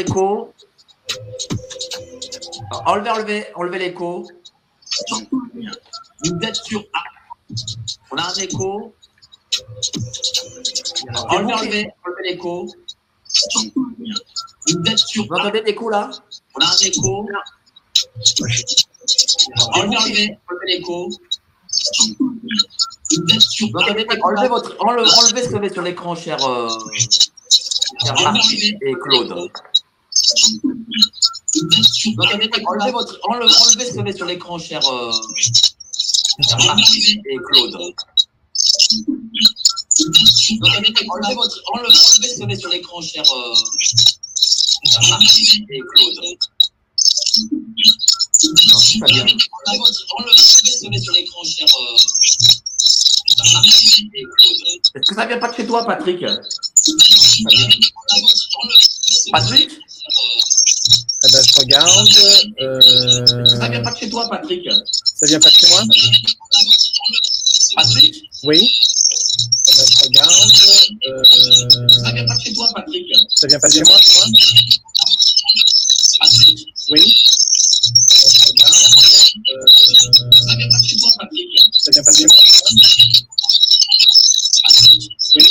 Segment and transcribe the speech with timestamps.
[0.00, 0.52] On a un écho.
[2.86, 4.26] Enlevez, enlevez, enlevez l'écho.
[6.24, 7.02] Vous êtes sur Ah.
[8.10, 8.94] On a un écho.
[11.28, 12.66] Enlevez, enlevez, enlevez l'écho.
[14.66, 16.10] Vous êtes sur Vous entendez l'écho là?
[16.54, 17.26] On a un écho.
[19.74, 21.08] Enlevez, enlevez, enlevez l'écho.
[23.28, 23.66] L'écho
[24.22, 26.68] enlevez, votre, enlevez, enlevez ce que vous avez sur l'écran, cher, euh,
[28.04, 29.50] cher Marc et Claude.
[32.16, 35.12] Enlevez, votre, enlevez, enlevez ce que vous avez sur l'écran, cher, euh,
[36.48, 37.74] cher Marc et Claude.
[40.60, 43.54] Enlevez, votre, enlevez, enlevez ce que vous avez sur l'écran, cher, euh,
[44.84, 46.18] cher Marc et Claude.
[48.68, 49.22] Non, c'est pas bien.
[49.24, 51.96] Enlevez, votre, enlevez ce que vous avez sur l'écran, cher, euh,
[53.34, 53.66] cher Marc
[54.14, 54.62] et Claude.
[54.94, 56.22] Est-ce que ça vient pas de chez toi, Patrick?
[56.22, 57.68] Non, c'est pas bien.
[59.32, 59.70] Patrick?
[61.22, 62.08] Eh ben, je regarde.
[62.60, 63.26] Euh,
[63.60, 64.66] Ça vient pas de chez toi, Patrick
[65.20, 65.82] ça vient pas de chez moi
[67.76, 68.70] Patrick Oui.
[69.68, 70.32] Eh ben, je regarde.
[71.06, 71.22] Euh,
[72.04, 74.26] Ça vient pas de chez toi, Patrick ça vient pas de chez moi, moi
[76.20, 77.02] Patrick Oui.
[77.04, 78.74] Eh ben, je regarde.
[79.52, 79.66] Euh,
[80.48, 82.36] Ça vient pas de chez toi, Patrick ça vient pas de chez moi,
[82.72, 82.82] moi
[84.64, 85.02] Patrick
[85.34, 85.44] Oui.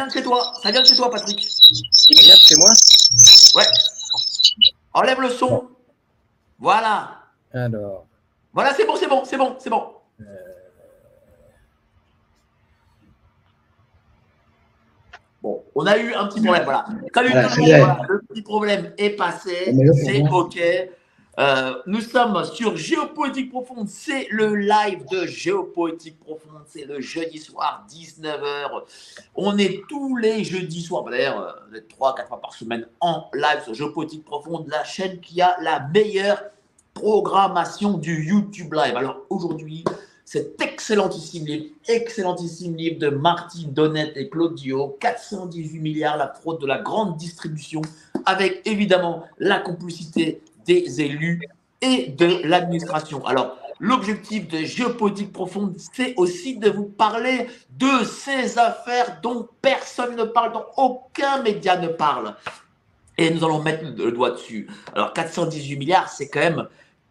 [0.00, 0.52] Vient de chez toi.
[0.62, 1.42] Ça vient de chez toi, Patrick.
[1.42, 2.70] Ça vient de chez moi
[3.54, 3.68] Ouais.
[4.94, 5.68] Enlève le son.
[6.58, 7.18] Voilà.
[7.52, 8.06] Alors.
[8.52, 9.84] Voilà, c'est bon, c'est bon, c'est bon, c'est bon.
[15.42, 16.84] Bon, on a eu un petit problème, voilà.
[17.14, 19.74] Salut Voilà, le voilà, petit problème est passé,
[20.04, 20.28] c'est.
[20.28, 20.60] OK.
[21.40, 27.38] Euh, nous sommes sur Géopolitique Profonde, c'est le live de Géopolitique Profonde, c'est le jeudi
[27.38, 28.82] soir, 19h.
[29.36, 32.86] On est tous les jeudis soirs, bah, d'ailleurs, euh, vous êtes 3-4 fois par semaine
[33.00, 36.42] en live sur Géopolitique Profonde, la chaîne qui a la meilleure
[36.92, 38.94] programmation du YouTube Live.
[38.94, 39.82] Alors aujourd'hui,
[40.26, 46.66] cet excellentissime livre, excellentissime livre de Martine Donnette et Claudio, 418 milliards, la fraude de
[46.66, 47.80] la grande distribution,
[48.26, 51.40] avec évidemment la complicité des élus
[51.80, 53.24] et de l'administration.
[53.26, 57.48] Alors, l'objectif de Géopolitique Profonde, c'est aussi de vous parler
[57.78, 62.34] de ces affaires dont personne ne parle, dont aucun média ne parle.
[63.16, 64.68] Et nous allons mettre le doigt dessus.
[64.94, 66.66] Alors, 418 milliards, c'est quand même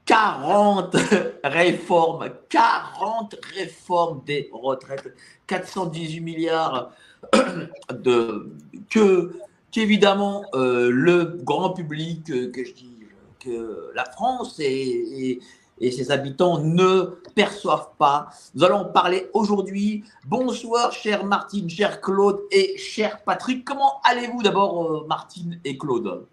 [0.06, 0.96] 40
[1.44, 5.14] réformes, 40 réformes des retraites,
[5.46, 6.92] 418 milliards
[7.92, 8.52] de
[8.90, 9.34] que
[9.72, 12.99] qu'évidemment euh, le grand public, euh, que je dis
[13.40, 15.40] que la France et, et-
[15.82, 18.28] et ses habitants ne perçoivent pas.
[18.54, 20.04] Nous allons parler aujourd'hui.
[20.26, 23.64] Bonsoir, chère Martine, cher Claude et cher Patrick.
[23.64, 26.26] Comment allez-vous d'abord, euh, Martine et Claude?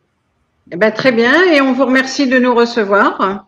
[0.73, 3.47] Eh ben, très bien, et on vous remercie de nous recevoir.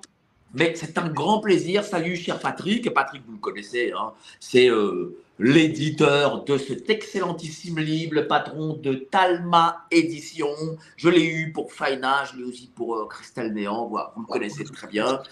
[0.54, 1.82] Mais c'est un grand plaisir.
[1.82, 2.94] Salut, cher Patrick.
[2.94, 4.12] Patrick, vous le connaissez, hein.
[4.38, 10.54] c'est euh, l'éditeur de cet excellentissime livre, le patron de Talma Édition.
[10.96, 13.08] Je l'ai eu pour Faina, je l'ai aussi pour euh,
[13.50, 13.86] Néant.
[13.86, 15.22] Voilà, vous le connaissez très bien.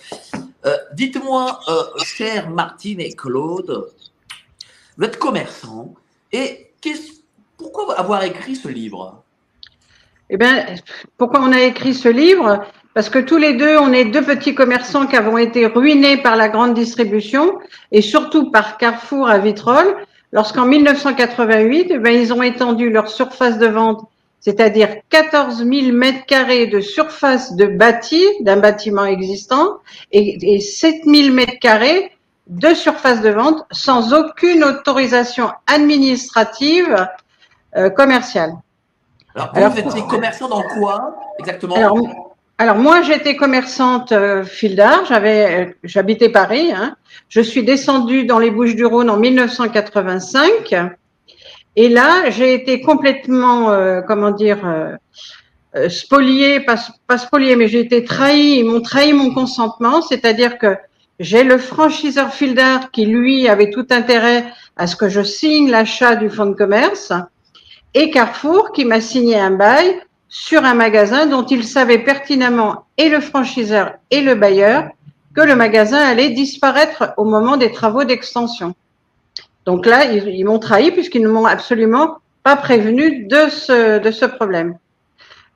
[0.64, 3.90] Euh, Dites-moi, euh, chers Martine et Claude,
[4.96, 5.94] vous êtes commerçant
[6.32, 6.70] et
[7.56, 9.22] pourquoi avoir écrit ce livre?
[10.28, 10.66] Eh bien,
[11.16, 12.64] pourquoi on a écrit ce livre?
[12.96, 16.34] Parce que tous les deux, on est deux petits commerçants qui avons été ruinés par
[16.34, 17.58] la grande distribution
[17.92, 19.94] et surtout par Carrefour à Vitrolles,
[20.32, 24.06] lorsqu'en 1988, eh ben, ils ont étendu leur surface de vente,
[24.40, 29.76] c'est-à-dire 14 000 mètres carrés de surface de bâti d'un bâtiment existant
[30.12, 32.12] et, et 7 000 mètres carrés
[32.46, 37.06] de surface de vente sans aucune autorisation administrative
[37.76, 38.54] euh, commerciale.
[39.34, 41.74] Alors, vous, Alors, vous étiez commerçant dans quoi exactement?
[41.74, 42.25] Alors,
[42.58, 46.72] Alors moi, j'étais commerçante euh, fil d'art, j'avais, euh, j'habitais Paris.
[46.72, 46.96] Hein.
[47.28, 50.74] Je suis descendue dans les Bouches-du-Rhône en 1985,
[51.76, 54.96] et là, j'ai été complètement, euh, comment dire, euh,
[55.76, 56.76] euh, spoliée, pas,
[57.06, 58.60] pas spoliée, mais j'ai été trahie.
[58.60, 60.74] Ils m'ont trahi mon consentement, c'est-à-dire que
[61.20, 65.70] j'ai le franchiseur fil d'art qui lui avait tout intérêt à ce que je signe
[65.70, 67.12] l'achat du fonds de commerce,
[67.92, 70.00] et Carrefour qui m'a signé un bail
[70.38, 74.90] sur un magasin dont il savait pertinemment, et le franchiseur et le bailleur,
[75.34, 78.74] que le magasin allait disparaître au moment des travaux d'extension.
[79.64, 84.26] Donc là, ils, m'ont trahi puisqu'ils ne m'ont absolument pas prévenu de ce, de ce
[84.26, 84.76] problème.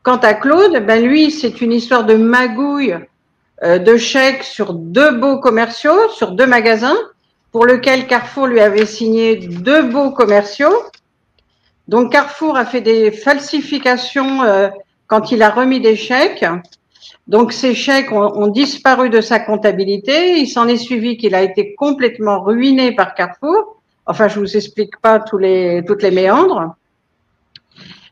[0.03, 2.97] Quant à Claude, ben lui, c'est une histoire de magouille
[3.63, 6.99] euh, de chèques sur deux beaux commerciaux, sur deux magasins,
[7.53, 10.75] pour lequel Carrefour lui avait signé deux beaux commerciaux.
[11.91, 14.69] Donc Carrefour a fait des falsifications euh,
[15.09, 16.47] quand il a remis des chèques.
[17.27, 20.39] Donc ces chèques ont, disparu de sa comptabilité.
[20.39, 23.83] Il s'en est suivi qu'il a été complètement ruiné par Carrefour.
[24.07, 26.77] Enfin, je vous explique pas toutes les méandres.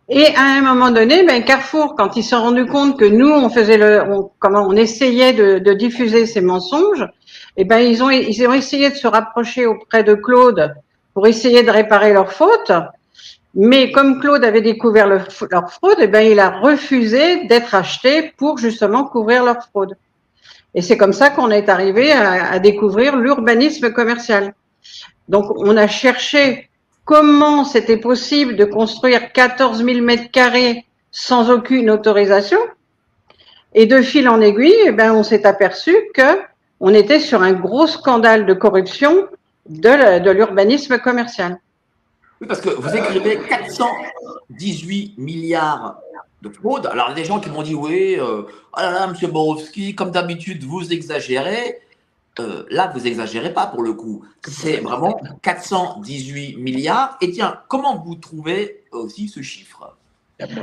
[0.08, 3.30] Et à un moment donné, ben Carrefour, quand ils se sont rendus compte que nous,
[3.30, 7.06] on faisait le, on, comment on essayait de, diffuser ces mensonges,
[7.56, 10.74] eh ben ils ont, ils ont essayé de se rapprocher auprès de Claude
[11.14, 12.72] pour essayer de réparer leurs fautes.
[13.54, 18.32] Mais comme Claude avait découvert le- leur fraude, eh ben il a refusé d'être acheté
[18.36, 19.96] pour justement couvrir leur fraude.
[20.74, 24.54] Et c'est comme ça qu'on est arrivé à, découvrir l'urbanisme commercial.
[25.28, 26.68] Donc, on a cherché
[27.04, 32.58] comment c'était possible de construire 14 000 mètres carrés sans aucune autorisation.
[33.74, 36.38] Et de fil en aiguille, eh ben, on s'est aperçu que
[36.80, 39.26] on était sur un gros scandale de corruption
[39.68, 41.58] de l'urbanisme commercial.
[42.40, 45.98] Oui, parce que vous écrivez 418 milliards
[46.42, 46.86] de fraude.
[46.86, 49.28] Alors, il y a des gens qui m'ont dit oui, euh, oh là là, monsieur
[49.28, 51.80] Borowski, comme d'habitude, vous exagérez.
[52.38, 54.24] Euh, là, vous exagérez pas pour le coup.
[54.46, 57.16] C'est vraiment 418 milliards.
[57.20, 59.96] Et tiens, comment vous trouvez aussi ce chiffre?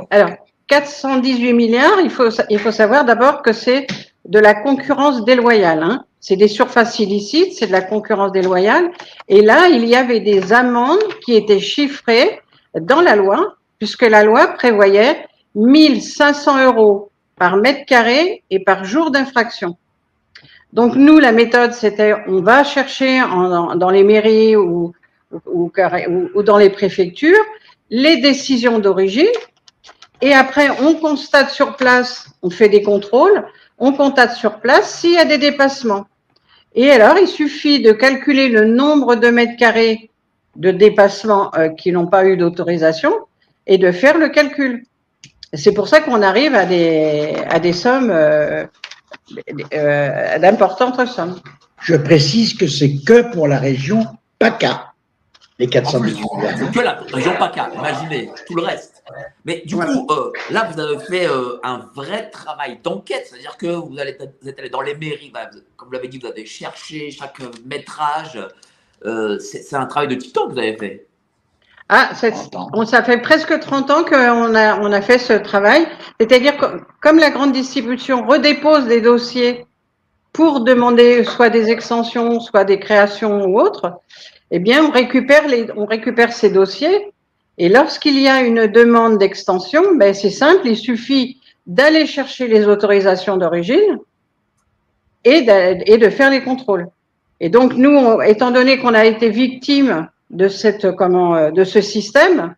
[0.09, 0.29] Alors,
[0.67, 3.87] 418 milliards, il faut, sa- il faut savoir d'abord que c'est
[4.23, 5.83] de la concurrence déloyale.
[5.83, 6.05] Hein.
[6.27, 8.89] C'est des surfaces illicites, c'est de la concurrence déloyale.
[9.27, 12.41] Et là, il y avait des amendes qui étaient chiffrées
[12.73, 19.11] dans la loi, puisque la loi prévoyait 1500 euros par mètre carré et par jour
[19.11, 19.77] d'infraction.
[20.73, 23.19] Donc nous, la méthode, c'était on va chercher
[23.75, 24.93] dans les mairies ou-
[25.45, 25.71] ou
[26.41, 27.45] dans les préfectures
[27.91, 29.37] les décisions d'origine
[30.21, 33.45] et après, on constate sur place, on fait des contrôles,
[33.77, 36.07] on constate sur place s'il y a des dépassements.
[36.75, 40.11] Et alors, il suffit de calculer le nombre de mètres carrés
[40.57, 43.13] de dépassements euh, qui n'ont pas eu d'autorisation
[43.65, 44.85] et de faire le calcul.
[45.53, 48.65] C'est pour ça qu'on arrive à des, à des sommes, euh,
[49.73, 51.39] euh, d'importantes sommes.
[51.81, 54.05] Je précise que c'est que pour la région
[54.39, 54.93] PACA,
[55.59, 56.29] les En 400 plus, millions.
[56.57, 58.94] c'est que la région PACA, imaginez, tout le reste.
[59.45, 59.93] Mais du Voilà.
[59.93, 64.17] coup, euh, là, vous avez fait euh, un vrai travail d'enquête, c'est-à-dire que vous, allez,
[64.41, 67.11] vous êtes allé dans les mairies, bah, vous- comme vous l'avez dit, vous avez cherché
[67.11, 68.39] chaque métrage.
[69.05, 71.05] Euh, c'est un travail de titan que vous avez fait.
[71.89, 72.09] Ah,
[72.73, 75.87] on, ça fait presque 30 ans qu'on a, on a fait ce travail.
[76.19, 76.65] C'est-à-dire que
[76.99, 79.67] comme la grande distribution redépose des dossiers
[80.33, 83.93] pour demander soit des extensions, soit des créations ou autres,
[84.49, 87.13] eh bien, on récupère, les, on récupère ces dossiers.
[87.57, 92.67] Et lorsqu'il y a une demande d'extension, ben, c'est simple, il suffit d'aller chercher les
[92.67, 93.99] autorisations d'origine
[95.23, 95.45] et,
[95.85, 96.87] et de faire les contrôles.
[97.39, 102.55] Et donc, nous, étant donné qu'on a été victime de cette comment de ce système,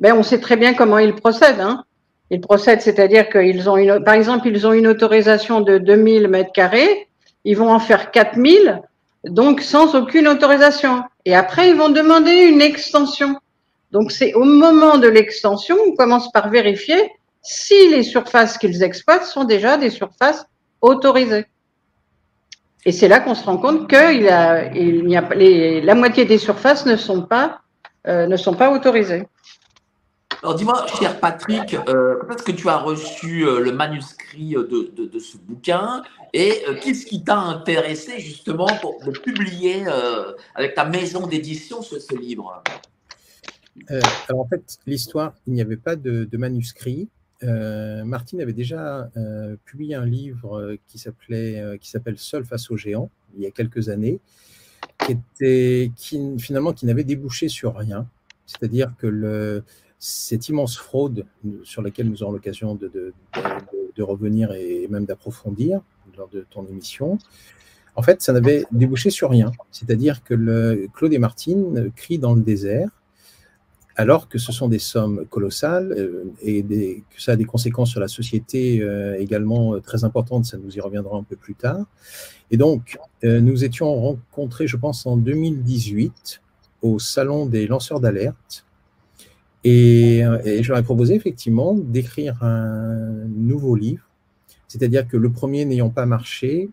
[0.00, 1.60] ben on sait très bien comment ils procèdent.
[1.60, 1.84] Hein.
[2.30, 6.52] Ils procèdent, c'est-à-dire qu'ils ont une, par exemple, ils ont une autorisation de 2000 mètres
[6.52, 7.08] carrés,
[7.44, 8.82] ils vont en faire 4000,
[9.24, 11.02] donc sans aucune autorisation.
[11.24, 13.36] Et après, ils vont demander une extension.
[13.92, 17.10] Donc c'est au moment de l'extension, on commence par vérifier
[17.42, 20.46] si les surfaces qu'ils exploitent sont déjà des surfaces
[20.80, 21.46] autorisées.
[22.84, 27.60] Et c'est là qu'on se rend compte que la moitié des surfaces ne sont pas,
[28.06, 29.26] euh, ne sont pas autorisées.
[30.42, 34.68] Alors dis-moi, cher Patrick, euh, quand est-ce que tu as reçu euh, le manuscrit euh,
[34.68, 36.02] de, ce bouquin
[36.32, 39.84] et qu'est-ce qui t'a intéressé justement pour de publier
[40.54, 42.62] avec ta maison d'édition ce, ce livre?
[43.90, 47.08] Euh, alors en fait, l'histoire, il n'y avait pas de, manuscrit.
[47.42, 52.76] Euh, Martine avait déjà euh, publié un livre qui s'appelait, qui s'appelle Seul face aux
[52.76, 54.18] géants il y a quelques années,
[55.04, 55.90] qui était,
[56.38, 58.08] finalement, qui n'avait débouché sur rien.
[58.46, 59.62] C'est-à-dire que
[59.98, 61.26] cette immense fraude
[61.64, 63.12] sur laquelle nous aurons l'occasion de,
[63.96, 65.82] de revenir et même d'approfondir
[66.16, 67.18] lors de ton émission.
[67.94, 69.52] En fait, ça n'avait débouché sur rien.
[69.70, 72.88] C'est-à-dire que le, Claude et Martine crient dans le désert,
[73.96, 78.00] alors que ce sont des sommes colossales euh, et que ça a des conséquences sur
[78.00, 80.44] la société euh, également euh, très importantes.
[80.44, 81.86] Ça nous y reviendra un peu plus tard.
[82.50, 86.40] Et donc, nous étions rencontrés, je pense, en 2018
[86.82, 88.64] au salon des lanceurs d'alerte.
[89.64, 94.08] Et, et je leur ai proposé effectivement d'écrire un nouveau livre.
[94.68, 96.70] C'est-à-dire que le premier n'ayant pas marché,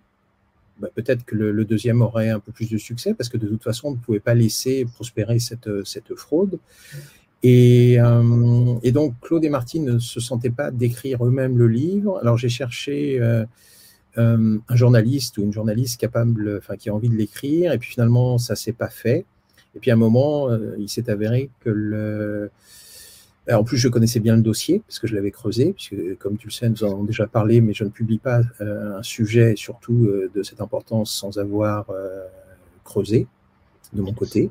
[0.80, 3.64] bah, peut-être que le, deuxième aurait un peu plus de succès parce que de toute
[3.64, 6.60] façon, on ne pouvait pas laisser prospérer cette, cette fraude.
[7.44, 12.18] Et, euh, et donc, Claude et Martine ne se sentaient pas d'écrire eux-mêmes le livre.
[12.22, 13.46] Alors, j'ai cherché euh,
[14.18, 17.74] euh, un journaliste ou une journaliste capable, enfin, qui a envie de l'écrire.
[17.74, 19.26] Et puis finalement, ça s'est pas fait.
[19.76, 22.52] Et puis à un moment, euh, il s'est avéré que le.
[23.48, 26.38] Alors, en plus, je connaissais bien le dossier parce que je l'avais creusé, puisque comme
[26.38, 29.04] tu le sais, nous en avons déjà parlé, mais je ne publie pas euh, un
[29.04, 32.26] sujet, surtout euh, de cette importance, sans avoir euh,
[32.86, 33.28] creusé
[33.92, 34.50] de mon côté.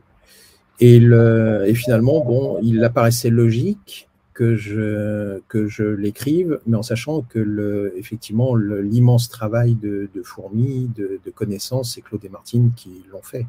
[0.78, 6.82] Et, le, et finalement, bon, il apparaissait logique que je, que je l'écrive, mais en
[6.82, 12.28] sachant que le, effectivement l'immense travail de, de fourmi, de, de connaissances, c'est Claude et
[12.28, 13.46] Martine qui l'ont fait.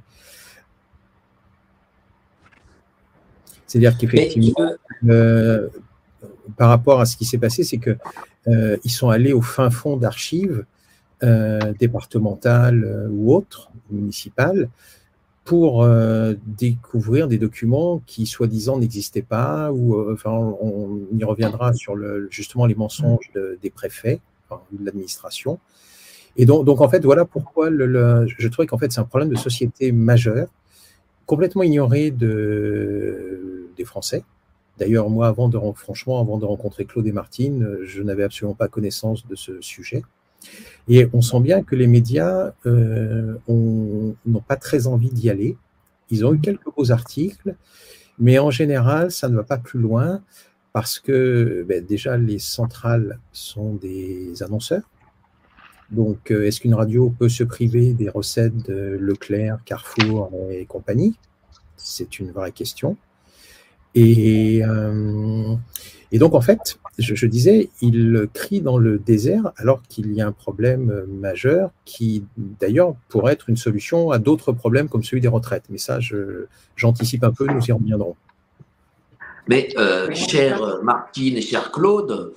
[3.74, 4.72] C'est-à-dire qu'effectivement,
[5.10, 5.68] euh,
[6.58, 7.98] par rapport à ce qui s'est passé, c'est que
[8.48, 10.66] euh, ils sont allés au fin fond d'archives
[11.24, 14.70] euh, départementales ou autres, municipales,
[15.44, 15.86] pour
[16.46, 22.28] découvrir des documents qui soi-disant n'existaient pas, ou enfin on, on y reviendra sur le,
[22.30, 25.60] justement les mensonges de- des préfets, enfin, de l'administration.
[26.38, 29.06] Et donc, donc en fait, voilà pourquoi le, le- je trouvais qu'en fait c'est un
[29.06, 30.48] problème de société majeur,
[31.26, 34.24] complètement ignoré de, des Français.
[34.78, 38.56] D'ailleurs, moi, avant de, franchement, avant de rencontrer Claude et Martine, euh, je n'avais absolument
[38.56, 40.04] pas connaissance de ce sujet.
[40.88, 45.58] Et on sent bien que les médias euh, ont- n'ont pas très envie d'y aller.
[46.10, 47.56] Ils ont eu quelques beaux articles,
[48.20, 50.22] mais en général, ça ne va pas plus loin
[50.74, 54.90] parce que ben, déjà, les centrales sont des annonceurs.
[55.92, 61.16] Donc, euh, est-ce qu'une radio peut se priver des recettes de Leclerc, Carrefour et compagnie?
[61.78, 62.98] C'est une vraie question.
[63.96, 65.56] Et, euh,
[66.12, 70.28] et donc, en fait, je, disais, il crie dans le désert alors qu'il y a
[70.28, 75.22] un problème euh, majeur qui, d'ailleurs, pourrait être une solution à d'autres problèmes comme celui
[75.22, 75.64] des retraites.
[75.70, 75.98] Mais ça,
[76.76, 78.16] j'anticipe un peu, nous y reviendrons.
[79.48, 82.34] Mais, euh, chère Martine et cher Claude,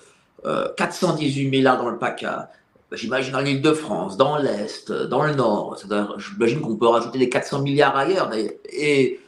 [0.46, 2.50] euh, 418 milliards dans le PACA,
[2.92, 5.76] j'imagine dans l'île de France, dans l'Est, dans le Nord,
[6.18, 9.20] j'imagine qu'on peut rajouter les 400 milliards ailleurs, et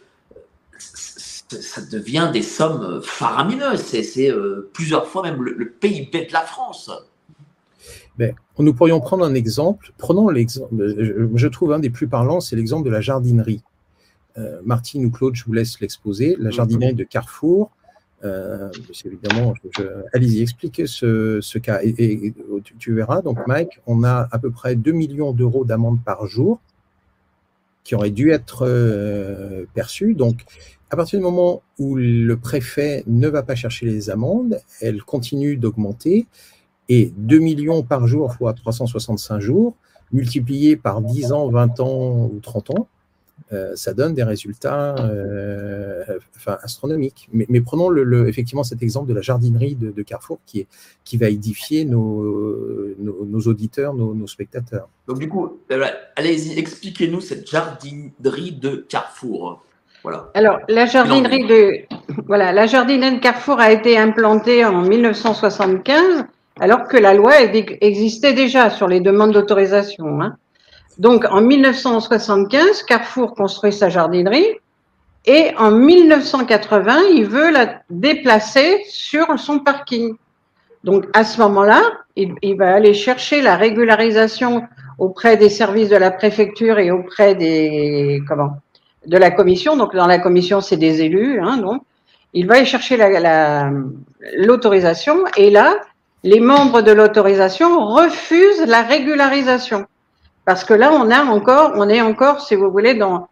[1.51, 6.91] ça devient des sommes faramineuses, c'est euh, plusieurs fois même le, PIB de la France.
[8.59, 9.93] Nous pourrions prendre un exemple.
[9.97, 13.63] Prenons l'exemple, je, je trouve un des plus parlants, c'est l'exemple de la jardinerie.
[14.39, 16.37] Euh, Martine ou Claude, je vous laisse l'exposer.
[16.39, 17.71] La jardinerie de Carrefour.
[18.25, 18.71] Euh,
[19.05, 19.55] évidemment,
[20.13, 21.81] allez-y, expliquez ce, cas.
[21.83, 22.35] Et, et
[22.79, 26.61] tu, verras, donc Mike, on a à peu près 2 millions d'euros d'amende par jour
[27.85, 30.15] qui auraient dû être euh, perçus.
[30.15, 30.45] Donc,
[30.91, 35.59] à partir du moment où le préfet ne va pas chercher les amendes, elles continuent
[35.59, 36.27] d'augmenter.
[36.89, 39.75] Et 2 millions par jour fois 365 jours,
[40.11, 42.89] multiplié par 10 ans, 20 ans ou 30 ans,
[43.53, 46.05] euh, ça donne des résultats euh,
[46.63, 47.29] astronomiques.
[47.33, 47.95] Mais, prenons
[48.27, 50.67] effectivement cet exemple de la jardinerie de, Carrefour qui,
[51.17, 54.89] va édifier nos, auditeurs, nos, spectateurs.
[55.07, 59.63] Donc du coup, euh, allez-y, expliquez-nous cette jardinerie de Carrefour.
[60.03, 60.29] Voilà.
[60.35, 61.73] Alors, la jardinerie de,
[62.27, 66.25] voilà, la jardinerie de Carrefour a été implantée en 1975,
[66.61, 67.33] alors que la loi
[67.81, 70.21] existait déjà sur les demandes d'autorisation.
[70.21, 70.37] hein.
[70.99, 74.57] Donc, en 1975, Carrefour construit sa jardinerie
[75.27, 80.17] et en 1980, il veut la déplacer sur son parking.
[80.85, 81.83] Donc, à ce moment-là,
[82.17, 84.63] il, il va aller chercher la régularisation
[84.99, 88.57] auprès des services de la préfecture et auprès des, comment,
[89.09, 89.77] de la commission.
[89.77, 91.41] Donc, dans la commission, c'est des élus.
[91.41, 91.83] Hein, donc,
[92.35, 93.71] il va aller chercher la- la-
[94.37, 95.81] l'autorisation et là,
[96.25, 99.87] les membres de l'autorisation refusent la régularisation.
[100.45, 103.29] Parce que là, on a encore, on est encore, si vous voulez, dans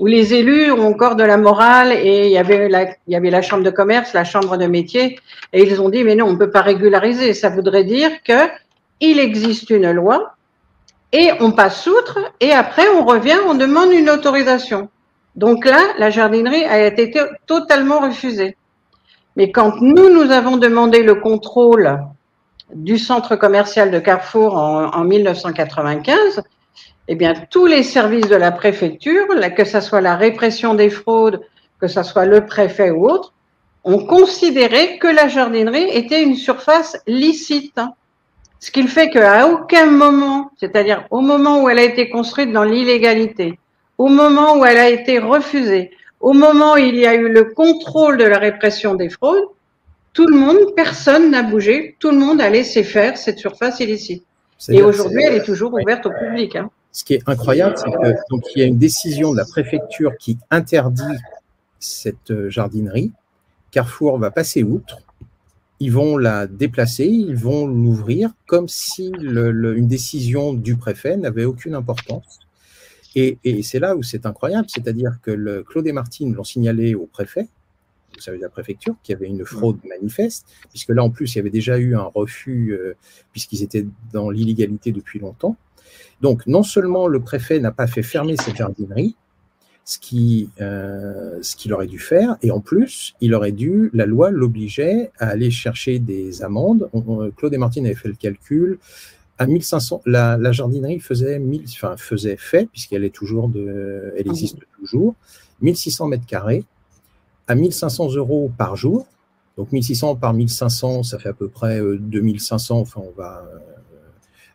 [0.00, 3.62] où les élus ont encore de la morale et il y avait la, y chambre
[3.62, 5.20] de commerce, la chambre de métier
[5.52, 7.32] et ils ont dit mais non, on peut pas régulariser.
[7.32, 8.48] Ça voudrait dire que
[9.00, 10.34] il existe une loi
[11.12, 14.88] et on passe outre et après on revient, on demande une autorisation.
[15.36, 17.12] Donc là, la jardinerie a été
[17.46, 18.56] totalement refusée.
[19.36, 21.98] Mais quand nous, nous avons demandé le contrôle
[22.72, 26.42] du centre commercial de Carrefour en, en 1995,
[27.08, 29.26] eh bien, tous les services de la préfecture,
[29.56, 31.40] que ce soit la répression des fraudes,
[31.80, 33.32] que ce soit le préfet ou autre,
[33.84, 37.80] ont considéré que la jardinerie était une surface licite.
[38.58, 42.64] Ce qui fait qu'à aucun moment, c'est-à-dire au moment où elle a été construite dans
[42.64, 43.58] l'illégalité,
[43.98, 47.44] au moment où elle a été refusée, au moment où il y a eu le
[47.44, 49.44] contrôle de la répression des fraudes,
[50.12, 54.24] tout le monde, personne n'a bougé, tout le monde a laissé faire cette surface illicite.
[54.68, 56.56] Et aujourd'hui, elle est toujours ouverte au public.
[56.56, 56.70] hein.
[56.92, 60.12] Ce qui est incroyable, c'est que donc il y a une décision de la préfecture
[60.16, 61.02] qui interdit
[61.80, 63.10] cette euh, jardinerie.
[63.72, 64.98] Carrefour va passer outre.
[65.80, 71.16] Ils vont la déplacer, ils vont l'ouvrir comme si le- le- une décision du préfet
[71.16, 72.38] n'avait aucune importance.
[73.16, 76.94] Et, et c'est là où c'est incroyable, c'est-à-dire que le, Claude et Martine l'ont signalé
[76.94, 77.48] au préfet,
[78.14, 81.34] vous savez, de la préfecture, qu'il y avait une fraude manifeste, puisque là, en plus,
[81.34, 82.94] il y avait déjà eu un refus, euh,
[83.32, 85.56] puisqu'ils étaient dans l'illégalité depuis longtemps.
[86.20, 89.16] Donc, non seulement le préfet n'a pas fait fermer cette jardinerie,
[89.84, 89.98] ce
[90.60, 95.10] euh, ce qu'il aurait dû faire, et en plus, il aurait dû, la loi l'obligeait
[95.18, 96.88] à aller chercher des amendes.
[96.92, 98.78] On- on- Claude et Martine avaient fait le calcul.
[99.38, 104.28] À 1500, la, la jardinerie faisait 1000, enfin, faisait fait, puisqu'elle est toujours de, elle
[104.28, 105.14] existe toujours,
[105.60, 106.64] 1600 mètres carrés,
[107.48, 109.06] à 1500 euros par jour.
[109.56, 113.44] Donc 1600 par 1500, ça fait à peu près euh, 2500, enfin, on va,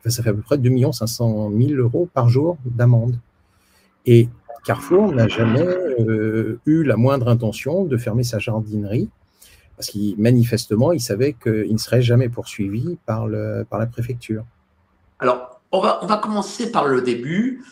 [0.06, 3.20] euh, ça fait à peu près 2 500 000 euros par jour d'amende.
[4.06, 4.28] Et
[4.66, 5.66] Carrefour n'a jamais
[6.00, 9.10] euh, eu la moindre intention de fermer sa jardinerie
[9.78, 14.44] parce qu'il manifestement, il savait qu'il ne serait jamais poursuivi par, le, par la préfecture.
[15.20, 17.66] Alors, on va, on va commencer par le début.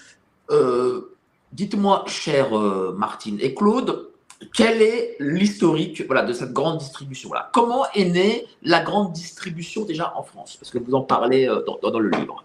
[0.52, 1.14] Euh,
[1.54, 4.10] Dites-moi, cher euh, Martine et Claude,
[4.54, 7.30] quel est l'historique voilà, de cette grande distribution?
[7.30, 7.50] Voilà.
[7.54, 10.58] Comment est née la grande distribution déjà en France?
[10.58, 12.44] Parce que vous en parlez euh, dans, dans- dans le livre?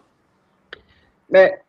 [1.30, 1.62] Mais,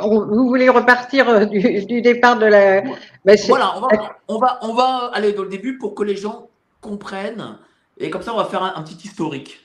[0.00, 2.80] on- vous voulez repartir du, du départ de la.
[3.24, 6.16] Ben, Voilà, on va, on, va, on va aller dans le début pour que les
[6.16, 6.48] gens
[6.80, 7.58] comprennent.
[7.98, 9.60] Et comme ça, on va faire un, un petit historique.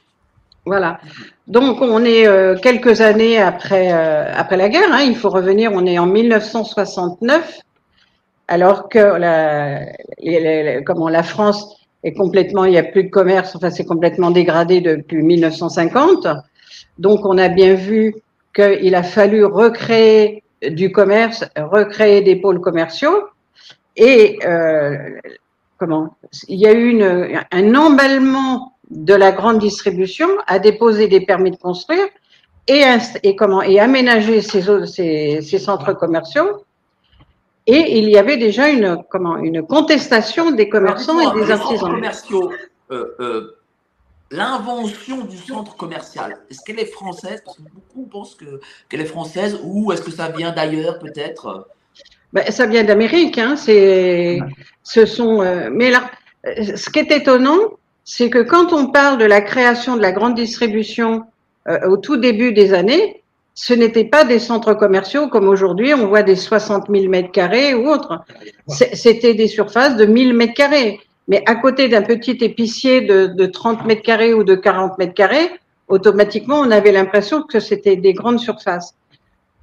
[0.68, 1.00] Voilà.
[1.48, 4.92] Donc, on est euh, quelques années après, euh, après la guerre.
[4.92, 5.04] hein.
[5.04, 7.62] il faut revenir, on est en 1969,
[8.50, 9.86] alors que la,
[10.86, 14.82] comment, la France est complètement, il n'y a plus de commerce, enfin, c'est complètement dégradé
[14.82, 16.28] depuis 1950.
[17.00, 18.14] Donc, on a bien vu
[18.54, 23.24] qu'il a fallu recréer du commerce, recréer des pôles commerciaux.
[23.96, 24.98] Et euh,
[25.78, 26.18] comment
[26.50, 31.52] Il y a eu une, un emballement de la grande distribution à déposer des permis
[31.52, 32.06] de construire
[32.68, 32.84] et,
[33.24, 36.64] et comment et aménager ces, au- ces, ces centres commerciaux.
[37.66, 41.56] Et il y avait déjà une comment une contestation des commerçants Alors, et des dites-moi,
[41.56, 41.92] les centres artisans.
[41.96, 42.52] commerciaux,
[42.92, 43.58] euh, euh,
[44.32, 47.42] l'invention du centre commercial, est-ce qu'elle est française?
[47.44, 51.68] Parce que beaucoup pensent que- qu'elle est française ou est-ce que ça vient d'ailleurs peut-être?
[52.34, 54.40] Ben, ça vient d'Amérique, hein, c'est,
[54.84, 56.10] ce sont, euh, mais là,
[56.46, 57.60] ce qui est étonnant,
[58.10, 61.26] c'est que quand on parle de la création de la grande distribution
[61.68, 63.22] euh, au tout début des années,
[63.54, 67.74] ce n'étaient pas des centres commerciaux comme aujourd'hui, on voit des 60 000 mètres carrés
[67.76, 68.24] ou autres.
[68.68, 71.02] C'est- C'était des surfaces de 1000 mètres carrés.
[71.28, 75.14] Mais à côté d'un petit épicier de, de 30 mètres carrés ou de 40 mètres
[75.14, 75.50] carrés,
[75.90, 78.96] automatiquement, on avait l'impression que c'était des grandes surfaces.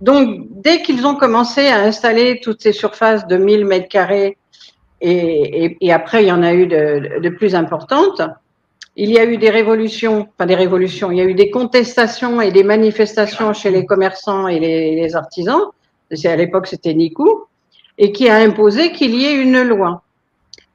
[0.03, 4.37] Donc, dès qu'ils ont commencé à installer toutes ces surfaces de 1000 mètres carrés,
[5.07, 8.23] et, après, il y en a eu de, plus importantes,
[8.97, 12.41] il y a eu des révolutions, enfin des révolutions, il y a eu des contestations
[12.41, 15.61] et des manifestations chez les commerçants et les, les artisans,
[16.25, 17.45] à l'époque c'était Nikou,
[17.99, 20.03] et qui a imposé qu'il y ait une loi.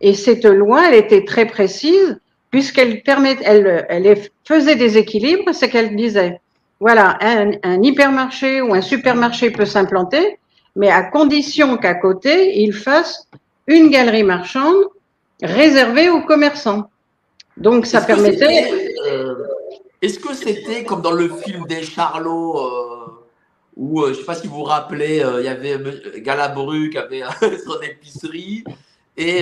[0.02, 2.20] Et cette loi, elle était très précise,
[2.52, 6.40] puisqu'elle permet, elle, faisait des équilibres, c'est qu'elle disait,
[6.80, 10.40] voilà, un hypermarché ou un supermarché peut s'implanter,
[10.76, 13.28] mais à condition qu'à côté, il fasse
[13.70, 14.84] une galerie marchande
[15.42, 16.90] réservée aux commerçants.
[17.58, 18.94] Donc, ça permettait.
[19.08, 19.36] euh,
[20.02, 23.06] Est-ce que c'était comme dans le film des Charlots euh,
[23.78, 25.78] où, euh, je ne sais pas si vous vous rappelez, il y avait
[26.22, 27.22] Galabru qui avait
[27.66, 28.64] son épicerie
[29.16, 29.42] et,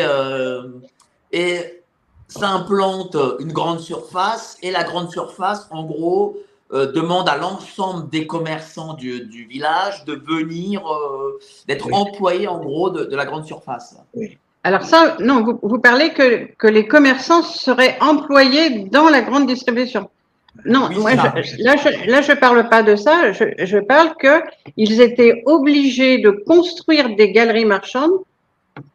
[1.32, 1.84] et
[2.28, 6.38] ça implante une grande surface et la grande surface, en gros,
[6.74, 11.94] euh, demande à l'ensemble des commerçants du, du village de venir, euh, d'être Oui.
[11.94, 13.96] employés en gros de, de la grande surface.
[14.64, 19.48] Alors ça, non, vous, vous parlez que, que les commerçants seraient employés dans la grande
[19.48, 20.10] distribution.
[20.66, 23.32] Non, Oui, moi, je, là, je, là, je parle pas de ça.
[23.32, 24.42] Je, je parle que
[24.76, 28.12] ils étaient obligés de construire des galeries marchandes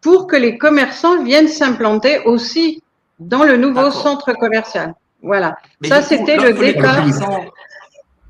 [0.01, 2.83] pour que les commerçants viennent s'implanter aussi
[3.19, 4.95] dans le nouveau centre commercial.
[5.23, 5.57] Voilà.
[5.81, 7.45] Mais Ça, c'était le les commerçants-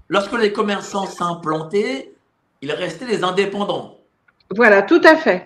[0.09, 2.13] Lorsque les commerçants s'implantaient,
[2.61, 3.97] ils restaient des indépendants.
[4.55, 5.45] Voilà, tout à fait.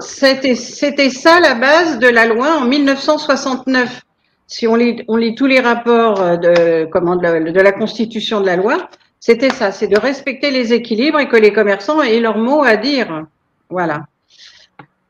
[0.00, 4.02] C'était ça la base de la loi en 1969.
[4.46, 7.72] Si on lit, on lit tous les rapports euh, de, comment, de, la, de la
[7.72, 12.00] constitution de la loi, c'était ça, c'est de respecter les équilibres et que les commerçants
[12.00, 13.26] aient leur mot à dire.
[13.68, 14.04] Voilà.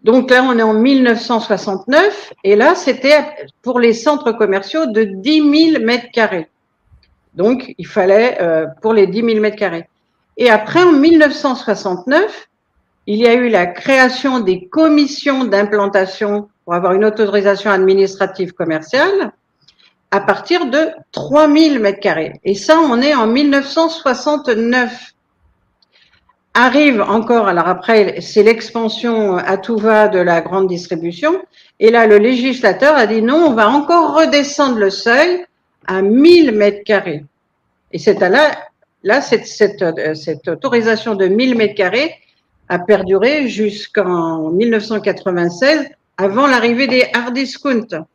[0.07, 3.25] Donc là, on est en 1969 et là, c'était
[3.61, 6.49] pour les centres commerciaux de 10 000 mètres carrés.
[7.35, 9.89] Donc, il fallait euh, pour les 10 000 mètres carrés.
[10.37, 12.49] Et après, en 1969,
[13.09, 19.33] il y a eu la création des commissions d'implantation pour avoir une autorisation administrative commerciale
[20.13, 22.41] à partir de 3000 mètres carrés.
[22.45, 25.16] Et ça, on est en 1969.
[26.59, 31.39] Arrive encore, alors après, c'est l'expansion à tout va de la grande distribution.
[31.81, 35.45] Et là, le législateur a dit non, on va encore redescendre le seuil
[35.87, 37.27] à 1000 mètres carrés.
[37.93, 38.57] Et c'est à là,
[39.03, 42.15] là, cette, cette, cette autorisation de 1000 mètres carrés
[42.71, 48.07] a perduré jusqu'en 1996, avant l'arrivée des hard discount.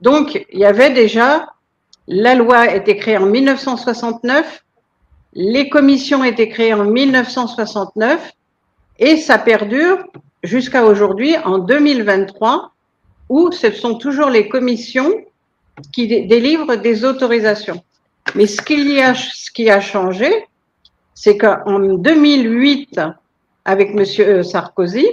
[0.00, 1.46] Donc, il y avait déjà,
[2.08, 4.64] la loi était créée en 1969,
[5.38, 8.32] les commissions étaient créées en 1969,
[8.98, 9.98] et ça perdure
[10.42, 12.72] jusqu'à aujourd'hui, en 2023,
[13.28, 15.12] où ce sont toujours les commissions
[15.92, 17.82] qui dé- délivrent des autorisations.
[18.34, 20.32] Mais ce, ce qui a changé,
[21.14, 22.98] c'est qu'en 2008,
[23.66, 25.06] avec Monsieur Sarkozy,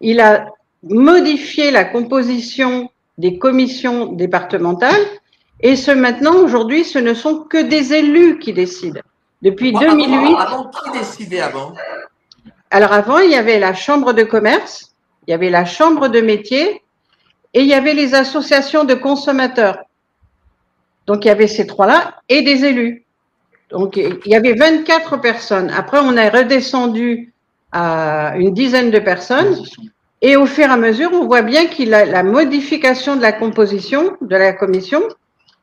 [0.00, 0.46] il a
[0.82, 5.04] modifié la composition des commissions départementales
[5.60, 9.00] et ce maintenant, aujourd'hui, ce ne sont que des élus qui décident.
[9.46, 11.72] Depuis Avant- 2008, Avant, qui décidait avant?
[12.72, 14.92] Alors avant, il y avait la chambre de commerce,
[15.26, 16.82] il y avait la chambre de métier
[17.54, 19.78] et il y avait les associations de consommateurs.
[21.06, 23.04] Donc il y avait ces trois-là et des élus.
[23.70, 25.70] Donc il y avait 24 personnes.
[25.70, 27.32] Après, on est redescendu
[27.70, 29.62] à une dizaine de personnes.
[30.22, 33.32] Et au fur et à mesure, on voit bien qu'il a la modification de la
[33.32, 35.02] composition de la commission,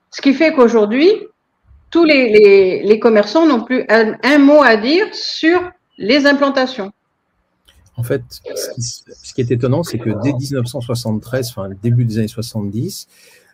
[0.09, 1.11] ce qui fait qu'aujourd'hui,
[1.93, 5.61] tous les, les, les commerçants n'ont plus un, un mot à dire sur
[5.99, 6.91] les implantations.
[7.97, 12.03] En fait, ce qui, ce qui est étonnant, c'est que dès 1973, enfin le début
[12.03, 13.07] des années 70,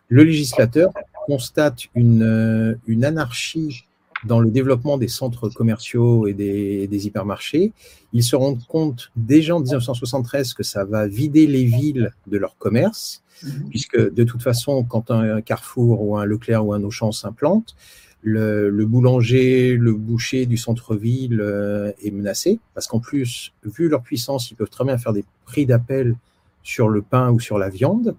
[0.08, 0.94] le législateur
[1.26, 3.84] constate une, euh, une anarchie
[4.24, 7.74] dans le développement des centres commerciaux et des, des hypermarchés.
[8.14, 12.58] Ils se rendent compte déjà en 1973 que ça va vider les villes de leur
[12.58, 13.22] commerce,
[13.70, 17.76] puisque de toute façon, quand un Carrefour ou un Leclerc ou un Auchan s'implante,
[18.22, 24.52] le, boulanger, le boucher du centre-ville euh, est menacé, parce qu'en plus, vu leur puissance,
[24.52, 26.16] ils peuvent très bien faire des prix d'appel
[26.64, 28.16] sur le pain ou sur la viande,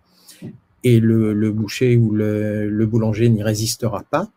[0.83, 4.31] et le, boucher ou le, boulanger n'y résistera pas.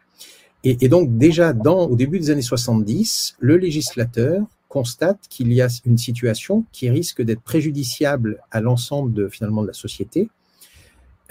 [0.66, 5.98] Et, donc déjà au début des années 70, le législateur constate qu'il y a une
[5.98, 10.30] situation qui risque d'être préjudiciable à l'ensemble de finalement de la société,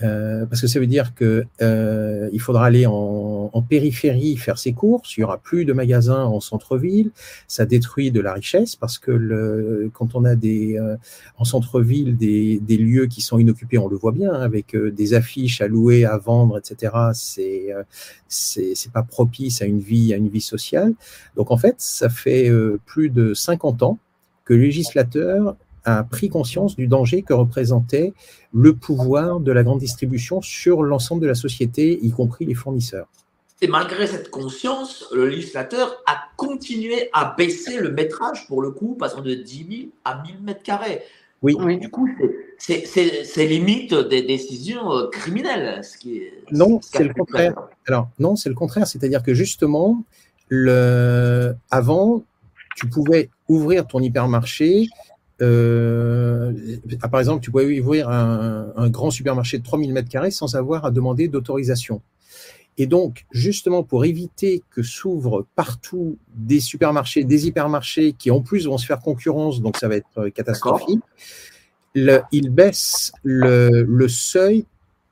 [0.02, 4.58] euh, parce que ça veut dire que euh, il faudra aller en, en, périphérie faire
[4.58, 5.16] ses courses.
[5.16, 7.10] Il y aura plus de magasins en centre-ville.
[7.46, 10.96] Ça détruit de la richesse parce que le, quand on a des euh,
[11.36, 15.14] en centre-ville des, des, lieux qui sont inoccupés, on le voit bien hein, avec des
[15.14, 16.94] affiches à louer, à vendre, etc.
[17.12, 17.68] C'est
[18.28, 20.94] c'est pas propice à une vie à une vie sociale.
[21.36, 22.50] Donc en fait, ça fait
[22.86, 23.98] plus de 50 ans
[24.44, 28.14] que le législateur a pris conscience du danger que représentait
[28.52, 33.08] le pouvoir de la grande distribution sur l'ensemble de la société, y compris les fournisseurs.
[33.60, 38.96] Et malgré cette conscience, le législateur a continué à baisser le métrage, pour le coup,
[38.96, 41.02] passant de 10 000 à 1000 mètres carrés.
[41.42, 41.54] Oui.
[41.56, 42.08] Donc, du coup,
[42.58, 45.82] c'est limite des décisions euh, criminelles.
[45.84, 47.54] Ce qui est, non, c'est le contraire.
[47.86, 48.86] Alors, non, c'est le contraire.
[48.86, 50.04] C'est-à-dire que justement,
[50.48, 51.54] le...
[51.70, 52.24] avant,
[52.76, 54.88] tu pouvais ouvrir ton hypermarché
[55.42, 56.52] euh,
[57.10, 60.84] par exemple, tu pouvais ouvrir un, un, grand supermarché de 3000 mètres carrés sans avoir
[60.84, 62.00] à demander d'autorisation.
[62.78, 68.66] Et donc, justement, pour éviter que s'ouvrent partout des supermarchés, des hypermarchés qui en plus
[68.66, 71.02] vont se faire concurrence, donc ça va être catastrophique,
[71.94, 74.64] le, il baisse le, le, seuil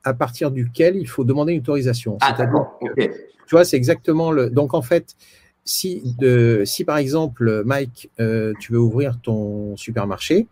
[0.03, 2.17] à partir duquel il faut demander une autorisation.
[2.21, 2.35] Ah,
[2.81, 3.11] okay.
[3.47, 4.49] Tu vois, c'est exactement le.
[4.49, 5.15] Donc, en fait,
[5.63, 10.47] si, de, si par exemple, Mike, euh, tu veux ouvrir ton supermarché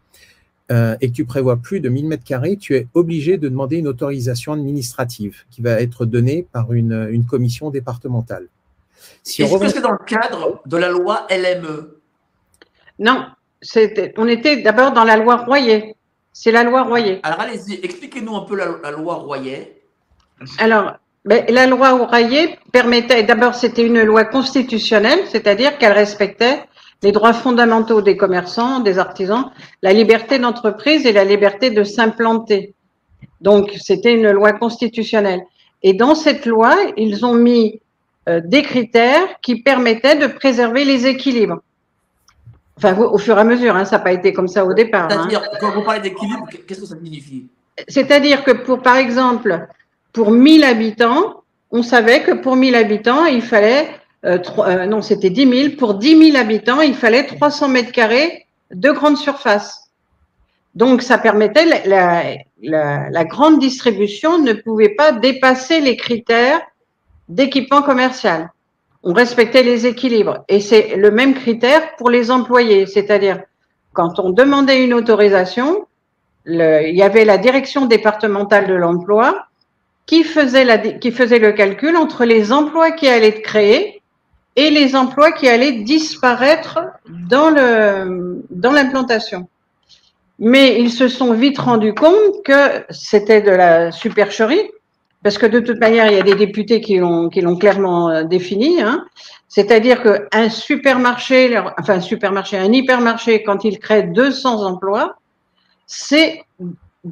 [0.71, 3.77] euh, et que tu prévois plus de 1000 mètres carrés, tu es obligé de demander
[3.77, 8.47] une autorisation administrative qui va être donnée par une, une commission départementale.
[9.23, 9.65] Si Est-ce revient...
[9.65, 11.99] que c'est dans le cadre de la loi LME
[12.99, 13.27] Non,
[14.17, 15.95] on était d'abord dans la loi Royer.
[16.31, 17.19] C'est la loi Royer.
[17.23, 19.81] Alors allez-y, expliquez-nous un peu la, la loi Royer.
[20.57, 20.97] Alors,
[21.29, 26.63] Ben, la loi Ouraillé permettait, d'abord c'était une loi constitutionnelle, c'est-à-dire qu'elle respectait
[27.03, 29.51] les droits fondamentaux des commerçants, des artisans,
[29.83, 32.73] la liberté d'entreprise et la liberté de s'implanter.
[33.41, 35.41] Donc c'était une loi constitutionnelle.
[35.83, 37.79] Et dans cette loi, ils ont mis
[38.27, 41.59] euh, des critères qui permettaient de préserver les équilibres.
[42.77, 45.05] Enfin, au fur et à mesure, hein, ça n'a pas été comme ça au départ.
[45.05, 45.09] hein.
[45.11, 47.45] C'est-à-dire, quand vous parlez d'équilibre, qu'est-ce que ça signifie?
[47.87, 49.67] C'est-à-dire que pour, par exemple,
[50.13, 53.89] pour 1000 habitants, on savait que pour 1000 habitants, il fallait,
[54.25, 58.45] euh, euh, non, c'était 10 000, pour 10 000 habitants, il fallait 300 mètres carrés
[58.71, 59.89] de grande surface.
[60.75, 62.23] Donc, ça permettait, la, la,
[62.61, 66.61] la- la grande distribution ne pouvait pas dépasser les critères
[67.27, 68.49] d'équipement commercial.
[69.03, 70.43] On respectait les équilibres.
[70.47, 72.85] Et c'est le même critère pour les employés.
[72.85, 73.41] C'est-à-dire,
[73.93, 75.87] quand on demandait une autorisation,
[76.43, 79.45] le- il y avait la direction départementale de l'emploi
[80.09, 84.01] qui faisait, la, qui faisait le calcul entre les emplois qui allaient être créés
[84.55, 87.51] et les emplois qui allaient disparaître dans
[88.49, 89.47] dans l'implantation.
[90.39, 94.71] Mais ils se sont vite rendus compte que c'était de la supercherie,
[95.21, 98.09] parce que de toute manière, il y a des députés qui l'ont qui l'ont clairement
[98.09, 98.81] euh, défini.
[98.81, 99.05] Hein.
[99.47, 105.17] C'est-à-dire qu'un supermarché, enfin un supermarché, un hypermarché, quand il crée 200 emplois,
[105.85, 106.41] c'est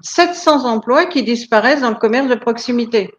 [0.02, 3.13] 700 emplois qui disparaissent dans le commerce de proximité.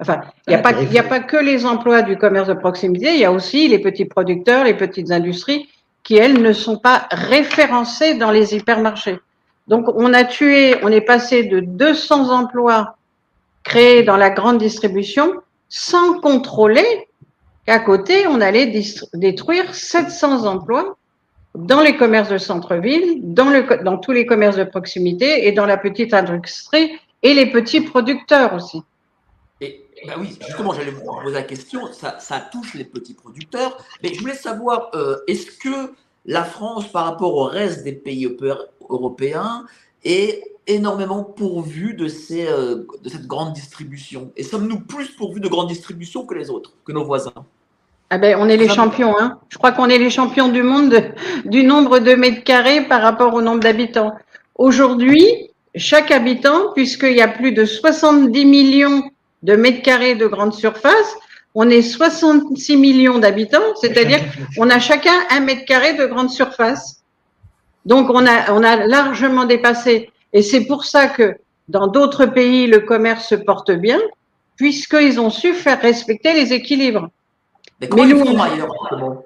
[0.00, 3.20] Enfin, il n'y a, Ah, a pas que les emplois du commerce de proximité, il
[3.20, 5.68] y a aussi les petits producteurs, les petites industries
[6.02, 9.18] qui, elles, ne sont pas référencées dans les hypermarchés.
[9.68, 12.96] Donc, on a tué, on est passé de 200 emplois
[13.62, 15.34] créés dans la grande distribution
[15.68, 17.08] sans contrôler
[17.66, 18.72] qu'à côté, on allait
[19.14, 20.96] détruire 700 emplois
[21.54, 26.14] dans les commerces de centre-ville, dans, tous les commerces de proximité et dans la petite
[26.14, 28.82] industrie et les petits producteurs aussi.
[29.60, 34.14] Et bah oui, justement, j'allais vous poser la question, ça, touche les petits producteurs, mais
[34.14, 35.92] je voulais savoir, euh, est-ce que
[36.24, 38.54] la France, par rapport au reste des pays europé-
[38.88, 39.66] européens,
[40.04, 44.32] est énormément pourvue de, euh, de cette grande distribution?
[44.36, 47.32] Et sommes-nous plus pourvus de grande distribution que les autres, que nos voisins?
[48.10, 49.38] Ah ben, on est les champions, hein.
[49.50, 51.04] Je crois qu'on est les champions du monde de-
[51.48, 54.12] du nombre de mètres carrés par rapport au nombre d'habitants.
[54.56, 55.24] Aujourd'hui,
[55.76, 59.04] chaque habitant, puisqu'il y a plus de 70 millions
[59.44, 61.14] de mètres carrés de grande surface,
[61.54, 64.20] on est 66 millions d'habitants, c'est-à-dire
[64.58, 67.02] on a chacun un mètre carré de grande surface.
[67.86, 70.10] Donc on a, on a largement dépassé.
[70.32, 71.36] Et c'est pour ça que
[71.68, 73.98] dans d'autres pays, le commerce se porte bien,
[74.56, 77.08] puisqu'ils ont su faire respecter les équilibres.
[77.80, 79.22] Mais comment Mais ils nous, font on- ailleurs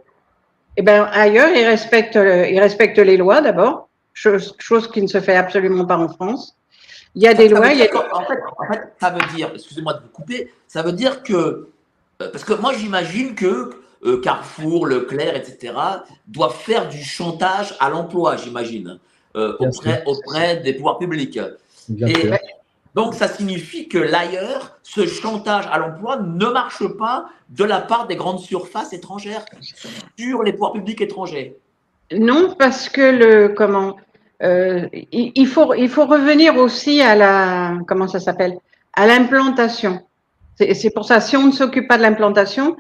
[0.76, 5.20] Eh ben, ailleurs, ils respectent, ils respectent les lois d'abord, chose, chose qui ne se
[5.20, 6.56] fait absolument pas en France.
[7.16, 8.80] Il y a des Ça lois, il y a dire qu'en- en, fait, en fait,
[9.00, 12.72] ça veut dire, excusez-moi de vous couper, ça veut dire que, euh, parce que moi
[12.72, 13.70] j'imagine que
[14.04, 15.72] euh, Carrefour, Leclerc, etc.,
[16.26, 18.98] doivent faire du chantage à l'emploi, j'imagine,
[19.36, 21.38] euh, Bien auprès, auprès des pouvoirs publics.
[21.88, 22.30] Bien Et.
[22.94, 28.06] Donc ça signifie que l'ailleurs, ce chantage à l'emploi ne marche pas de la part
[28.06, 29.44] des grandes surfaces étrangères
[30.18, 31.56] sur les pouvoirs publics étrangers.
[32.12, 33.96] Non, parce que le comment
[34.42, 38.58] euh, il, il faut il faut revenir aussi à la comment ça s'appelle
[38.92, 40.00] à l'implantation.
[40.56, 42.76] C'est pour ça si on ne s'occupe pas de l'implantation,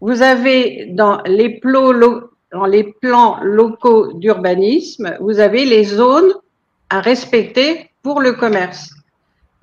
[0.00, 6.32] vous avez dans les plots lo- dans les plans locaux d'urbanisme, vous avez les zones
[6.88, 8.93] à respecter pour le commerce.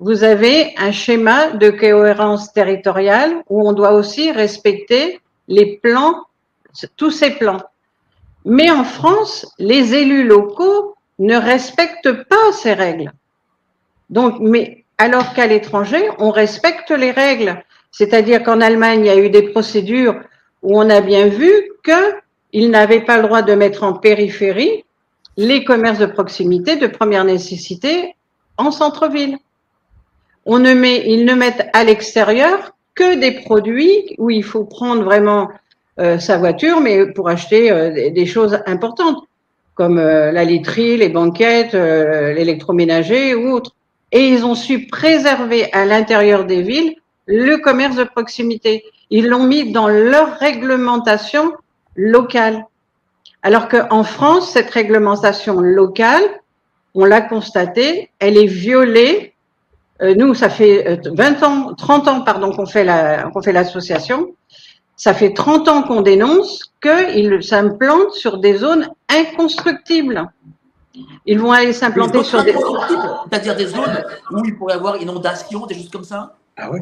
[0.04, 6.24] Vous avez un schéma de cohérence territoriale où on doit aussi respecter les plans,
[6.96, 7.62] tous ces plans.
[8.44, 13.12] Mais en France, les élus locaux ne respectent pas ces règles.
[14.10, 17.62] Donc, mais alors qu'à l'étranger, on respecte les règles.
[17.92, 20.20] C'est-à-dire qu'en Allemagne, il y a eu des procédures
[20.62, 21.52] où on a bien vu
[21.84, 24.84] qu'ils n'avaient pas le droit de mettre en périphérie
[25.36, 28.16] les commerces de proximité de première nécessité
[28.56, 29.38] en centre-ville.
[30.46, 35.02] On ne met, ils ne mettent à l'extérieur que des produits où il faut prendre
[35.02, 35.48] vraiment
[35.98, 39.24] euh, sa voiture, mais pour acheter euh, des, choses importantes,
[39.74, 43.72] comme euh, la literie, les banquettes, euh, l'électroménager ou autres.
[44.10, 48.84] Et ils ont su préserver à l'intérieur des villes le commerce de proximité.
[49.10, 51.52] Ils l'ont mis dans leur réglementation
[51.96, 52.66] locale.
[53.42, 56.22] Alors qu'en France, cette réglementation locale,
[56.94, 59.31] on l'a constaté, elle est violée.
[60.02, 63.52] Euh, nous, ça fait euh, 20 ans, 30 ans, pardon, qu'on fait la, qu'on fait
[63.52, 64.34] l'association.
[64.96, 70.30] Ça fait 30 ans qu'on dénonce qu'ils s'implantent sur des zones inconstructibles.
[71.26, 72.52] Ils vont aller s'implanter sur des.
[72.52, 76.36] C'est-à-dire des zones où il pourrait y avoir inondation, des choses comme ça?
[76.56, 76.80] Ah ouais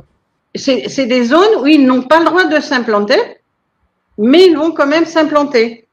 [0.55, 3.21] c'est c'est des zones où ils n'ont pas le droit de s'implanter,
[4.19, 5.87] mais ils vont quand même s'implanter.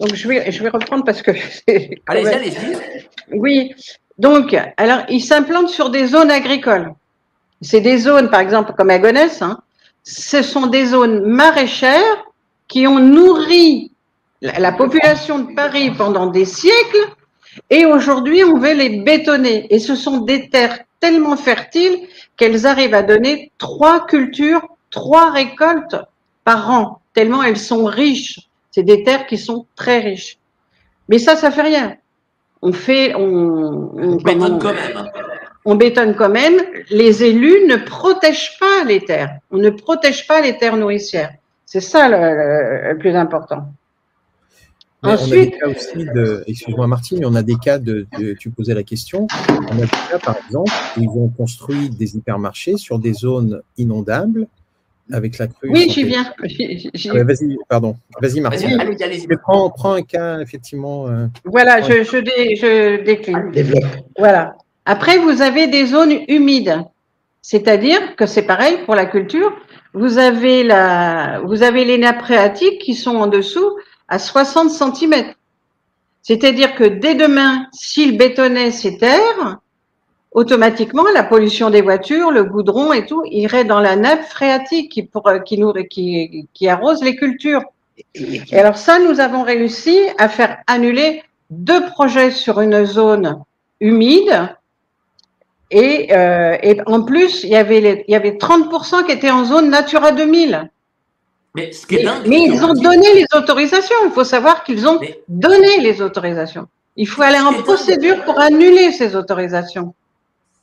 [0.00, 1.30] Donc je vais, je vais reprendre parce que
[2.06, 2.76] Allez-y, allez-y.
[3.32, 3.74] Oui.
[4.18, 6.94] Donc, alors, ils s'implantent sur des zones agricoles.
[7.60, 9.60] C'est des zones, par exemple, comme à Gonesse, hein,
[10.04, 12.24] ce sont des zones maraîchères
[12.68, 13.92] qui ont nourri
[14.40, 17.08] la, la population de Paris pendant des siècles
[17.70, 19.66] et aujourd'hui, on veut les bétonner.
[19.70, 25.96] Et ce sont des terres tellement fertiles qu'elles arrivent à donner trois cultures, trois récoltes
[26.44, 28.40] par an, tellement elles sont riches.
[28.70, 30.38] C'est des terres qui sont très riches.
[31.08, 31.96] Mais ça, ça fait rien.
[32.62, 35.10] On fait, on, on, On bétonne comment- quand même.
[35.64, 36.54] on bétonne quand même.
[36.90, 39.38] Les élus ne protègent pas les terres.
[39.50, 41.32] On ne protège pas les terres nourricières.
[41.66, 43.66] C'est ça le, le- le plus important.
[45.04, 45.54] Mais Ensuite-
[46.46, 49.80] excuse-moi Martine, mais on a des cas de, de- tu posais la question, on a
[49.80, 54.46] des cas par exemple où ils ont construit des hypermarchés sur des zones inondables
[55.10, 55.70] avec la crue.
[55.70, 56.24] Oui, j'y viens.
[56.38, 58.78] Ah ouais, vas-y, pardon, vas-y Martine.
[59.28, 61.08] Mais prends, prends un cas effectivement.
[61.08, 63.50] euh, Voilà, je, je, dé- je décline.
[63.52, 63.84] Développe.
[64.18, 64.56] Voilà.
[64.84, 66.82] Après, vous avez des zones humides.
[67.40, 69.52] C'est-à-dire que c'est pareil pour la culture.
[69.94, 73.76] Vous avez la, vous avez les nappes phréatiques qui sont en dessous
[74.08, 75.34] à 60 cm.
[76.22, 79.58] C'est-à-dire que dès demain, s'ils bétonnaient ces terres,
[80.34, 85.02] automatiquement, la pollution des voitures, le goudron et tout, irait dans la nappe phréatique qui,
[85.02, 87.62] pour, qui, nourrit, qui, qui arrose les cultures.
[88.14, 93.42] Et alors ça, nous avons réussi à faire annuler deux projets sur une zone
[93.80, 94.48] humide.
[95.70, 99.30] Et, euh, et en plus, il y avait, les- il y avait 30% qui étaient
[99.30, 100.70] en zone Natura 2000.
[101.54, 103.96] Mais ce qui est Mais, dingue, mais c'est ils ont donné les autorisations.
[104.06, 106.66] Il faut savoir qu'ils ont Mais- donné les autorisations.
[106.96, 107.62] Il faut aller en dingue.
[107.62, 109.94] procédure pour annuler ces autorisations.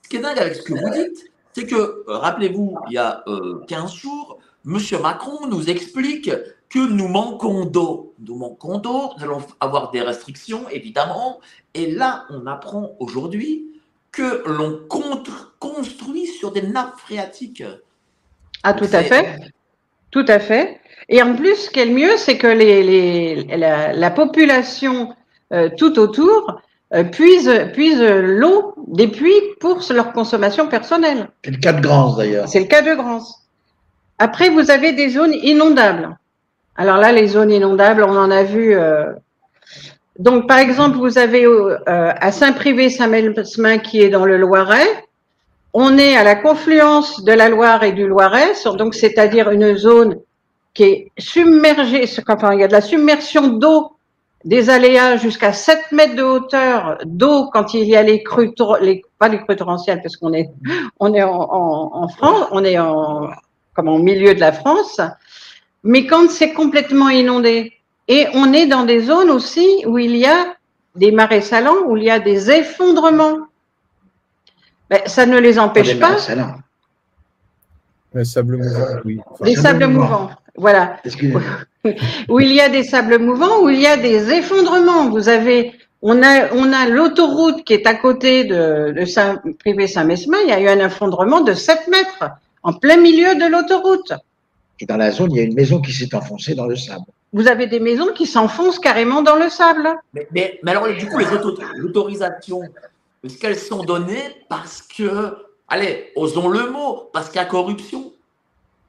[0.10, 2.98] Ce qui est dingue avec ce que vous dites, c'est que, euh, rappelez-vous, il y
[2.98, 4.80] a euh, 15 jours, M.
[5.04, 6.32] Macron nous explique
[6.68, 8.16] que nous manquons d'eau.
[8.18, 11.42] Nous manquons d'eau, nous allons avoir des restrictions, évidemment.
[11.76, 13.68] Et là, on apprend aujourd'hui
[14.12, 14.80] que l'on
[15.60, 17.64] construit sur des nappes phréatiques.
[18.64, 19.38] Ah, tout à fait.
[20.10, 20.82] Tout à fait.
[21.08, 25.14] Et en plus, ce qui est le mieux, c'est que les, les, la, la population
[25.54, 26.60] euh, tout autour
[26.94, 31.30] euh, puise, puise l'eau des puits pour leur consommation personnelle.
[31.44, 32.48] C'est le cas de Grance d'ailleurs.
[32.48, 33.36] C'est le cas de Grance.
[34.18, 36.18] Après, vous avez des zones inondables.
[36.76, 38.76] Alors là, les zones inondables, on en a vu.
[38.76, 39.06] euh,
[40.18, 45.06] Donc, par exemple, vous avez euh, à Saint-Privé-Saint-Mesmin qui est dans le Loiret.
[45.74, 50.18] On est à la confluence de la Loire et du Loiret, donc c'est-à-dire une zone
[50.74, 52.06] qui est submergée.
[52.28, 53.92] Enfin, il y a de la submersion d'eau,
[54.46, 59.04] des aléas jusqu'à 7 mètres de hauteur d'eau quand il y a les crues, les,
[59.18, 60.50] pas les crues torrentielles, parce qu'on est,
[61.00, 63.30] on est en, en, en France, on est en,
[63.74, 65.02] comme au milieu de la France,
[65.84, 67.74] mais quand c'est complètement inondé.
[68.08, 70.56] Et on est dans des zones aussi où il y a
[70.96, 73.38] des marais salants, où il y a des effondrements.
[74.90, 76.56] Ben, ça ne les empêche pas, salants.
[78.14, 79.20] Le sable mouvant, oui.
[79.30, 80.06] Enfin, des Sables sables mouvants.
[80.22, 80.32] mouvants.
[80.56, 80.98] Voilà.
[81.06, 81.42] Excusez-moi.
[82.30, 85.10] où il y a des sables mouvants, où il y a des effondrements.
[85.10, 89.88] Vous avez, on a, on a l'autoroute qui est à côté de, de Saint, privé
[89.88, 90.38] Saint-Mesmin.
[90.44, 92.32] Il y a eu un effondrement de 7 mètres
[92.64, 94.14] en plein milieu de l'autoroute.
[94.82, 97.04] Et dans la zone, il y a une maison qui s'est enfoncée dans le sable.
[97.32, 99.88] Vous avez des maisons qui s'enfoncent carrément dans le sable.
[100.14, 102.62] Mais, mais, mais alors, du coup, les auto- l'autorisation,
[103.24, 105.36] est-ce qu'elles sont données parce que,
[105.70, 108.12] allez, osons le mot, parce qu'il y a corruption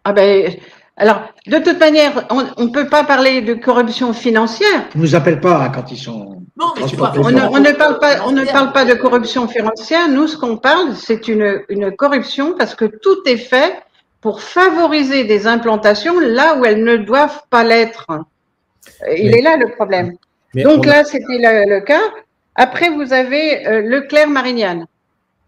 [0.04, 0.52] Ah ben,
[0.96, 4.84] alors, de toute manière, on ne peut pas parler de corruption financière.
[4.94, 6.42] Ils ne nous appellent pas hein, quand ils sont.
[6.60, 7.14] Non, mais pas.
[7.16, 10.08] On ne, on ne parle pas, on ne parle pas de corruption financière.
[10.10, 13.80] Nous, ce qu'on parle, c'est une, une corruption parce que tout est fait
[14.20, 18.06] pour favoriser des implantations là où elles ne doivent pas l'être.
[19.16, 20.16] Il Mais- est là le problème.
[20.54, 22.02] Donc a- là, c'était le, le cas.
[22.56, 24.84] Après, vous avez euh, Leclerc-Marignane.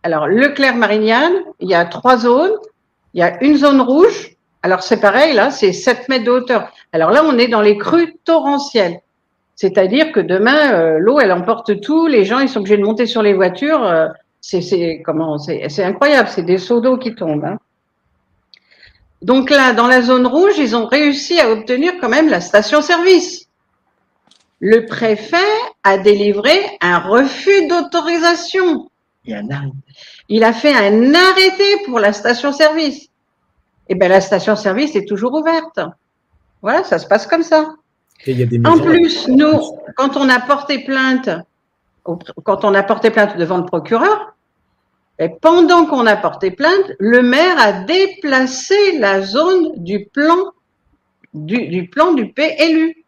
[0.03, 2.53] Alors, Leclerc-Marignane, il y a trois zones.
[3.15, 4.31] Il y a une zone rouge.
[4.63, 6.73] Alors, c'est pareil, là, c'est 7 mètres de hauteur.
[6.93, 9.01] Alors là, on est dans les crues torrentielles.
[9.55, 12.07] C'est-à-dire que demain, euh, l'eau, elle emporte tout.
[12.07, 13.85] Les gens, ils sont obligés de monter sur les voitures.
[13.87, 14.09] euh,
[14.41, 16.29] c'est, comment, c'est incroyable.
[16.29, 17.45] C'est des seaux d'eau qui tombent.
[17.45, 17.59] hein.
[19.21, 23.47] Donc là, dans la zone rouge, ils ont réussi à obtenir quand même la station-service.
[24.59, 25.37] Le préfet
[25.85, 28.91] a délivré un refus d'autorisation.
[29.25, 29.73] Il a un arrêt.
[30.29, 33.09] Il a fait un arrêté pour la station-service.
[33.89, 35.81] Eh bien, la station-service est toujours ouverte.
[36.61, 37.75] Voilà, ça se passe comme ça.
[38.27, 39.61] et il y a des En plus, nous,
[39.97, 41.29] quand on a porté plainte,
[42.03, 44.35] quand on a porté plainte devant le procureur,
[45.19, 50.53] Et pendant qu'on a porté plainte, le maire a déplacé la zone du plan
[51.35, 53.05] du, du plan du PLU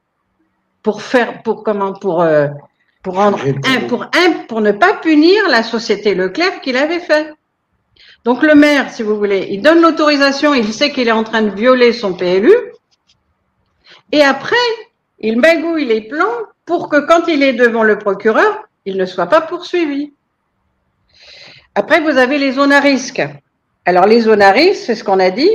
[0.83, 2.49] pour faire pour comment pour euh,
[3.05, 7.33] pour rendre un pour un pour ne pas punir la société Leclerc qu'il avait fait.
[8.25, 11.43] Donc le maire, si vous voulez, il donne l'autorisation, il sait qu'il est en train
[11.43, 12.55] de violer son PLU,
[14.11, 14.57] et après,
[15.19, 19.27] il magouille les plans pour que quand il est devant le procureur, il ne soit
[19.27, 20.13] pas poursuivi.
[21.75, 23.23] Après, vous avez les zones à risque.
[23.85, 25.51] Alors les zones à risque, c'est ce qu'on a dit.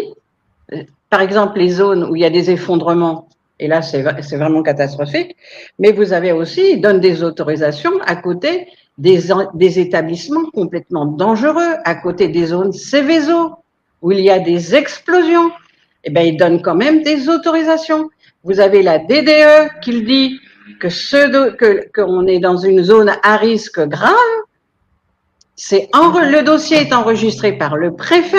[1.09, 3.27] Par exemple, les zones où il y a des effondrements,
[3.60, 4.01] et là c'est
[4.38, 5.36] vraiment catastrophique,
[5.80, 11.05] mais vous avez aussi, ils donnent des autorisations à côté des, en- des établissements complètement
[11.05, 13.55] dangereux, à côté des zones Céveso,
[14.01, 15.51] où il y a des explosions.
[16.05, 18.10] Eh bien, ils donnent quand même des autorisations.
[18.45, 20.39] Vous avez la DDE qui dit
[20.80, 24.14] que ce que qu'on est dans une zone à risque grave.
[25.55, 28.38] C'est le dossier est enregistré par le préfet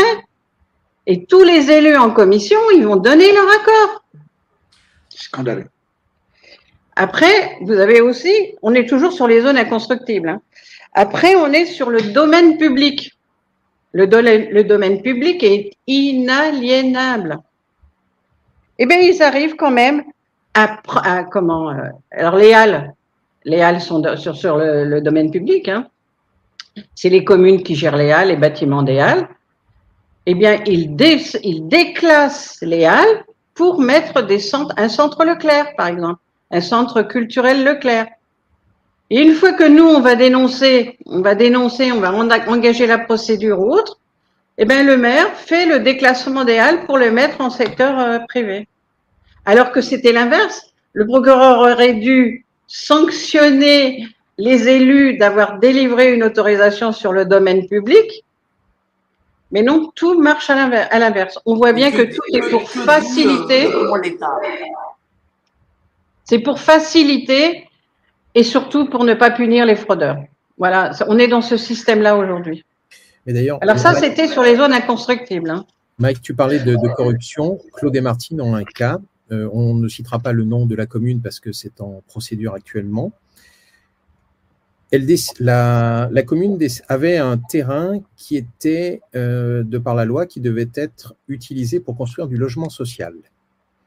[1.06, 4.04] et tous les élus en commission, ils vont donner leur accord.
[5.30, 5.68] Scandaleux.
[6.96, 10.28] Après, vous avez aussi, on est toujours sur les zones inconstructibles.
[10.28, 10.42] hein.
[10.92, 13.12] Après, on est sur le domaine public.
[13.92, 17.38] Le, do- le domaine public est inaliénable.
[18.78, 20.02] Eh bien, ils arrivent quand même
[20.54, 20.80] à,
[21.30, 22.92] comment euh, Alors, les halles,
[23.44, 24.02] les halles sont
[24.34, 25.68] sur, le, domaine public.
[25.68, 25.86] Hein.
[26.96, 29.28] C'est les communes qui gèrent les halles, les bâtiments des halles.
[30.26, 33.24] Eh bien, ils déclassent les halles
[33.60, 36.18] pour mettre des centres, un centre Leclerc, par exemple,
[36.50, 38.06] un centre culturel Leclerc.
[39.10, 42.86] Et une fois que nous, on va dénoncer, on va dénoncer, on va en- engager
[42.86, 43.98] la procédure ou autre,
[44.56, 48.18] eh bien, le maire fait le déclassement des halles pour le mettre en secteur euh,
[48.30, 48.66] privé.
[49.44, 50.58] Alors que c'était l'inverse.
[50.94, 54.06] Le procureur aurait dû sanctionner
[54.38, 58.24] les élus d'avoir délivré une autorisation sur le domaine public.
[59.52, 61.38] Mais non, tout marche à l'inver- à l'inverse.
[61.44, 63.68] On voit bien que tout est pour faciliter.
[66.24, 67.68] C'est pour faciliter
[68.34, 70.18] et surtout pour ne pas punir les fraudeurs.
[70.58, 72.64] Voilà, on est dans ce système-là aujourd'hui.
[73.60, 75.50] Alors ça, c'était sur les zones inconstructibles.
[75.50, 75.64] hein.
[75.98, 77.58] Mike, tu parlais de, de corruption.
[77.74, 78.98] Claude et Martine ont un cas.
[79.32, 82.54] Euh, on ne citera pas le nom de la commune parce que c'est en procédure
[82.54, 83.12] actuellement.
[84.92, 85.06] Elle
[85.38, 90.70] la, la commune avait un terrain qui était, euh, de par la loi, qui devait
[90.74, 93.14] être utilisé pour construire du logement social.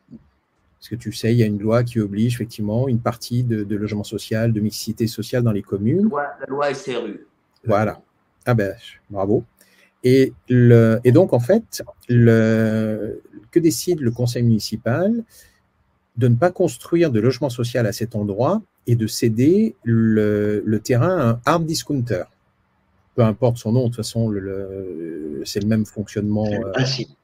[0.10, 3.64] Parce que tu sais, il y a une loi qui oblige effectivement une partie de,
[3.64, 6.10] de logement social, de mixité sociale dans les communes.
[6.40, 7.26] la loi SRU.
[7.66, 8.02] Voilà.
[8.46, 8.74] Ah ben,
[9.10, 9.46] bravo.
[10.04, 15.24] Et, le, et donc, en fait, le, que décide le conseil municipal?
[16.18, 20.80] De ne pas construire de logement social à cet endroit et de céder le, le
[20.80, 22.24] terrain à un hard discounter.
[23.16, 26.72] Peu importe son nom, de toute façon, le, le- c'est le même fonctionnement euh,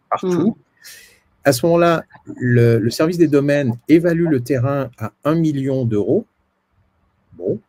[0.10, 0.58] partout.
[1.44, 2.04] À ce moment-là,
[2.38, 6.26] le, le service des domaines évalue le terrain à 1 million d'euros.
[7.34, 7.60] Bon.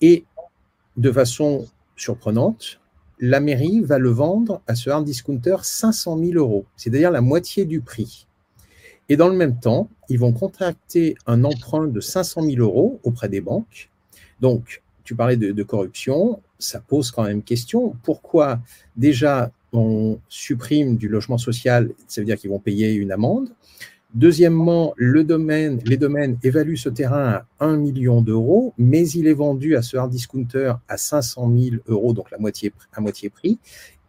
[0.00, 0.24] Et
[0.96, 1.66] de façon
[1.96, 2.80] surprenante,
[3.18, 7.64] la mairie va le vendre à ce hard discounter 500 000 euros, c'est-à-dire la moitié
[7.64, 8.26] du prix.
[9.08, 13.28] Et dans le même temps, ils vont contracter un emprunt de 500 000 euros auprès
[13.28, 13.90] des banques.
[14.40, 17.94] Donc, tu parlais de, corruption, ça pose quand même question.
[18.02, 18.60] Pourquoi
[18.96, 23.50] déjà on supprime du logement social, ça veut dire qu'ils vont payer une amende.
[24.14, 29.82] Deuxièmement, les domaines évaluent ce terrain à 1 million d'euros, mais il est vendu à
[29.82, 33.58] ce hard discounter à 500 000 euros, donc à moitié prix.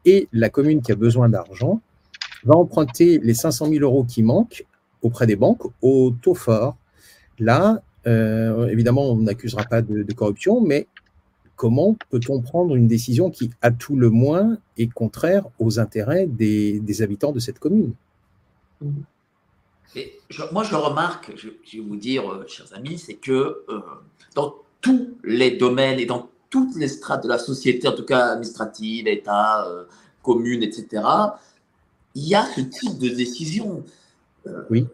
[0.06, 1.82] Et la commune qui a besoin d'argent
[2.46, 4.66] va emprunter les 500 000 euros qui manquent
[5.02, 6.78] auprès des banques au taux fort.
[7.40, 10.88] Là, euh, évidemment, on n'accusera pas de, corruption, mais
[11.56, 17.02] comment peut-on prendre une décision qui, à tout le moins, est contraire aux intérêts des,
[17.02, 17.94] habitants de cette commune?
[20.52, 23.80] Moi, je remarque, je, vais vous dire, euh, chers amis, c'est que euh,
[24.36, 28.28] dans tous les domaines et dans toutes les strates de la société, en tout cas
[28.28, 29.68] administrative, État,
[30.22, 31.04] commune, etc.,
[32.16, 33.84] il y a ce type de décision.
[34.70, 34.88] Oui,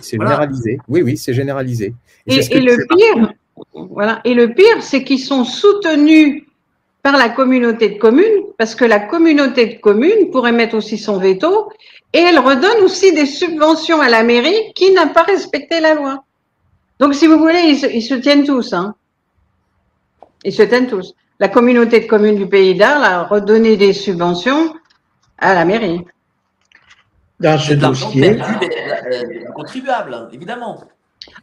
[0.00, 0.32] c'est Voilà.
[0.32, 0.78] généralisé.
[0.88, 1.94] Oui, oui, c'est généralisé.
[2.26, 3.32] Et, c'est le pire,
[3.72, 4.20] voilà.
[4.24, 6.44] Et le pire, c'est qu'ils sont soutenus
[7.02, 11.18] par la communauté de communes, parce que la communauté de communes pourrait mettre aussi son
[11.18, 11.70] veto,
[12.12, 16.24] et elle redonne aussi des subventions à la mairie qui n'a pas respecté la loi.
[16.98, 18.72] Donc, si vous voulez, ils se, ils se tiennent tous.
[18.72, 18.94] Hein.
[20.44, 21.14] Ils se tiennent tous.
[21.38, 24.74] La communauté de communes du Pays d'Arles a redonné des subventions
[25.38, 26.00] à la mairie.
[27.38, 30.82] Dans ce dossier, euh, contribuables, hein, évidemment.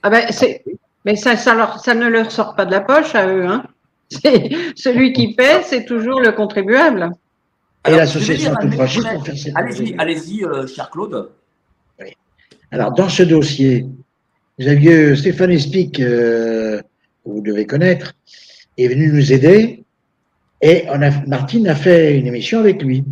[0.01, 0.63] Ah ben, c'est,
[1.05, 3.45] mais ça, ça, leur, ça ne leur sort pas de la poche à eux.
[3.45, 3.63] Hein.
[4.09, 7.11] C'est- Celui qui paie, c'est toujours le contribuable.
[7.83, 9.15] Alors, l'association extrait.
[9.15, 11.29] pour faire cette Allez-y, allez-y, euh, cher Claude.
[12.71, 13.85] Alors, dans ce dossier,
[14.59, 18.13] Xavier Stéphane Espic, euh, que vous devez connaître,
[18.77, 19.83] est venu nous aider
[20.61, 23.03] et on a, Martine a fait une émission avec lui.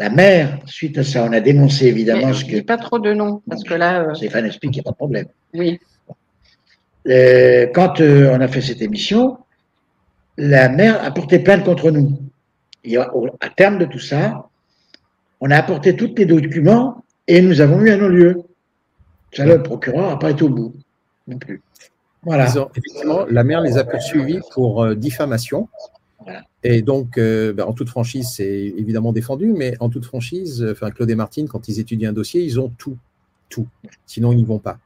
[0.00, 2.76] La mère, suite à ça, on a dénoncé évidemment Mais ce je dis que pas
[2.76, 5.26] trop de noms, parce que là, euh, Stéphane explique, il n'y a pas de problème.
[5.54, 5.80] oui.
[7.08, 9.38] Euh, quand euh, on a fait cette émission,
[10.36, 12.18] la mère a porté plainte contre nous.
[12.84, 14.48] Et au- à terme de tout ça,
[15.40, 18.42] on a apporté tous les documents et nous avons eu un non-lieu.
[19.32, 20.74] Ça, le procureur n'a pas été au bout
[21.26, 21.62] non plus.
[22.22, 22.44] Voilà.
[22.58, 25.68] Ont- effectivement, la mère les a poursuivis pour euh, diffamation.
[26.28, 26.44] Voilà.
[26.62, 30.72] Et donc, euh, ben, en toute franchise, c'est évidemment défendu, mais en toute franchise, euh,
[30.72, 32.98] enfin, Claude et Martine, quand ils étudient un dossier, ils ont tout,
[33.48, 33.66] tout.
[34.04, 34.78] Sinon, ils n'y vont pas.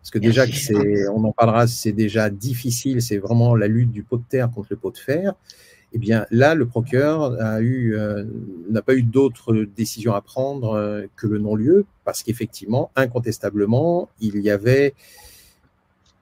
[0.00, 4.04] Parce que déjà, que on en parlera, c'est déjà difficile, c'est vraiment la lutte du
[4.04, 5.34] pot de terre contre le pot de fer.
[5.92, 8.24] Eh bien, là, le procureur eu, euh,
[8.70, 14.40] n'a pas eu d'autre décision à prendre euh, que le non-lieu, parce qu'effectivement, incontestablement, il
[14.40, 14.94] y avait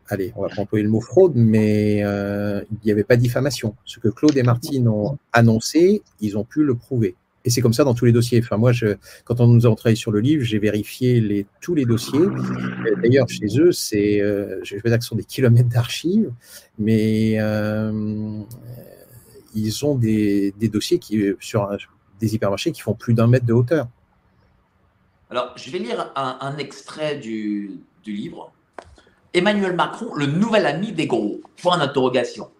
[0.09, 3.75] allez, on va pas employer le mot fraude, mais euh, il n'y avait pas diffamation.
[3.85, 7.17] Ce que Claude et Martine ont annoncé, ils ont pu le prouver.
[7.47, 8.41] Et c'est comme ça dans tous les dossiers.
[8.43, 8.73] Enfin, moi,
[9.25, 12.27] quand on nous a travaillé sur le livre, j'ai vérifié tous les dossiers.
[13.03, 16.33] D'ailleurs, chez eux, c'est, euh, je vais pas dire que ce sont des kilomètres d'archives,
[16.79, 18.41] mais euh,
[19.55, 21.69] ils ont des, dossiers qui, sur
[22.19, 23.89] des hypermarchés qui font plus d'un mètre de hauteur.
[25.29, 28.54] Alors, je vais lire un, extrait du livre.
[29.35, 31.41] Emmanuel Macron, le nouvel ami des gros.
[31.61, 32.51] Point d'interrogation.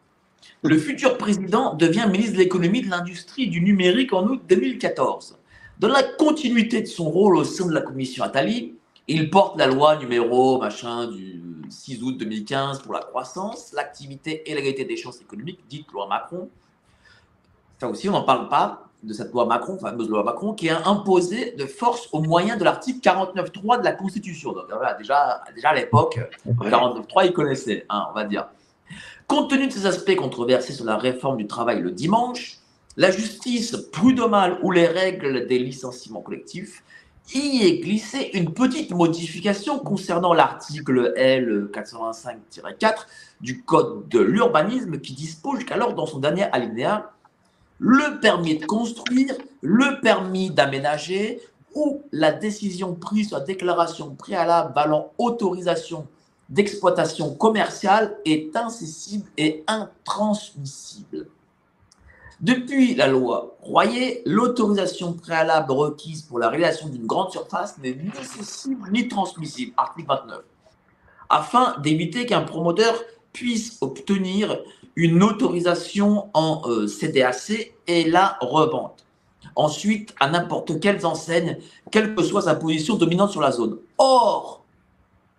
[0.63, 5.39] Le futur président devient ministre de l'économie, de l'industrie et du numérique en août 2014.
[5.79, 8.75] Dans la continuité de son rôle au sein de la commission Attali,
[9.07, 14.55] il porte la loi numéro machin du 6 août 2015 pour la croissance, l'activité et
[14.55, 16.49] l'égalité des chances économiques, dite loi Macron.
[17.79, 20.87] Ça aussi, on n'en parle pas de cette loi Macron, fameuse loi Macron, qui a
[20.89, 24.53] imposé de force au moyen de l'article 49.3 de la Constitution.
[24.53, 28.49] Donc voilà, déjà, déjà à l'époque, 49.3, ils connaissaient, hein, on va dire.
[29.27, 32.59] Compte tenu de ces aspects controversés sur la réforme du travail le dimanche,
[32.97, 36.83] la justice prud'homale ou les règles des licenciements collectifs,
[37.33, 43.07] y est glissée une petite modification concernant l'article L425-4
[43.41, 47.14] du Code de l'urbanisme qui dispose qu'alors dans son dernier alinéa,
[47.79, 51.41] le permis de construire, le permis d'aménager
[51.75, 56.07] ou la décision prise sur la déclaration préalable valant autorisation
[56.49, 61.29] d'exploitation commerciale est incessible et intransmissible.
[62.41, 68.11] Depuis la loi Royer, l'autorisation préalable requise pour la réalisation d'une grande surface n'est ni
[68.23, 70.41] cessible ni transmissible, article 29,
[71.31, 72.95] afin d'éviter qu'un promoteur
[73.33, 74.59] puisse obtenir
[74.97, 79.05] une autorisation en euh, CDAC et la revente.
[79.57, 81.59] Ensuite, à n'importe quelle enseigne,
[81.91, 83.79] quelle que soit sa position dominante sur la zone.
[83.99, 84.65] Or,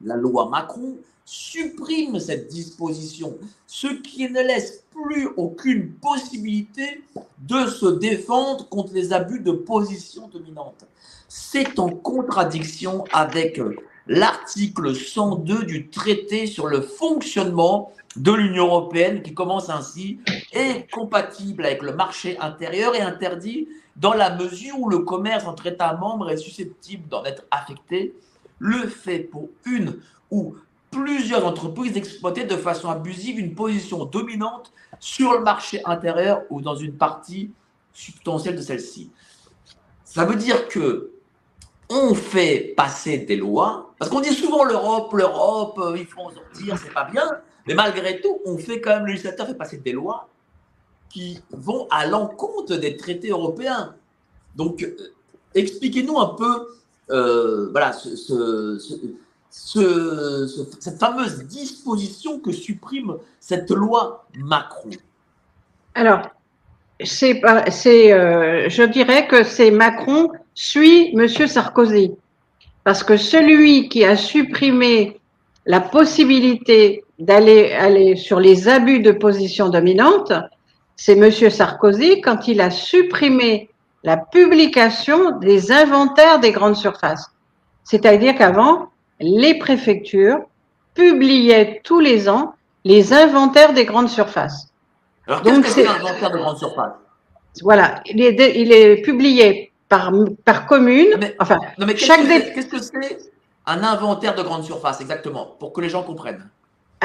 [0.01, 0.95] la loi Macron
[1.25, 3.35] supprime cette disposition,
[3.65, 7.03] ce qui ne laisse plus aucune possibilité
[7.39, 10.85] de se défendre contre les abus de position dominante.
[11.27, 13.59] C'est en contradiction avec
[14.07, 20.19] l'article 102 du traité sur le fonctionnement de l'Union européenne qui commence ainsi
[20.51, 25.67] est compatible avec le marché intérieur et interdit dans la mesure où le commerce entre
[25.67, 28.13] États membres est susceptible d'en être affecté,
[28.59, 29.99] le fait pour une
[30.31, 30.55] ou
[30.91, 36.75] plusieurs entreprises d'exploiter de façon abusive une position dominante sur le marché intérieur ou dans
[36.75, 37.51] une partie
[37.93, 39.11] substantielle de celle-ci.
[40.03, 41.11] Ça veut dire que
[41.89, 46.31] on fait passer des lois, parce qu'on dit souvent l'Europe, l'Europe, euh, il faut en
[46.31, 47.23] sortir, c'est pas bien,
[47.67, 50.27] mais malgré tout, on fait quand même, le législateur fait passer des lois
[51.09, 53.95] qui vont à l'encontre des traités européens.
[54.55, 54.95] Donc, euh,
[55.53, 56.67] expliquez-nous un peu,
[57.11, 58.95] euh, voilà, ce, ce- ce-
[59.49, 64.89] ce- ce- cette fameuse disposition que supprime cette loi Macron.
[65.93, 66.21] Alors,
[66.99, 72.11] euh, je dirais que c'est Macron suit Monsieur Sarkozy,
[72.83, 75.19] parce que celui qui a supprimé
[75.65, 80.33] la possibilité d'aller aller sur les abus de position dominante,
[80.95, 83.69] c'est Monsieur Sarkozy quand il a supprimé
[84.03, 87.31] la publication des inventaires des grandes surfaces.
[87.83, 88.89] C'est-à-dire qu'avant,
[89.19, 90.39] les préfectures
[90.93, 92.53] publiaient tous les ans
[92.83, 94.67] les inventaires des grandes surfaces.
[95.27, 96.93] Alors, Donc, qu'est-ce que c'est l'inventaire de grande surface
[97.63, 100.11] Voilà, il est, dé- il est publié par,
[100.43, 101.07] par commune.
[101.19, 103.17] Mais- Enfin, Non, mais qu'est-ce Chaque que c'est qu'est-ce que c'est
[103.65, 106.47] un inventaire de grande surface, exactement, pour que les gens comprennent?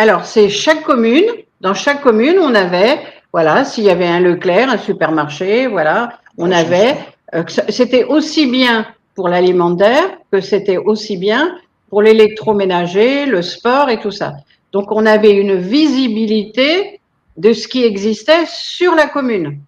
[0.01, 1.27] Alors c'est chaque commune.
[1.61, 3.01] Dans chaque commune, on avait,
[3.35, 6.97] voilà, s'il y avait un Leclerc, un supermarché, voilà, on avait
[7.35, 11.55] euh, c'était aussi bien pour l'alimentaire que c'était aussi bien
[11.91, 14.33] pour l'électroménager, le sport et tout ça.
[14.73, 17.01] Donc on avait une visibilité
[17.37, 19.61] de ce qui existait sur la commune.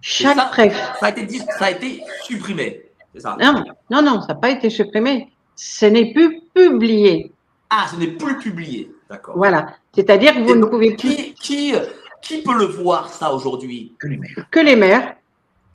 [0.00, 0.82] Chaque ça, préfet.
[0.98, 2.82] Ça a été, dis- ça a été supprimé,
[3.14, 3.36] c'est ça?
[3.40, 5.28] Non, non, non, ça n'a pas été supprimé.
[5.54, 7.30] Ce n'est plus publié.
[7.70, 8.90] Ah, ce n'est plus publié.
[9.12, 9.36] D'accord.
[9.36, 9.74] Voilà.
[9.94, 11.74] C'est-à-dire que vous ne pouvez plus Qui, qui,
[12.22, 13.92] qui peut le voir, ça, aujourd'hui?
[14.00, 14.46] Que les maires.
[14.50, 15.14] que les maires.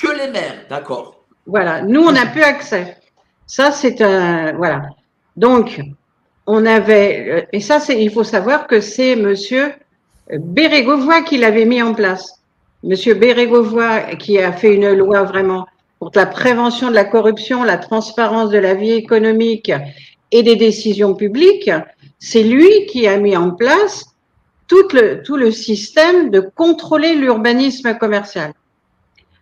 [0.02, 1.24] Que les maires, d'accord.
[1.46, 1.82] Voilà.
[1.84, 2.98] Nous, on n'a plus accès.
[3.46, 4.54] Ça, c'est un.
[4.54, 4.82] Voilà.
[5.36, 5.80] Donc,
[6.48, 7.26] on avait.
[7.30, 8.02] euh, Et ça, c'est.
[8.04, 9.72] Il faut savoir que c'est monsieur
[10.32, 12.42] Bérégovoy qui l'avait mis en place.
[12.84, 15.68] Monsieur Bérégovoy qui a fait une loi vraiment
[16.00, 19.72] pour la prévention de la corruption, la transparence de la vie économique
[20.32, 21.72] et des décisions publiques.
[22.20, 24.06] C'est lui qui a mis en place
[24.68, 28.54] tout le, tout le système de contrôler l'urbanisme commercial.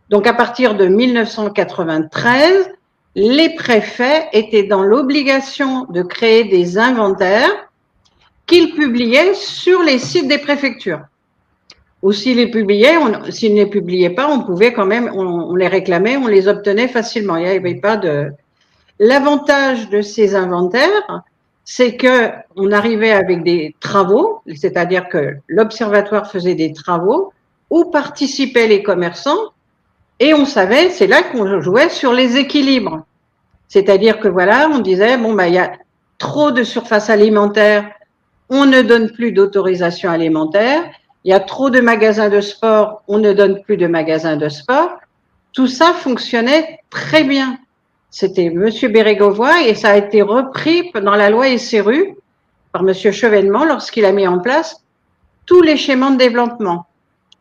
[0.10, 2.70] Donc, à partir de 1993,
[3.16, 7.70] les préfets étaient dans l'obligation de créer des inventaires
[8.46, 11.02] qu'ils publiaient sur les sites des préfectures.
[12.04, 12.98] Ou s'ils les publiaient,
[13.32, 16.88] s'ils ne les publiaient pas, on pouvait quand même, on les réclamait, on les obtenait
[16.88, 17.38] facilement.
[17.38, 18.32] Il n'y avait pas de.
[19.00, 21.24] L'avantage de ces inventaires,
[21.66, 27.34] c'est que on arrivait avec des travaux, c'est-à-dire que l'observatoire faisait des travaux
[27.72, 29.52] où participaient les commerçants
[30.20, 33.04] et on savait, c'est là qu'on jouait sur les équilibres.
[33.68, 35.74] C'est-à-dire que voilà, on disait, bon, bah, il y a
[36.18, 37.92] trop de surface alimentaire,
[38.50, 40.84] on ne donne plus d'autorisation alimentaire.
[41.24, 44.48] Il y a trop de magasins de sport, on ne donne plus de magasins de
[44.48, 45.00] sport.
[45.52, 47.58] Tout ça fonctionnait très bien.
[48.18, 52.16] C'était Monsieur Bérégovoy et ça a été repris dans la loi SRU
[52.72, 54.82] par Monsieur Chevènement lorsqu'il a mis en place
[55.46, 56.88] tous les schémas de développement.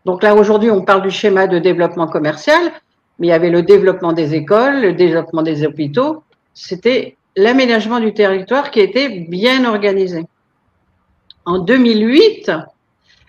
[0.05, 2.73] Donc là, aujourd'hui, on parle du schéma de développement commercial,
[3.21, 6.25] mais il y avait le développement des écoles, le développement des hôpitaux.
[6.55, 10.27] C'était l'aménagement du territoire qui était bien organisé.
[11.45, 12.51] En 2008,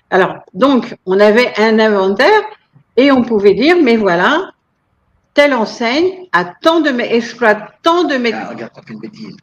[0.10, 2.42] alors, donc, on avait un inventaire
[2.98, 4.50] et on pouvait dire, mais voilà,
[5.36, 8.38] telle enseigne a tant de, exploite tant de mètres.
[8.42, 9.38] Ah, regarde, t'as fait une bêtise.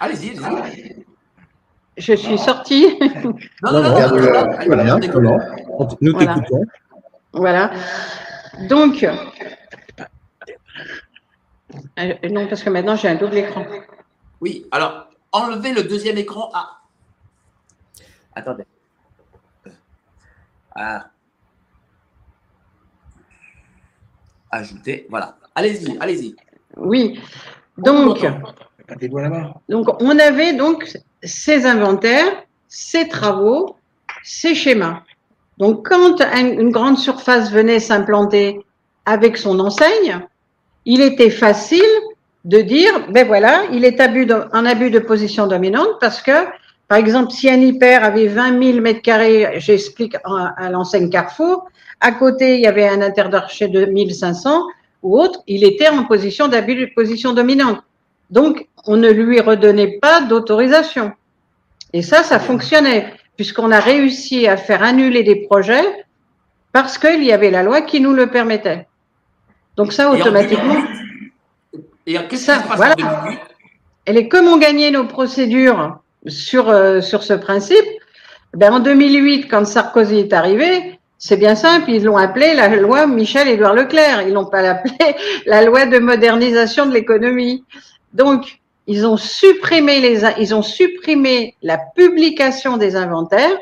[0.00, 1.04] Allez-y, allez-y.
[1.96, 2.98] Je suis sortie.
[3.62, 5.36] Non, Non, non, non, non, non, euh, non, non, allez, voilà.
[6.00, 6.34] Nous Voilà.
[6.34, 6.64] t'écoutons.
[7.32, 7.70] Voilà.
[8.68, 9.14] Donc, euh,
[12.30, 13.64] non, parce que maintenant j'ai un double écran.
[14.40, 16.50] Oui, alors, enlevez le deuxième écran.
[16.54, 16.80] Ah.
[18.34, 18.64] Attendez.
[20.74, 21.10] Ah.
[24.58, 25.36] Ajouter, voilà.
[25.54, 26.36] Allez-y, allez-y.
[26.76, 27.20] Oui.
[27.76, 28.18] Donc,
[29.68, 30.78] donc, on avait donc
[31.22, 32.30] ces inventaires,
[32.68, 33.76] ces travaux,
[34.22, 35.00] ces schémas.
[35.58, 38.60] Donc, quand un- une grande surface venait s'implanter
[39.06, 40.20] avec son enseigne,
[40.84, 41.92] il était facile
[42.44, 46.38] de dire, ben voilà, il est abus de- abus de position dominante parce que,
[46.88, 51.66] par exemple, si un hyper avait 20 000 mètres carrés, j'explique à l'enseigne Carrefour,
[52.00, 54.62] à côté, il y avait un intermarché de 1500
[55.02, 57.82] ou autre, il était en position d'abus de position dominante.
[58.30, 61.12] Donc, on ne lui redonnait pas d'autorisation.
[61.92, 65.84] Et ça, ça fonctionnait, puisqu'on a réussi à faire annuler des projets
[66.72, 68.86] parce qu'il y avait la loi qui nous le permettait.
[69.76, 72.94] Donc ça, Et en automatiquement, 2008, Et qu'est-ce Ça, voilà.
[72.94, 73.40] en 2008
[74.06, 77.86] elle est comme on gagnait nos procédures sur, euh, sur ce principe,
[78.54, 83.06] ben en 2008, quand Sarkozy est arrivé, c'est bien simple, ils l'ont appelé la loi
[83.06, 84.94] Michel-Édouard Leclerc, ils l'ont pas appelé
[85.46, 87.64] la loi de modernisation de l'économie.
[88.12, 93.56] Donc, ils ont supprimé les, ils ont supprimé la publication des inventaires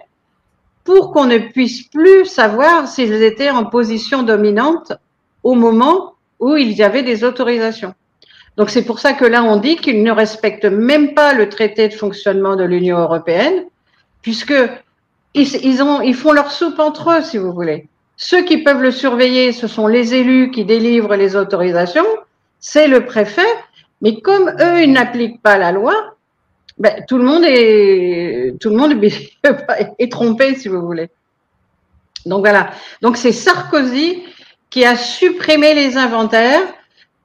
[0.83, 4.95] pour qu'on ne puisse plus savoir s'ils étaient en position dominante
[5.45, 7.95] au moment où il y avait des autorisations.
[8.57, 11.87] Donc c'est pour ça que là on dit qu'ils ne respectent même pas le traité
[11.87, 13.67] de fonctionnement de l'Union européenne,
[14.21, 14.53] puisque
[15.35, 17.89] ils, ont, ils font leur soupe entre eux, si vous voulez.
[18.17, 22.07] Ceux qui peuvent le surveiller, ce sont les élus qui délivrent les autorisations,
[22.61, 23.47] c'est le préfet,
[24.01, 26.17] mais comme eux, ils n'appliquent pas la loi,
[26.79, 29.03] ben, tout le monde est tout le monde
[29.99, 31.11] est trompé, si vous voulez.
[32.27, 32.71] Donc voilà.
[33.01, 34.23] Donc c'est Sarkozy
[34.71, 36.63] qui a supprimé les inventaires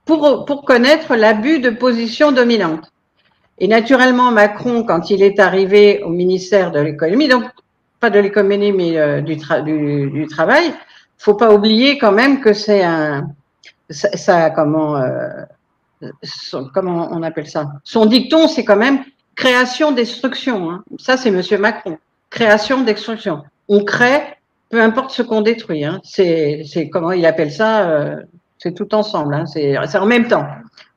[0.05, 2.91] pour, pour connaître l'abus de position dominante.
[3.59, 7.43] Et naturellement, Macron, quand il est arrivé au ministère de l'économie, donc
[7.99, 10.27] pas de l'économie, mais euh, du, tra du, du,
[11.17, 13.27] faut pas oublier quand même que c'est un,
[13.89, 15.43] ça, comment, euh,
[16.73, 17.71] comment on appelle ça?
[17.83, 19.03] Son dicton, c'est quand même
[19.35, 20.69] création destruction.
[20.69, 20.83] Hein.
[20.99, 21.97] Ça, c'est Monsieur Macron.
[22.29, 23.43] Création destruction.
[23.67, 24.21] On crée
[24.69, 25.85] peu importe ce qu'on détruit.
[25.85, 25.99] Hein.
[26.03, 28.21] C'est, comment il appelle ça euh,
[28.57, 29.33] C'est tout ensemble.
[29.33, 29.45] Hein.
[29.45, 30.45] C'est, en même temps.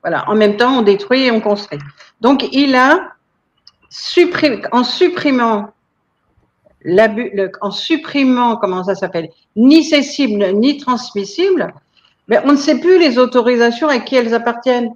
[0.03, 1.79] Voilà, en même temps, on détruit et on construit.
[2.21, 3.13] Donc, il a
[3.91, 5.71] supprimé, en supprimant
[7.61, 11.75] en supprimant, comment ça s'appelle, ni cessible ni transmissible,
[12.29, 14.91] mais on ne sait plus les autorisations à qui elles appartiennent.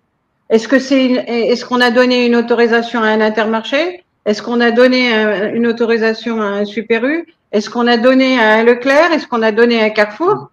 [0.50, 4.04] Est-ce que c'est, est-ce qu'on a donné une autorisation à un intermarché?
[4.24, 5.10] Est-ce qu'on a donné
[5.54, 9.12] une autorisation à un Super U Est-ce qu'on a donné à un Leclerc?
[9.12, 10.50] Est-ce qu'on a donné à un Carrefour?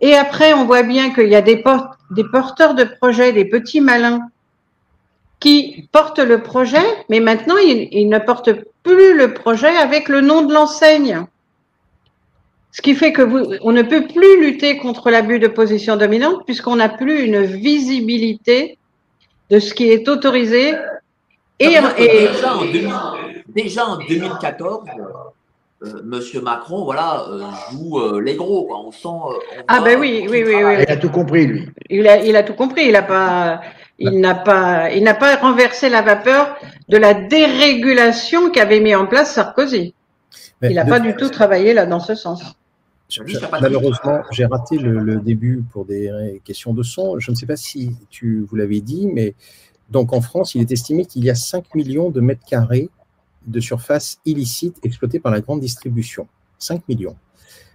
[0.00, 4.28] Et après, on voit bien qu'il y a des porteurs de projets, des petits malins,
[5.40, 8.50] qui portent le projet, mais maintenant, ils ne portent
[8.82, 11.26] plus le projet avec le nom de l'enseigne.
[12.72, 16.44] Ce qui fait que vous, on ne peut plus lutter contre l'abus de position dominante
[16.44, 18.78] puisqu'on n'a plus une visibilité
[19.50, 20.74] de ce qui est autorisé.
[21.58, 22.28] Et, et...
[22.28, 22.92] Déjà, en 2000,
[23.48, 24.84] déjà, en 2014,
[25.84, 28.66] euh, Monsieur Macron, voilà, euh, joue euh, les gros.
[28.66, 28.80] Quoi.
[28.84, 29.06] On sent.
[29.06, 29.32] On
[29.68, 31.68] ah ben oui, oui, oui, oui, Il a tout compris, lui.
[31.88, 32.86] Il a, il a tout compris.
[32.86, 33.60] Il n'a pas,
[33.98, 36.56] il n'a pas, il n'a pas renversé la vapeur
[36.88, 39.94] de la dérégulation qu'avait mis en place Sarkozy.
[40.60, 42.42] Mais il n'a pas du tout travaillé là dans ce sens.
[43.60, 47.20] Malheureusement, j'ai raté le, le, début pour des questions de son.
[47.20, 49.34] Je ne sais pas si tu vous l'avez dit, mais
[49.90, 52.90] donc en France, il est estimé qu'il y a 5 millions de mètres carrés
[53.48, 56.28] de surface illicite exploitée par la grande distribution.
[56.58, 57.16] 5 millions.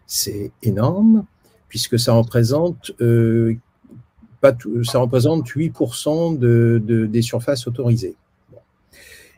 [0.06, 1.26] C'est énorme,
[1.70, 3.56] puisque ça représente, euh,
[4.42, 8.16] pas tout, ça représente 8% de, de, des surfaces autorisées.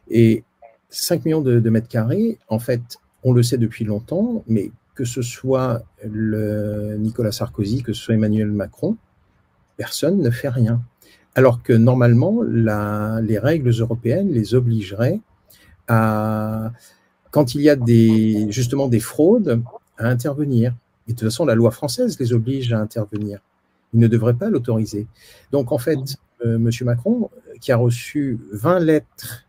[0.09, 0.43] Et
[0.89, 5.05] 5 millions de, de mètres carrés, en fait, on le sait depuis longtemps, mais que
[5.05, 8.97] ce soit le Nicolas Sarkozy, que ce soit Emmanuel Macron,
[9.77, 10.81] personne ne fait rien.
[11.36, 15.19] Alors que normalement, la, les règles européennes les obligeraient
[15.88, 16.71] à,
[17.31, 19.61] quand il y a des, justement des fraudes,
[19.97, 20.73] à intervenir.
[21.07, 23.39] Et de toute façon, la loi française les oblige à intervenir.
[23.93, 25.07] Ils ne devraient pas l'autoriser.
[25.51, 25.99] Donc, en fait,
[26.45, 26.69] euh, M.
[26.81, 27.29] Macron,
[27.61, 29.45] qui a reçu 20 lettres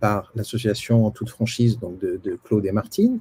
[0.00, 3.20] par l'association en toute franchise donc de, de Claude et Martine,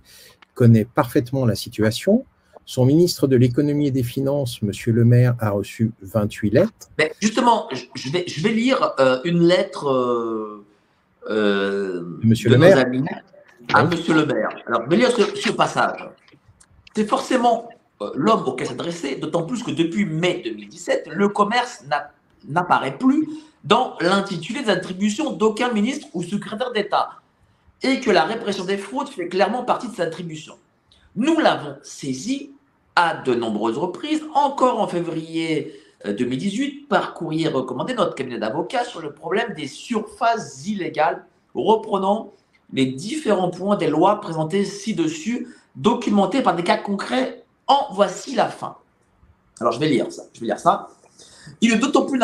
[0.53, 2.25] connaît parfaitement la situation.
[2.65, 4.71] Son ministre de l'économie et des finances, M.
[4.93, 6.89] Le Maire, a reçu 28 lettres.
[7.19, 10.63] Justement, je vais, je vais lire euh, une lettre euh,
[11.29, 12.77] euh, de, Monsieur le Maire.
[12.77, 13.03] Amis
[13.73, 13.91] à M.
[14.07, 14.49] Le Maire.
[14.67, 16.09] Alors, je vais lire ce, ce passage.
[16.95, 17.69] C'est forcément
[18.01, 21.83] euh, l'homme auquel s'adresser, d'autant plus que depuis mai 2017, le commerce
[22.47, 23.27] n'apparaît plus
[23.63, 27.09] dans l'intitulé des attributions d'aucun ministre ou secrétaire d'État
[27.83, 30.55] et que la répression des fraudes fait clairement partie de sa attribution.
[31.15, 32.51] Nous l'avons saisi
[32.95, 35.73] à de nombreuses reprises, encore en février
[36.05, 42.31] 2018, par courrier recommandé notre cabinet d'avocats sur le problème des surfaces illégales, reprenant
[42.71, 47.43] les différents points des lois présentés ci-dessus, documentés par des cas concrets.
[47.67, 48.77] En voici la fin.
[49.59, 50.23] Alors je vais lire ça.
[50.33, 50.89] Je vais lire ça.
[51.61, 52.19] Il est d'autant plus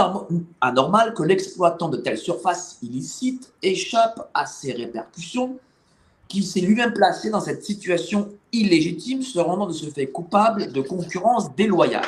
[0.62, 5.58] anormal que l'exploitant de telles surfaces illicites échappe à ces répercussions
[6.28, 10.82] qu'il s'est lui-même placé dans cette situation illégitime, se rendant de ce fait coupable de
[10.82, 12.04] concurrence déloyale.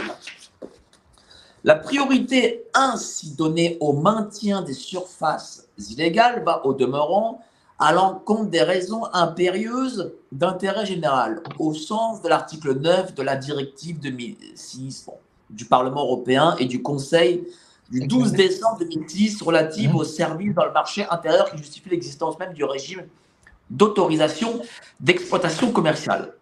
[1.68, 7.42] La priorité ainsi donnée au maintien des surfaces illégales va au demeurant
[7.78, 14.00] à l'encontre des raisons impérieuses d'intérêt général, au sens de l'article 9 de la directive
[14.00, 15.10] 2006
[15.50, 17.46] du Parlement européen et du Conseil
[17.92, 22.54] du 12 décembre 2010 relative aux services dans le marché intérieur qui justifie l'existence même
[22.54, 23.04] du régime
[23.70, 24.62] d'autorisation
[25.02, 26.34] d'exploitation commerciale.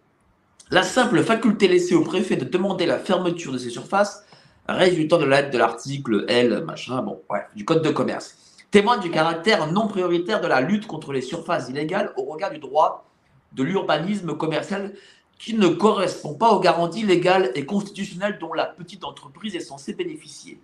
[0.70, 4.24] La simple faculté laissée au préfet de demander la fermeture de ces surfaces,
[4.68, 8.38] résultant de l'aide de l'article L, machin, bon, ouais, du Code de commerce,
[8.72, 12.60] témoigne du caractère non prioritaire de la lutte contre les surfaces illégales au regard du
[12.60, 13.06] droit
[13.54, 14.94] de l'urbanisme commercial
[15.40, 19.94] qui ne correspond pas aux garanties légales et constitutionnelles dont la petite entreprise est censée
[19.94, 20.60] bénéficier.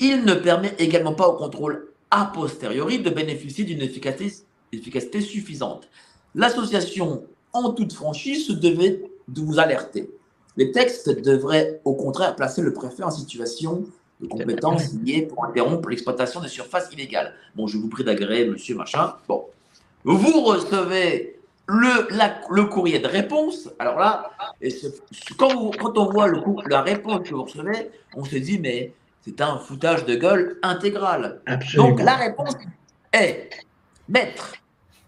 [0.00, 5.88] Il ne permet également pas au contrôle a posteriori de bénéficier d'une efficacité, suffisante.
[6.34, 10.10] L'association, en toute franchise, se devait de vous alerter.
[10.60, 13.86] Les textes devraient au contraire placer le préfet en situation
[14.20, 17.32] de compétence liée pour interrompre l'exploitation des surfaces illégales.
[17.56, 19.14] Bon, je vous prie d'agréer, monsieur machin.
[19.26, 19.46] Bon.
[20.04, 22.08] Vous recevez le,
[22.54, 24.32] le courrier de réponse, alors là,
[25.38, 28.92] quand, quand, on voit le, la réponse que vous recevez, on se dit, mais
[29.24, 31.40] c'est un foutage de gueule intégral.
[31.46, 31.88] Absolument.
[31.88, 32.54] Donc la réponse
[33.14, 33.48] est,
[34.10, 34.52] maître,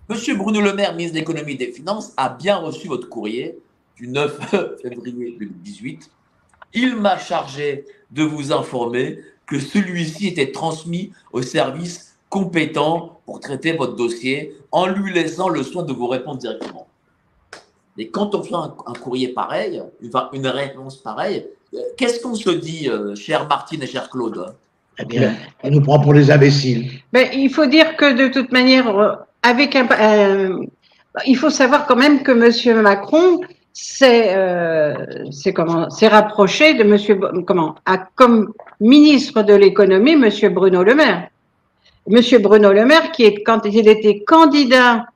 [0.08, 3.58] Monsieur Bruno Le Maire, ministre de l'économie et des finances, a bien reçu votre courrier
[4.02, 4.38] du 9
[4.82, 6.10] février 2018.
[6.74, 13.72] Il m'a chargé de vous informer que celui-ci était transmis au service compétent pour traiter
[13.74, 16.88] votre dossier en lui laissant le soin de vous répondre directement.
[17.96, 22.50] Mais quand on fait un, courrier pareil, enfin, une réponse pareille, euh, qu'est-ce qu'on se
[22.50, 24.54] dit, euh, cher Martine et cher Claude?
[24.98, 26.90] Eh bien, il nous prend pour des imbéciles.
[27.14, 30.66] Il faut dire que de toute manière, euh, avec un, euh,
[31.26, 33.40] il faut savoir quand même que Monsieur Macron
[33.72, 34.94] s'est, euh,
[35.54, 41.28] comment, s'est rapproché de Monsieur, comment, a comme ministre de l'économie Monsieur Bruno Le Maire.
[42.08, 45.06] Monsieur Bruno Le Maire, qui est quand il était candidat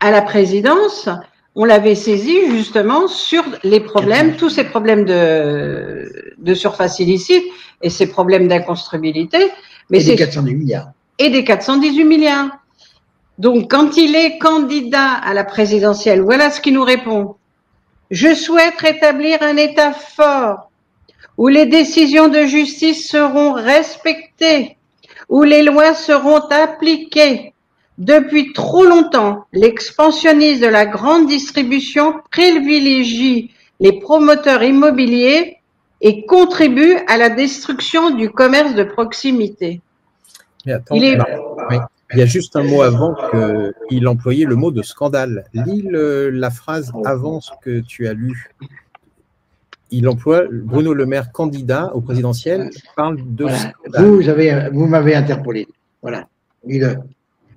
[0.00, 1.08] à la présidence,
[1.54, 7.44] on l'avait saisi justement sur les problèmes, tous ces problèmes de, de surface illicite
[7.82, 9.50] et ces problèmes d'inconstructibilité.
[9.90, 10.90] Mais Et des c'est 410 milliards.
[11.18, 12.50] et des 418 milliards.
[13.38, 17.36] Donc, quand il est candidat à la présidentielle, voilà ce qu'il nous répond.
[18.12, 20.70] Je souhaite rétablir un État fort
[21.38, 24.76] où les décisions de justice seront respectées,
[25.30, 27.54] où les lois seront appliquées.
[27.96, 33.50] Depuis trop longtemps, l'expansionnisme de la grande distribution privilégie
[33.80, 35.56] les promoteurs immobiliers
[36.02, 39.80] et contribue à la destruction du commerce de proximité.
[40.66, 41.76] Mais attends, Il est- alors, oui,
[42.12, 43.14] il y a juste un mot avant
[43.88, 45.44] qu'il employait le mot de scandale.
[45.54, 48.50] Lis le- la phrase avant ce que tu as lu.
[49.90, 53.58] Il emploie Bruno Le Maire, candidat au présidentiel, parle de Voilà.
[53.58, 54.04] scandale.
[54.06, 55.68] Vous, avez, vous m'avez interpellé.
[56.00, 56.26] Voilà.
[56.64, 56.96] Lis-le.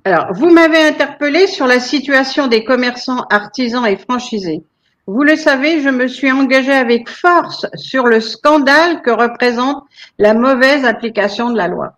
[0.04, 4.64] Alors, vous m'avez interpellé sur la situation des commerçants, artisans et franchisés.
[5.08, 9.84] Vous le savez, je me suis engagé avec force sur le scandale que représente
[10.20, 11.94] la mauvaise application de la loi.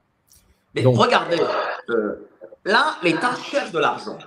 [0.75, 1.37] Mais Donc- regardez,
[1.89, 2.26] euh,
[2.67, 4.17] là, l'État cherche de l'argent.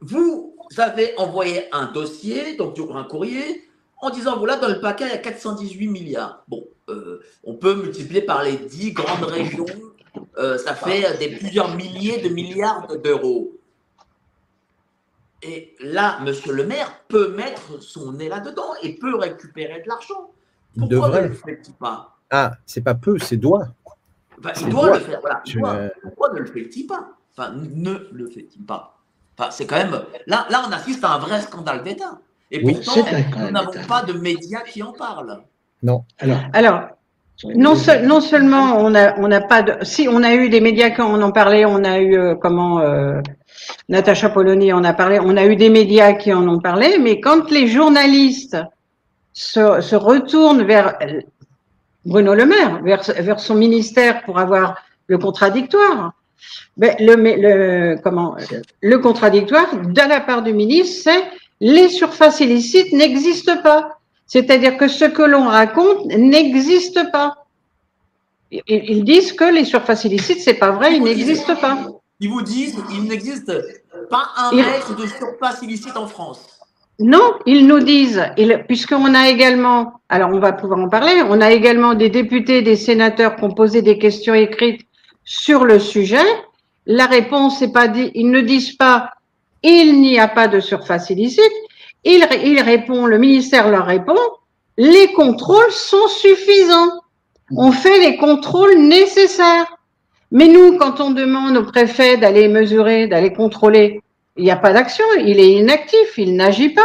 [0.00, 3.68] Vous avez envoyé un dossier, donc un courrier,
[4.00, 6.42] en disant voilà, dans le paquet, il y a 418 milliards.
[6.48, 9.66] Bon, euh, on peut multiplier par les 10 grandes régions,
[10.38, 13.52] euh, ça fait des plusieurs milliers de milliards de- d'euros.
[15.42, 20.30] Et là, monsieur le maire peut mettre son nez là-dedans et peut récupérer de l'argent.
[20.76, 21.22] Il Pourquoi devrait.
[21.22, 22.16] ne le fait-il pas?
[22.30, 23.66] Ah, c'est pas peu, c'est doigt.
[24.38, 24.98] Enfin, C'est il doit doit.
[24.98, 25.20] le faire.
[25.20, 25.78] Voilà, doit.
[26.02, 27.08] Pourquoi ne le fait-il pas?
[27.36, 28.98] Enfin, ne le fait-il pas
[29.38, 29.98] Enfin, c'est quand même.
[30.26, 32.18] Là, là, on assiste à un vrai scandale d'État.
[32.50, 33.00] Et Oui, pourtant,
[33.38, 35.40] nous n'avons pas de médias qui en parlent.
[36.18, 36.80] Alors, Alors,
[37.56, 40.60] non, seul- non seulement on a, on n'a pas de, si on a eu des
[40.60, 43.20] médias qui en ont parlé, on a eu euh, comment euh,
[43.88, 47.20] Natacha Polony en a parlé, on a eu des médias qui en ont parlé, mais
[47.20, 48.58] quand les journalistes
[49.32, 51.20] se, se retournent vers euh,
[52.04, 54.76] Bruno Le Maire, vers, vers son ministère pour avoir
[55.06, 56.12] le contradictoire,
[56.76, 58.36] ben, le, comment
[58.80, 61.24] le contradictoire de la part du ministre, c'est
[61.60, 63.98] les surfaces illicites n'existent pas.
[64.26, 67.46] C'est-à-dire que ce que l'on raconte n'existe pas.
[68.50, 71.78] Ils, ils disent que les surfaces illicites, c'est pas vrai, ils n'existent pas.
[72.20, 73.52] Ils vous disent il n'existe
[74.10, 76.40] pas un Il- mètre de surface illicite en France.
[76.98, 81.40] Non, ils nous disent, ils- puisqu'on a également, alors on va pouvoir en parler, on
[81.40, 84.82] a également des députés, des sénateurs qui ont posé des questions écrites
[85.24, 86.26] sur le sujet.
[86.86, 89.10] La réponse n'est pas dit, ils ne disent pas
[89.62, 91.52] il n'y a pas de surface illicite.
[92.04, 94.18] Il, il répond, le ministère leur répond,
[94.76, 97.00] les contrôles sont suffisants.
[97.56, 99.76] On fait les contrôles nécessaires.
[100.30, 104.00] Mais nous, quand on demande au préfet d'aller mesurer, d'aller contrôler,
[104.36, 106.80] il n'y a pas d'action, il est inactif, il n'agit pas.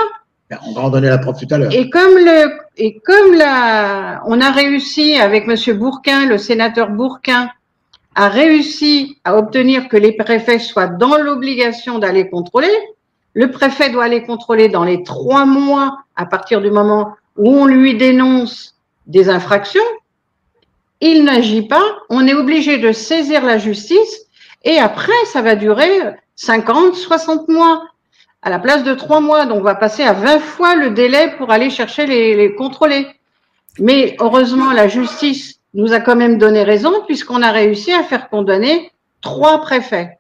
[0.50, 1.74] ben, on va en donner la preuve tout à l'heure.
[1.74, 7.50] Et comme le, et comme la, on a réussi avec Monsieur Bourquin, le sénateur Bourquin,
[8.18, 12.76] a réussi à obtenir que les préfets soient dans l'obligation d'aller contrôler.
[13.34, 17.68] Le préfet doit aller contrôler dans les trois mois à partir du moment où on
[17.68, 19.84] lui dénonce des infractions.
[21.00, 21.84] Il n'agit pas.
[22.10, 24.26] On est obligé de saisir la justice
[24.64, 25.88] et après, ça va durer
[26.38, 27.84] 50, 60 mois
[28.42, 29.46] à la place de trois mois.
[29.46, 33.06] Donc, on va passer à 20 fois le délai pour aller chercher les, les contrôler.
[33.78, 38.30] Mais heureusement, la justice nous a quand même donné raison puisqu'on a réussi à faire
[38.30, 38.92] condamner
[39.22, 40.18] trois préfets.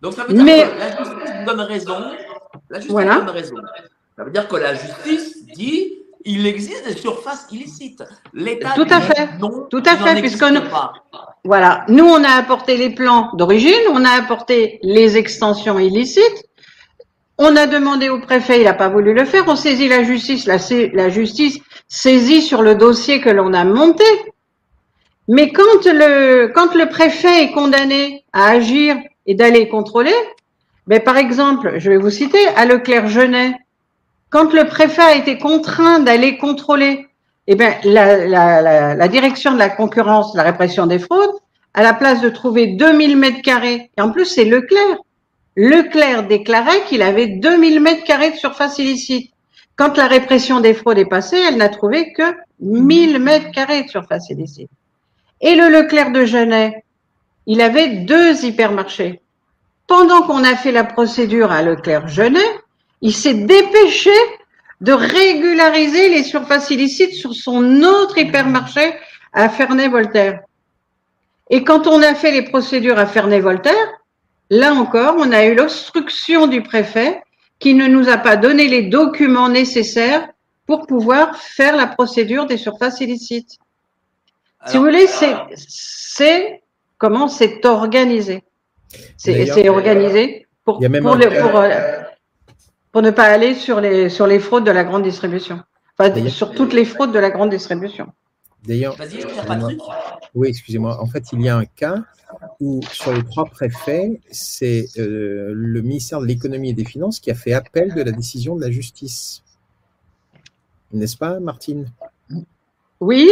[0.00, 1.96] Donc ça veut dire Mais- que la justice vous donne raison.
[2.70, 3.14] La justice Voilà.
[3.16, 3.56] donne raison.
[4.16, 5.92] Ça veut dire que la justice dit
[6.26, 8.02] il existe des surfaces illicites.
[8.32, 9.28] L'État Tout à fait.
[9.38, 10.60] non, Tout à fait, puisque nous-.
[11.44, 11.84] Voilà.
[11.88, 16.44] Nous, on a apporté les plans d'origine, on a apporté les extensions illicites.
[17.36, 19.44] On a demandé au préfet, il n'a pas voulu le faire.
[19.48, 21.58] On saisit la justice, la justice
[21.88, 24.04] saisit sur le dossier que l'on a monté.
[25.28, 28.96] Mais quand le, quand le préfet est condamné à agir
[29.26, 30.14] et d'aller contrôler,
[30.86, 33.54] ben, par exemple, je vais vous citer, à Leclerc-Genet,
[34.28, 37.06] quand le préfet a été contraint d'aller contrôler,
[37.46, 41.34] eh ben, la, la, la, la direction de la concurrence, la répression des fraudes,
[41.72, 44.98] à la place de trouver 2000 mètres carrés, et en plus c'est Leclerc,
[45.56, 49.30] Leclerc déclarait qu'il avait 2000 mètres carrés de surface illicite.
[49.76, 52.22] Quand la répression des fraudes est passée, elle n'a trouvé que
[52.60, 54.70] 1000 mètres carrés de surface illicite.
[55.44, 56.84] Et le Leclerc de Genet,
[57.46, 59.20] il avait deux hypermarchés.
[59.86, 62.40] Pendant qu'on a fait la procédure à Leclerc-Genet,
[63.02, 64.10] il s'est dépêché
[64.80, 68.94] de régulariser les surfaces illicites sur son autre hypermarché
[69.34, 70.40] à Ferney-Voltaire.
[71.50, 73.92] Et quand on a fait les procédures à Ferney-Voltaire,
[74.48, 77.22] là encore, on a eu l'obstruction du préfet
[77.58, 80.26] qui ne nous a pas donné les documents nécessaires
[80.66, 83.58] pour pouvoir faire la procédure des surfaces illicites.
[84.66, 85.06] Si vous voulez,
[85.56, 86.62] c'est
[86.98, 88.42] comment c'est organisé.
[89.16, 92.00] C'est organisé pour, pour, pour, euh,
[92.92, 95.60] pour, ne pas aller sur les, sur les fraudes de la grande distribution.
[95.98, 98.12] Enfin, sur toutes les fraudes de la grande distribution.
[98.66, 98.96] D'ailleurs,
[100.34, 101.00] oui, excusez-moi.
[101.00, 102.02] En fait, il y a un cas
[102.60, 107.30] où, sur les trois préfets, c'est euh, le ministère de l'économie et des finances qui
[107.30, 109.42] a fait appel de la décision de la justice.
[110.92, 111.90] N'est-ce pas, Martine?
[113.04, 113.28] Oui.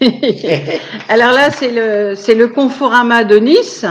[1.08, 3.86] Alors là, c'est le, c'est le Conforama de Nice.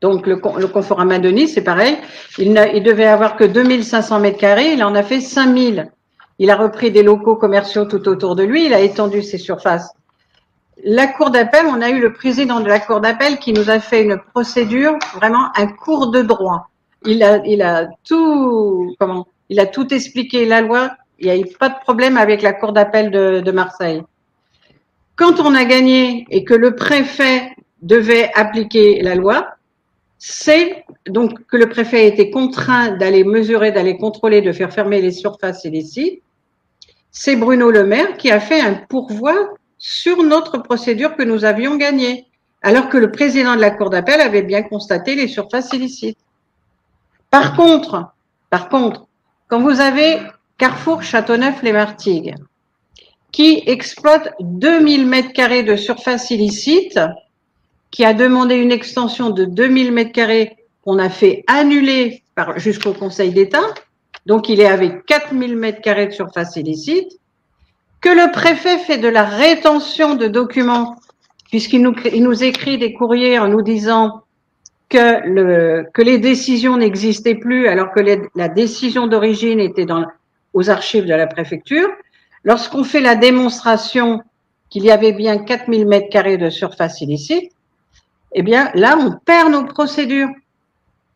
[0.00, 1.98] Donc, le, le Conforama de Nice, c'est pareil.
[2.38, 4.72] Il, il devait avoir que 2500 mètres carrés.
[4.74, 5.90] Il en a fait 5000.
[6.38, 8.66] Il a repris des locaux commerciaux tout autour de lui.
[8.66, 9.92] Il a étendu ses surfaces.
[10.84, 13.80] La cour d'appel, on a eu le président de la cour d'appel qui nous a
[13.80, 16.68] fait une procédure, vraiment un cours de droit.
[17.04, 20.92] Il a, il a tout, comment, il a tout expliqué la loi.
[21.18, 24.02] Il n'y a eu pas de problème avec la cour d'appel de Marseille.
[25.16, 27.50] Quand on a gagné et que le préfet
[27.82, 29.48] devait appliquer la loi,
[30.18, 35.12] c'est donc que le préfet été contraint d'aller mesurer, d'aller contrôler, de faire fermer les
[35.12, 36.22] surfaces illicites
[37.18, 41.76] c'est Bruno Le Maire qui a fait un pourvoi sur notre procédure que nous avions
[41.76, 42.26] gagnée,
[42.60, 46.18] alors que le président de la Cour d'appel avait bien constaté les surfaces illicites.
[47.30, 48.12] Par contre,
[48.50, 49.06] par contre,
[49.48, 50.18] quand vous avez
[50.58, 52.34] Carrefour Châteauneuf-les-Martigues,
[53.36, 56.98] qui exploite 2000 mètres carrés de surface illicite,
[57.90, 62.22] qui a demandé une extension de 2000 mètres carrés qu'on a fait annuler
[62.56, 63.74] jusqu'au Conseil d'État,
[64.24, 67.12] donc il est avec 4000 mètres carrés de surface illicite,
[68.00, 70.96] que le préfet fait de la rétention de documents,
[71.50, 74.22] puisqu'il nous, écrit des courriers en nous disant
[74.88, 78.00] que les décisions n'existaient plus alors que
[78.34, 80.06] la décision d'origine était dans,
[80.54, 81.90] aux archives de la préfecture.
[82.46, 84.22] Lorsqu'on fait la démonstration
[84.70, 87.50] qu'il y avait bien 4000 mètres carrés de surface illicite,
[88.32, 90.28] eh bien là, on perd nos procédures.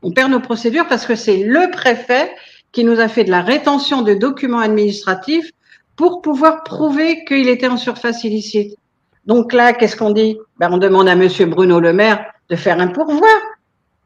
[0.03, 2.33] On perd nos procédures parce que c'est le préfet
[2.72, 5.53] qui nous a fait de la rétention de documents administratifs
[5.95, 8.76] pour pouvoir prouver qu'il était en surface illicite.
[9.24, 10.37] Donc là, qu'est-ce qu'on dit?
[10.59, 13.28] Ben, On demande à Monsieur Bruno Le Maire de faire un pourvoi,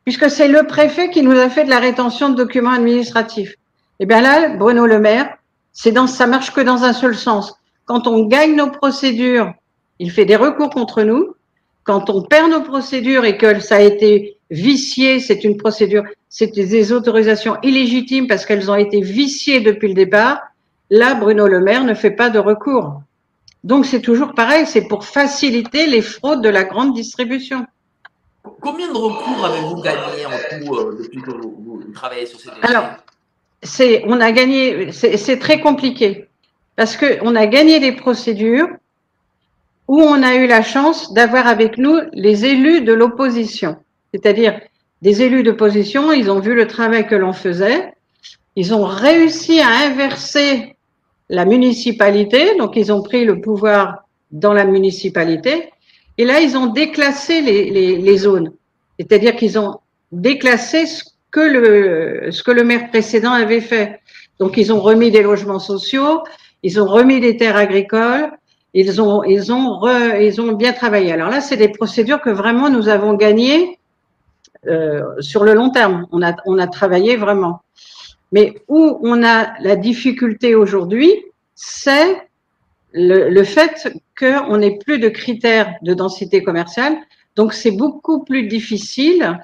[0.04, 3.54] puisque c'est le préfet qui nous a fait de la rétention de documents administratifs.
[3.98, 5.38] Eh bien là, Bruno Le Maire,
[5.74, 7.54] c'est dans, ça marche que dans un seul sens.
[7.84, 9.52] Quand on gagne nos procédures,
[9.98, 11.34] il fait des recours contre nous.
[11.82, 16.54] Quand on perd nos procédures et que ça a été vicié, c'est une procédure, c'est
[16.54, 20.40] des autorisations illégitimes parce qu'elles ont été viciées depuis le départ.
[20.88, 23.02] Là, Bruno Le Maire ne fait pas de recours.
[23.64, 27.66] Donc c'est toujours pareil, c'est pour faciliter les fraudes de la grande distribution.
[28.60, 32.64] Combien de recours avez-vous gagné en tout euh, depuis que vous, travaillez sur ces dossiers?
[32.64, 32.90] Alors,
[33.64, 36.28] c'est, on a gagné, c'est très compliqué.
[36.76, 38.68] Parce que on a gagné des procédures
[39.88, 43.76] où on a eu la chance d'avoir avec nous les élus de l'opposition,
[44.12, 44.60] c'est-à-dire
[45.02, 47.92] des élus d'opposition, ils ont vu le travail que l'on faisait,
[48.56, 50.76] ils ont réussi à inverser
[51.28, 55.70] la municipalité, donc ils ont pris le pouvoir dans la municipalité,
[56.16, 58.52] et là ils ont déclassé les, les, les zones,
[58.98, 59.80] c'est-à-dire qu'ils ont
[60.12, 61.04] déclassé ce
[61.34, 64.00] que le ce que le maire précédent avait fait.
[64.38, 66.22] Donc ils ont remis des logements sociaux,
[66.62, 68.30] ils ont remis des terres agricoles,
[68.72, 69.66] ils ont ils ont
[70.26, 71.12] ils ont bien travaillé.
[71.12, 73.78] Alors là, c'est des procédures que vraiment nous avons gagnées
[74.66, 76.06] euh, sur le long terme.
[76.12, 77.62] On a, on a travaillé vraiment.
[78.32, 81.12] Mais où on a la difficulté aujourd'hui,
[81.54, 82.16] c'est
[82.92, 86.96] le, le, fait qu'on n'ait plus de critères de densité commerciale.
[87.36, 89.38] Donc, c'est beaucoup plus difficile.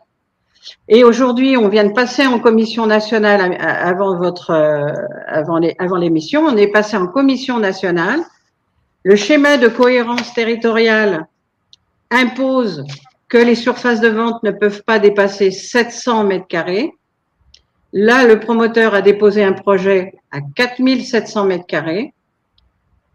[0.89, 4.93] Et aujourd'hui, on vient de passer en commission nationale avant votre, euh,
[5.27, 6.43] avant les, avant l'émission.
[6.43, 8.21] On est passé en commission nationale.
[9.03, 11.27] Le schéma de cohérence territoriale
[12.11, 12.85] impose
[13.29, 16.93] que les surfaces de vente ne peuvent pas dépasser 700 mètres carrés.
[17.93, 22.13] Là, le promoteur a déposé un projet à 4700 mètres carrés.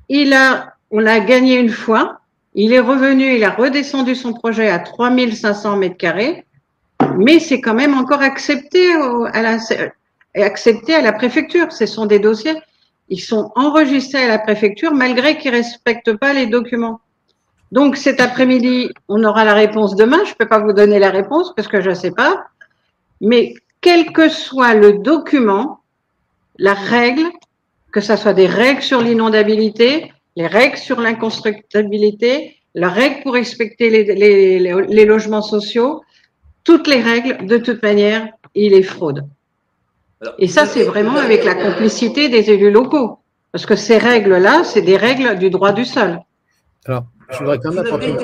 [0.10, 2.20] Il a, on a gagné une fois.
[2.56, 6.46] Il est revenu, il a redescendu son projet à 3500 mètres carrés,
[7.18, 8.94] mais c'est quand même encore accepté
[9.34, 9.58] à la,
[10.36, 11.72] accepté à la préfecture.
[11.72, 12.56] Ce sont des dossiers
[13.10, 17.02] ils sont enregistrés à la préfecture malgré qu'ils respectent pas les documents.
[17.72, 20.24] Donc cet après-midi, on aura la réponse demain.
[20.26, 22.46] Je peux pas vous donner la réponse parce que je sais pas.
[23.22, 25.82] Mais quel que soit le document,
[26.58, 27.30] la règle,
[27.92, 33.90] que ce soit des règles sur l'inondabilité, les règles sur l'inconstructibilité, la règle pour respecter
[33.90, 36.02] les, les, les logements sociaux,
[36.66, 39.26] toutes les règles, de toute manière, il est fraude.
[40.22, 43.20] Alors, Et ça, c'est vraiment avec la complicité des élus locaux.
[43.54, 46.20] Parce que ces règles-là, c'est des règles du droit du sol.
[46.86, 48.18] Alors, je voudrais quand même apporter une.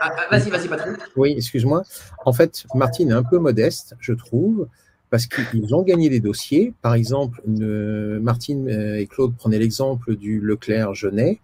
[0.00, 0.96] Ah, Vas-y, vas-y, Patrick.
[1.16, 1.82] Oui, excuse-moi.
[2.26, 4.68] En fait, Martine est un peu modeste, je trouve,
[5.10, 6.74] parce qu'ils ont gagné des dossiers.
[6.82, 11.40] Par exemple, une- Martine euh, et Claude prenaient l'exemple du Leclerc-Genet.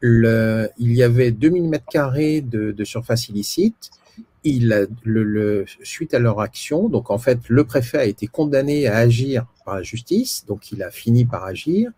[0.00, 3.90] Le- il y avait 2000 mètres carrés de, de surface illicite.
[4.44, 8.26] Il a- le, le- suite à leur action, donc en fait, le préfet a été
[8.26, 11.90] condamné à agir par la justice, donc il a fini par agir.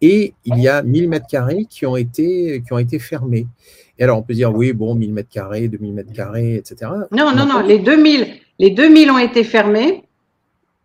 [0.00, 3.46] Et il y a 1000 mètres carrés qui ont été, qui ont été fermés.
[3.98, 6.90] Et alors, on peut dire, oui, bon, 1000 mètres carrés, 2000 mètres carrés, etc.
[7.12, 8.26] Non, non, non, les 2000,
[8.58, 10.02] les 2000 ont été fermés,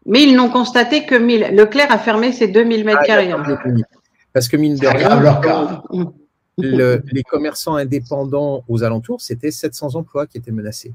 [0.06, 1.50] mais ils n'ont constaté que 1000.
[1.54, 3.32] Leclerc a fermé ses 2000 mètres Ah, carrés.
[4.34, 5.82] Parce que mine de Ça rien, leur cas.
[6.58, 10.94] Le- les commerçants indépendants aux alentours, c'était 700 emplois qui étaient menacés.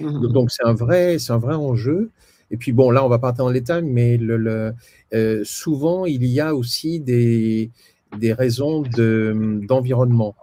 [0.00, 2.10] Donc c'est un vrai, c'est un vrai enjeu.
[2.50, 4.72] Et puis bon, là on va pas entrer dans les détails, mais le, le-
[5.14, 7.70] euh, souvent il y a aussi des,
[8.18, 10.34] des raisons de- d'environnement.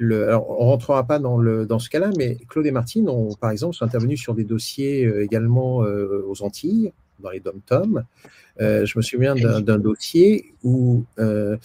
[0.00, 3.34] Le, alors, on rentrera pas dans, le, dans ce cas-là, mais Claude et Martine ont,
[3.34, 8.04] par exemple, sont intervenus sur des dossiers euh, également euh, aux Antilles, dans les dom-toms.
[8.60, 11.56] Euh, je me souviens d'un d'un dossier où euh,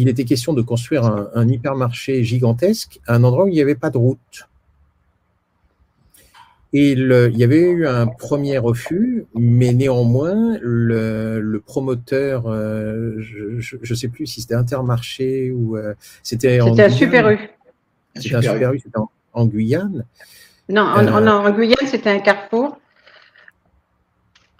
[0.00, 3.60] il était question de construire un, un hypermarché gigantesque à un endroit où il n'y
[3.62, 4.48] avait pas de route.
[6.72, 13.14] Et le- il y avait eu un premier refus, mais néanmoins, le, le promoteur, euh,
[13.18, 16.90] je ne sais plus si c'était Intermarché ou euh, c'était C'était à.
[16.90, 17.38] Super U.
[18.14, 20.04] C'était un Super U, c'était en, en Guyane.
[20.68, 22.78] Non, en, Euh, en- en Guyane, c'était un carrefour.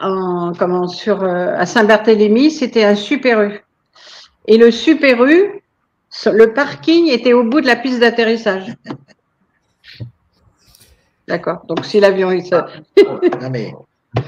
[0.01, 3.61] En, comment, sur, à Saint-Barthélemy, c'était un Super U.
[4.51, 5.63] Et le Super U,
[6.27, 8.75] le parking était au bout de la piste d'atterrissage.
[11.29, 11.65] D'accord.
[11.69, 12.55] Donc, si l'avion, il se-
[13.41, 13.73] Non, mais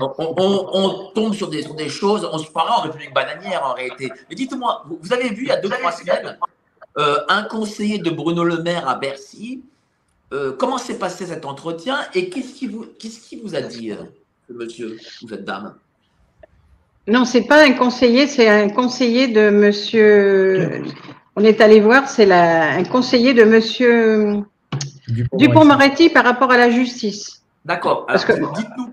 [0.01, 3.12] On, on- on- on tombe sur des, sur des choses, on se croirait en République
[3.12, 4.12] bananière en réalité.
[4.31, 6.39] Mais dites-moi, vous, vous avez vu il y a deux, trois semaines
[6.99, 9.61] euh, un conseiller de Bruno Le Maire à Bercy.
[10.33, 13.91] euh, comment s'est passé cet entretien et qu'est-ce qui vous, qu'est-ce qui vous a dit,
[13.91, 13.97] euh,
[14.51, 15.75] monsieur ou cette dame?
[17.09, 20.83] Non, c'est pas un conseiller, c'est un conseiller de monsieur.
[21.35, 24.39] On est allé voir, c'est la, un conseiller de monsieur
[25.33, 26.11] Dupont-Moretti.
[26.11, 27.43] Par rapport à la justice.
[27.65, 28.07] D'accord.
[28.07, 28.93] Parce que- dites-nous,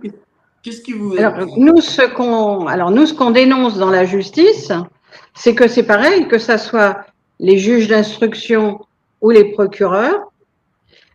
[0.63, 1.15] qu'est-ce qui vous.
[1.17, 4.71] Alors nous, ce qu'on, alors nous, ce qu'on dénonce dans la justice,
[5.35, 7.01] c'est que c'est pareil, que ça soit
[7.39, 8.79] les juges d'instruction
[9.21, 10.31] ou les procureurs,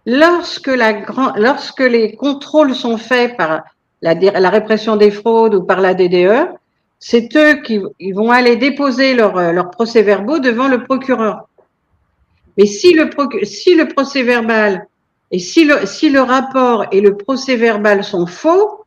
[0.07, 3.63] lorsque la grand, lorsque les contrôles sont faits par
[4.03, 6.49] la, la répression des fraudes ou par la DDE,
[6.99, 11.49] c'est eux qui ils vont aller déposer leurs leur procès-verbaux devant le procureur.
[12.57, 13.09] Mais si le,
[13.89, 14.87] procès-verbal
[15.31, 18.85] et si le, si le rapport et le procès-verbal sont faux,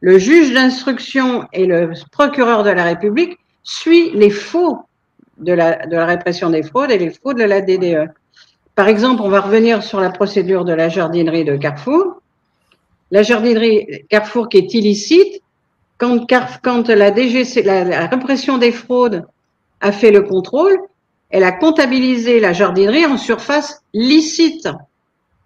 [0.00, 4.78] le juge d'instruction et le procureur de la République suit les faux
[5.38, 8.10] de la, de la répression des fraudes et les faux de la DDE.
[8.74, 12.20] Par exemple, on va revenir sur la procédure de la jardinerie de Carrefour.
[13.10, 15.42] La jardinerie Carrefour qui est illicite,
[15.98, 16.26] quand,
[16.62, 19.26] quand la la, la répression des fraudes
[19.80, 20.76] a fait le contrôle,
[21.30, 24.68] elle a comptabilisé la jardinerie en surface licite.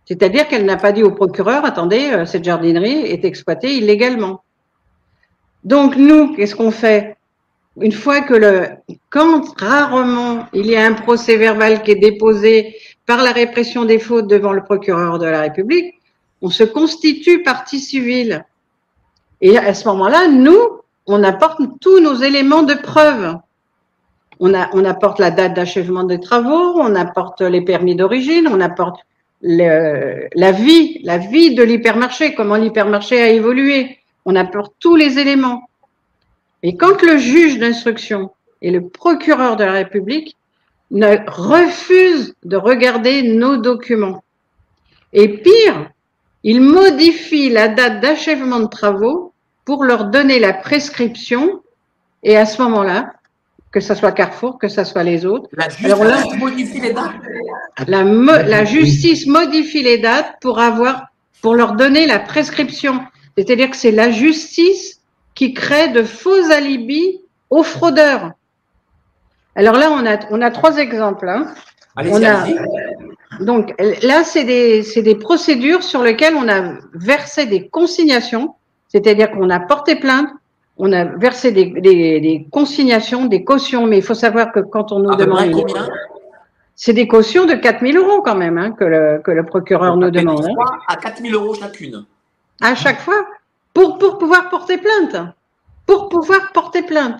[0.04, 4.42] C'est-à-dire qu'elle n'a pas dit au procureur, attendez, euh, cette jardinerie est exploitée illégalement.
[5.64, 7.16] Donc nous, qu'est-ce qu'on fait?
[7.80, 8.68] Une fois que le,
[9.10, 12.74] quand rarement il y a un procès verbal qui est déposé
[13.06, 15.94] par la répression des fautes devant le procureur de la République,
[16.42, 18.44] on se constitue partie civile.
[19.40, 23.36] Et à ce moment-là, nous, on apporte tous nos éléments de preuve.
[24.40, 29.00] On, apporte la date d'achèvement des travaux, on apporte les permis d'origine, on apporte
[29.42, 33.98] la vie, la vie de l'hypermarché, comment l'hypermarché a évolué.
[34.24, 35.68] On apporte tous les éléments.
[36.62, 38.30] Et quand le juge d'instruction
[38.62, 40.36] et le procureur de la République
[40.90, 44.22] ne refusent de regarder nos documents,
[45.12, 45.90] et pire,
[46.44, 49.27] ils modifient la date d'achèvement de travaux
[49.68, 51.60] pour leur donner la prescription,
[52.22, 53.12] et à ce moment-là,
[53.70, 56.94] que ce soit Carrefour, que ce soit les autres, La justice Alors là- modifie les
[56.94, 57.12] dates.
[57.86, 61.08] la, mo- la justice modifie les dates pour avoir,
[61.42, 62.98] pour leur donner la prescription.
[63.36, 65.02] C'est-à-dire que c'est la justice
[65.34, 67.20] qui crée de faux alibis
[67.50, 68.32] aux fraudeurs.
[69.54, 71.28] Alors là, on a, on a trois exemples.
[71.28, 71.52] hein.
[71.94, 73.44] Allez, On a, allez-y.
[73.44, 78.54] donc là, c'est des, c'est des procédures sur lesquelles on a versé des consignations,
[78.88, 80.28] c'est-à-dire qu'on a porté plainte,
[80.78, 84.92] on a versé des, des, des consignations, des cautions, mais il faut savoir que quand
[84.92, 85.88] on nous À demande, combien
[86.80, 90.10] c'est des cautions de 4000 euros quand même hein, que, le, que le procureur nous
[90.10, 90.44] demande.
[90.44, 90.54] hein.
[90.54, 92.04] 3 à 4 000 euros chacune.
[92.60, 93.26] à chaque fois
[93.74, 95.16] pour, pour pouvoir porter plainte.
[95.86, 97.16] Pour pouvoir porter plainte.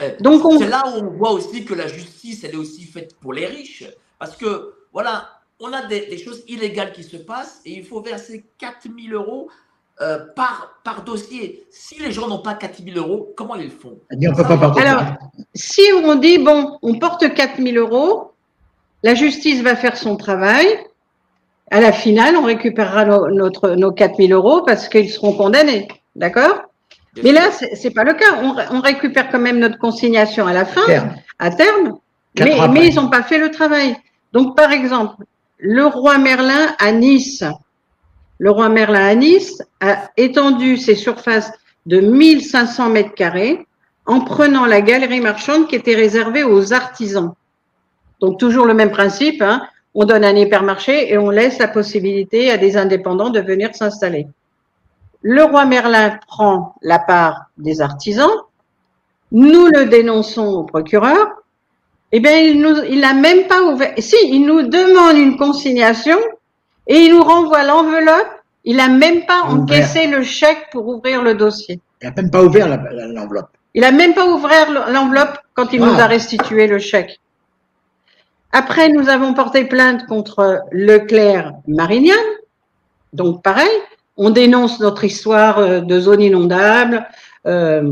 [0.00, 2.84] Euh, Donc, on- C'est là où on voit aussi que la justice, elle est aussi
[2.84, 3.84] faite pour les riches.
[4.18, 5.28] Parce que, voilà,
[5.60, 9.14] on a des, des choses illégales qui se passent et il faut verser 4 000
[9.22, 9.50] euros
[10.02, 11.64] euh, par, par dossier.
[11.70, 13.98] Si les gens n'ont pas 4 000 euros, comment ils le font?
[14.10, 15.02] Elle dit on ne peut pas porter Alors.
[15.54, 18.32] Si on dit, bon, on porte 4000 euros,
[19.02, 20.66] la justice va faire son travail.
[21.70, 25.88] À la finale, on récupérera nos, notre, nos 4000 euros parce qu'ils seront condamnés.
[26.14, 26.62] D'accord?
[27.22, 28.40] Mais là, c'est c'est pas le cas.
[28.42, 30.84] On, ré- on récupère quand même notre consignation à la fin.
[30.84, 31.14] Terme.
[31.38, 31.94] à terme,
[32.38, 33.96] mais, ils n'ont pas fait le travail.
[34.32, 35.24] Donc, par exemple,
[35.58, 37.42] le roi Merlin à Nice,
[38.38, 41.50] le roi Merlin à Nice a étendu ses surfaces
[41.86, 43.66] de 1500 mètres carrés
[44.04, 47.34] en prenant la galerie marchande qui était réservée aux artisans.
[48.20, 49.62] Donc, toujours le même principe, hein,
[49.94, 54.26] on donne un hypermarché et on laisse la possibilité à des indépendants de venir s'installer.
[55.22, 58.30] Le roi Merlin prend la part des artisans,
[59.32, 61.26] nous le dénonçons au procureur,
[62.12, 63.92] eh bien, il nous, il n'a même pas ouvert.
[63.98, 66.16] Si, il nous demande une consignation
[66.86, 68.28] et il nous renvoie l'enveloppe.
[68.64, 69.60] Il n'a même pas Ouvert.
[69.62, 71.80] encaissé le chèque pour ouvrir le dossier.
[72.02, 73.50] Il n'a même pas ouvert l'enveloppe.
[73.74, 75.86] Il n'a même pas ouvert l'enveloppe quand il Ah.
[75.86, 77.20] nous a restitué le chèque.
[78.52, 82.14] Après, nous avons porté plainte contre Leclerc Marignan.
[83.12, 83.68] Donc, pareil,
[84.16, 87.06] on dénonce notre histoire euh, de zone inondable,
[87.46, 87.90] euh,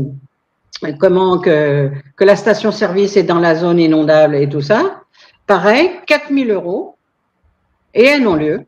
[0.99, 5.01] comment que, que la station-service est dans la zone inondable et tout ça.
[5.47, 6.95] Pareil, 4000 euros
[7.93, 8.65] et un non-lieu.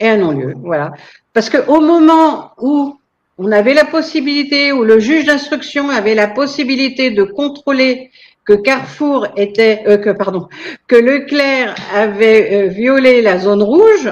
[0.00, 0.92] Et un non-lieu, voilà.
[1.32, 2.98] Parce que au moment où
[3.38, 8.10] on avait la possibilité, où le juge d'instruction avait la possibilité de contrôler
[8.44, 10.48] que Carrefour était, euh, que pardon,
[10.86, 14.10] que Leclerc avait euh, violé la zone rouge,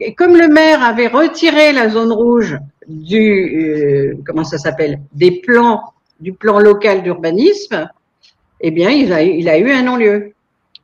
[0.00, 2.58] et comme le maire avait retiré la zone rouge
[2.88, 7.88] du, euh, comment ça s'appelle, des plans, du plan local d'urbanisme,
[8.60, 10.32] eh bien, il a, il a eu un non-lieu.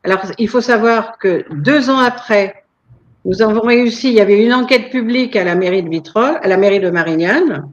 [0.04, 2.64] Alors, il faut savoir que deux ans après,
[3.28, 6.48] nous avons réussi, il y avait une enquête publique à la mairie de Vitrolles, à
[6.48, 7.70] la mairie de Marignane,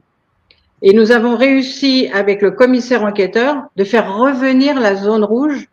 [0.82, 5.66] et nous avons réussi, avec le commissaire enquêteur, de faire revenir la zone rouge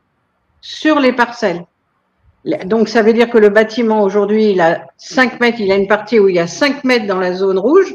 [0.62, 1.66] sur les parcelles.
[2.66, 5.90] Donc, ça veut dire que le bâtiment, aujourd'hui, il a 5 mètres, il a une
[5.90, 7.94] partie où il y a 5 mètres dans la zone rouge.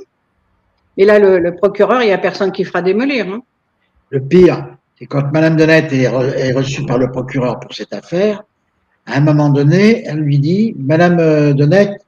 [0.98, 3.28] Et là, le, procureur, il n'y a personne qui fera démolir.
[3.28, 3.40] hein.
[4.10, 8.43] Le pire, c'est quand Madame Denette est reçue par le procureur pour cette affaire,
[9.09, 12.05] à un moment donné, elle lui dit, Madame euh, Denette,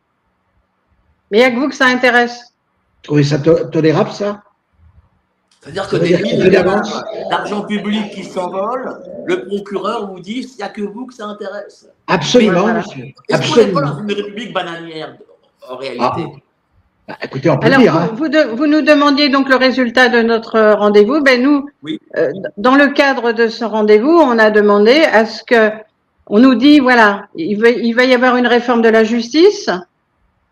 [1.31, 2.39] Mais il n'y a que vous que ça intéresse.
[2.43, 4.43] vous trouvez ça to- tolérable, ça
[5.61, 7.03] C'est-à-dire que des dire qu'il y a milliards d'avance.
[7.31, 11.27] d'argent public qui s'envolent, le procureur vous dit il n'y a que vous que ça
[11.27, 11.89] intéresse.
[12.07, 12.79] Absolument, Voilà.
[12.81, 13.07] monsieur.
[13.29, 15.17] Est-ce qu'on n'est pas dans une république bananière
[15.69, 16.17] en réalité Ah.
[17.09, 18.09] Bah, écoutez, on peut Alors, dire, hein.
[18.13, 21.21] vous, vous de- vous nous demandiez donc le résultat de notre euh, rendez-vous.
[21.23, 21.99] Ben nous, Oui.
[22.17, 25.71] euh, dans le cadre de ce rendez-vous, on a demandé à ce que
[26.33, 29.69] on nous dit voilà, il va, il va y avoir une réforme de la justice.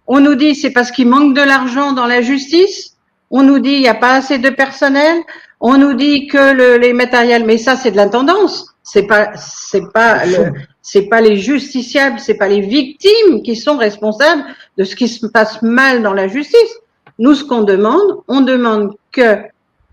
[0.07, 2.97] On nous dit c'est parce qu'il manque de l'argent dans la justice.
[3.31, 5.17] On nous dit il n'y a pas assez de personnel.
[5.61, 8.75] On nous dit que le- les matériels, mais ça c'est de l'intendance.
[8.83, 13.77] C'est pas, c'est pas le, c'est pas les justiciables, c'est pas les victimes qui sont
[13.77, 14.45] responsables
[14.79, 16.75] de ce qui se passe mal dans la justice.
[17.19, 19.37] Nous, ce qu'on demande, on demande que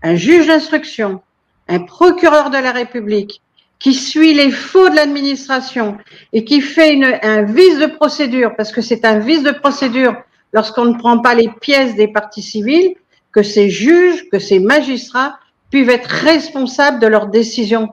[0.02, 1.20] un juge d'instruction,
[1.68, 3.42] un procureur de la République,
[3.78, 5.98] qui suit les faux de l'administration
[6.32, 10.14] et qui fait un vice de procédure, parce que c'est un vice de procédure
[10.52, 12.94] lorsqu'on ne prend pas les pièces des parties civiles,
[13.32, 15.38] que ces juges, que ces magistrats
[15.70, 17.92] puissent être responsables de leurs décisions.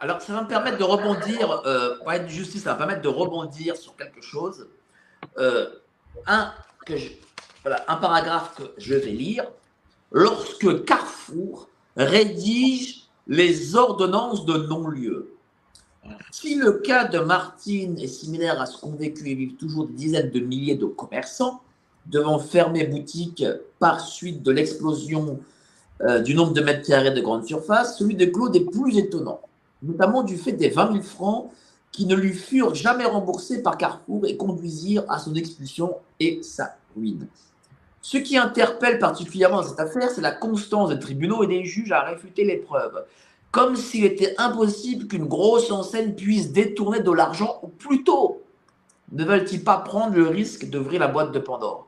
[0.00, 3.02] Alors, ça va me permettre de rebondir, euh, parler de justice, ça va me permettre
[3.02, 4.68] de rebondir sur quelque chose.
[5.38, 5.68] Euh,
[6.26, 6.52] un
[7.96, 9.44] paragraphe que je vais lire.
[10.10, 13.01] Lorsque Carrefour rédige
[13.32, 15.34] les ordonnances de non-lieu.
[16.30, 19.94] Si le cas de Martine est similaire à ce qu'ont vécu et vivent toujours des
[19.94, 21.62] dizaines de milliers de commerçants
[22.04, 23.42] devant fermer boutique
[23.78, 25.40] par suite de l'explosion
[26.02, 29.40] euh, du nombre de mètres carrés de grande surface, celui de Claude est plus étonnant
[29.82, 31.50] notamment du fait des 20 000 francs
[31.90, 36.76] qui ne lui furent jamais remboursés par Carrefour et conduisirent à son expulsion et sa
[36.94, 37.26] ruine.
[38.02, 42.02] Ce qui interpelle particulièrement cette affaire, c'est la constance des tribunaux et des juges à
[42.02, 43.04] réfuter les preuves.
[43.52, 48.42] comme s'il était impossible qu'une grosse enseigne puisse détourner de l'argent, ou plutôt,
[49.12, 51.86] ne veulent-ils pas prendre le risque d'ouvrir la boîte de Pandore?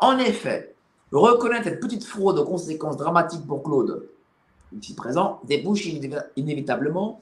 [0.00, 0.74] En effet,
[1.12, 4.08] reconnaître cette petite fraude aux conséquences dramatiques pour Claude,
[4.72, 5.86] ici présent, débouche
[6.36, 7.20] inévitablement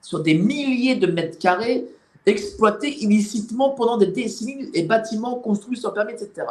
[0.00, 1.88] sur des milliers de mètres carrés
[2.26, 6.46] exploités illicitement pendant des décennies et bâtiments construits sans permis, etc.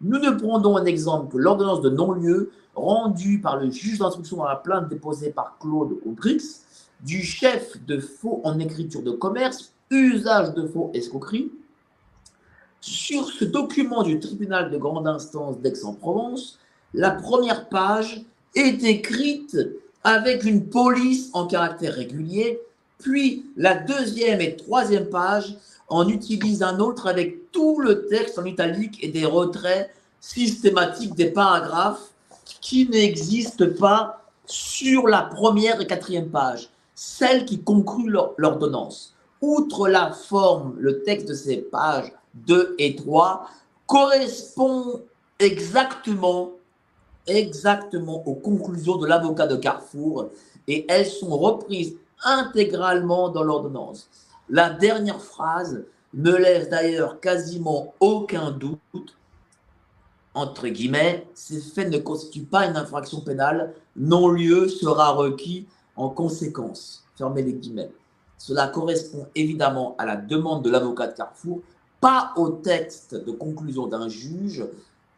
[0.00, 4.44] Nous ne prendons un exemple que l'ordonnance de non-lieu rendue par le juge d'instruction dans
[4.44, 6.60] la plainte déposée par Claude Audrix
[7.00, 11.50] du chef de faux en écriture de commerce, usage de faux escroquerie.
[12.80, 16.58] Sur ce document du tribunal de grande instance d'Aix-en-Provence,
[16.94, 18.22] la première page
[18.54, 19.56] est écrite
[20.04, 22.60] avec une police en caractère régulier,
[22.98, 25.56] puis la deuxième et troisième page
[25.88, 29.90] en utilise un autre avec tout le texte en italique et des retraits
[30.20, 32.10] systématiques des paragraphes
[32.60, 39.14] qui n'existent pas sur la première et quatrième page, celle qui conclut l'ordonnance.
[39.40, 43.48] Outre la forme, le texte de ces pages 2 et 3
[43.86, 45.02] correspond
[45.38, 46.52] exactement,
[47.26, 50.26] exactement aux conclusions de l'avocat de Carrefour
[50.66, 54.08] et elles sont reprises intégralement dans l'ordonnance.
[54.48, 59.16] La dernière phrase ne laisse d'ailleurs quasiment aucun doute.
[60.34, 63.74] Entre guillemets, ces faits ne constituent pas une infraction pénale.
[63.96, 65.66] Non-lieu sera requis
[65.96, 67.04] en conséquence.
[67.16, 67.90] Fermez les guillemets.
[68.38, 71.60] Cela correspond évidemment à la demande de l'avocat de Carrefour,
[72.00, 74.64] pas au texte de conclusion d'un juge.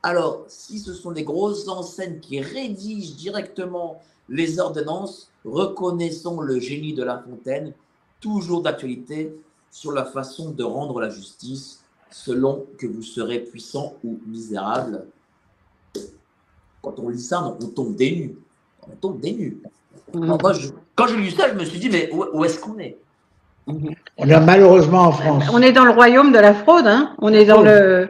[0.02, 6.94] Alors, si ce sont les grosses enseignes qui rédigent directement les ordonnances, reconnaissons le génie
[6.94, 7.74] de La Fontaine
[8.20, 9.34] toujours d'actualité
[9.70, 15.06] sur la façon de rendre la justice selon que vous serez puissant ou misérable.
[16.82, 18.38] Quand on lit ça, on tombe des nues.
[18.90, 19.58] On tombe des nues.
[20.14, 20.36] Mm.
[20.94, 22.96] quand je lis ça, je me suis dit, mais où, est-ce qu'on est,
[23.66, 25.44] On est malheureusement en France.
[25.52, 26.86] On est dans le royaume de la fraude.
[26.86, 28.08] Hein on est dans le,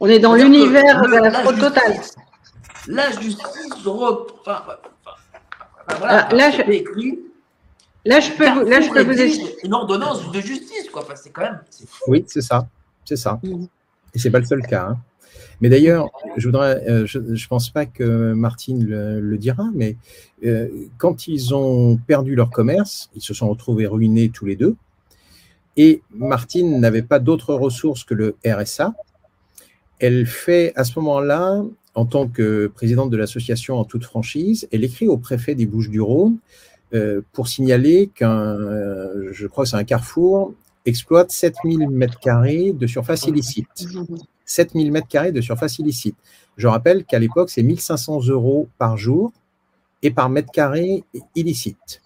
[0.00, 2.00] on est dans l'univers de la, fraude totale.
[2.88, 4.56] La justice reprend.
[5.98, 6.62] voilà, ah, là, je...
[6.70, 7.18] écrit
[8.04, 9.56] Là, je peux, vous, là, je peux vous expliquer.
[9.64, 11.02] Une ordonnance de justice, quoi.
[11.02, 11.60] Enfin, c'est quand même.
[11.86, 12.12] Fou.
[12.12, 12.68] Oui, c'est ça.
[13.04, 13.40] C'est ça.
[13.42, 13.64] Mm.
[14.14, 14.88] Et c'est pas le seul cas.
[14.90, 14.98] Hein.
[15.60, 19.96] Mais d'ailleurs, je voudrais, euh, je ne pense pas que Martine le, dira, mais
[20.44, 20.68] euh,
[20.98, 24.76] quand ils ont perdu leur commerce, ils se sont retrouvés ruinés tous les deux.
[25.76, 28.94] Et Martine n'avait pas d'autres ressources que le RSA.
[29.98, 31.64] Elle fait à ce moment-là,
[31.94, 36.36] en tant que présidente de l'association en toute franchise, elle écrit au préfet des Bouches-du-Rhône
[36.36, 36.67] euh,
[37.32, 40.54] pour signaler qu'un, euh, je crois que c'est un carrefour,
[40.86, 43.86] exploite 7000 m2 de surface illicite.
[44.44, 46.16] 7000 m2 de surface illicite.
[46.56, 49.32] Je rappelle qu'à l'époque, c'est 1500 euros par jour
[50.02, 51.04] et par mètre carré
[51.34, 52.02] illicite.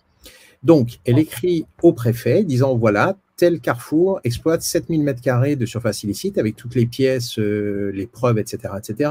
[0.62, 6.38] Donc, elle écrit au préfet disant voilà, tel carrefour exploite 7000 m2 de surface illicite
[6.38, 9.10] avec toutes les pièces, euh, les preuves, etc., etc.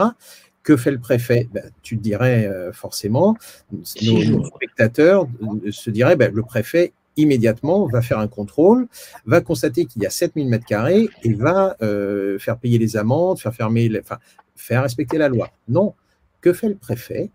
[0.64, 1.50] Que fait le préfet?
[1.52, 3.36] Ben, Tu te dirais euh, forcément,
[3.72, 5.28] nos, spectateurs
[5.72, 8.88] se diraient, ben, le préfet immédiatement va faire un contrôle,
[9.26, 13.40] va constater qu'il y a 7000 mètres carrés et va euh, faire payer les amendes,
[13.40, 14.18] faire fermer, enfin,
[14.56, 15.50] faire respecter la loi.
[15.68, 15.94] Non.
[16.40, 17.32] Que fait le préfet?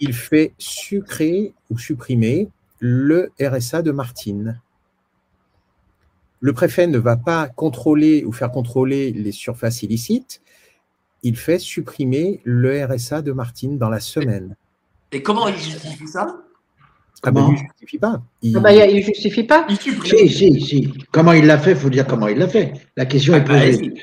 [0.00, 2.48] Il fait sucrer ou supprimer
[2.78, 4.60] le RSA de Martine.
[6.40, 10.40] Le préfet ne va pas contrôler ou faire contrôler les surfaces illicites,
[11.22, 14.56] il fait supprimer le RSA de Martine dans la semaine.
[15.12, 16.36] Et comment il justifie ça?
[17.24, 18.22] Ah ben, il ne justifie pas.
[18.42, 18.56] Il...
[18.56, 19.66] Ah ben, il justifie pas.
[19.68, 20.92] Il si, si, si.
[21.10, 22.72] Comment il l'a fait, il faut dire comment il l'a fait.
[22.96, 23.94] La question est ah, posée.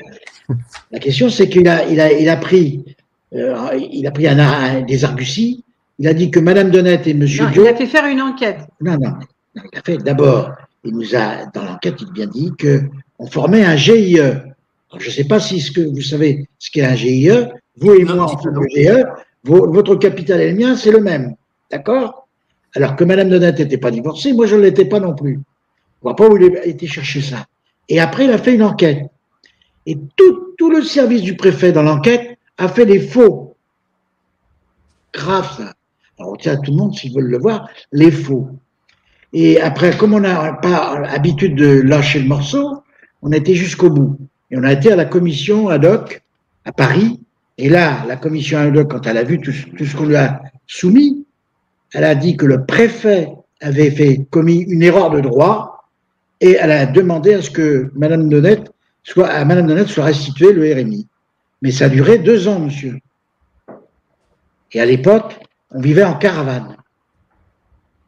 [0.92, 2.84] La question, c'est qu'il a, il a, il a pris,
[3.34, 5.64] euh, il a pris un, des arguties.
[5.98, 8.60] Il a dit que Madame Donnette et Monsieur Il a fait faire une enquête.
[8.82, 9.14] Non, non.
[9.56, 10.52] Il a fait d'abord,
[10.84, 14.20] il nous a, dans l'enquête, il a bien dit qu'on formait un GIE
[15.00, 17.30] je ne sais pas si ce que vous savez ce qu'est un GIE,
[17.78, 19.04] vous et moi en tant que GIE,
[19.44, 21.36] votre capital et le mien, c'est le même.
[21.72, 22.28] D'accord?
[22.76, 25.34] Alors que Madame Donat n'était pas divorcée, moi je ne l'étais pas non plus.
[25.34, 27.46] Je ne vois pas où il a été chercher ça.
[27.88, 29.04] Et après, il a fait une enquête.
[29.86, 33.56] Et tout, tout le service du préfet dans l'enquête a fait des faux.
[35.14, 35.74] Grave ça.
[36.18, 38.50] Alors on tient à tout le monde, s'ils veulent le voir, les faux.
[39.34, 42.84] Et après, comme on n'a pas l'habitude de lâcher le morceau,
[43.22, 44.18] on a été jusqu'au bout.
[44.58, 46.22] On a été à la commission ad hoc
[46.64, 47.20] à Paris.
[47.58, 50.42] Et là, la commission ad hoc, quand elle a vu tout, ce qu'on lui a
[50.66, 51.26] soumis,
[51.94, 53.30] elle a dit que le préfet
[53.62, 55.86] avait commis une erreur de droit
[56.40, 58.72] et elle a demandé à ce que Madame Donnette
[59.04, 61.08] soit, à le RMI.
[61.62, 63.00] Mais ça a duré deux ans, monsieur.
[64.72, 65.36] Et à l'époque,
[65.72, 66.78] on vivait en caravane.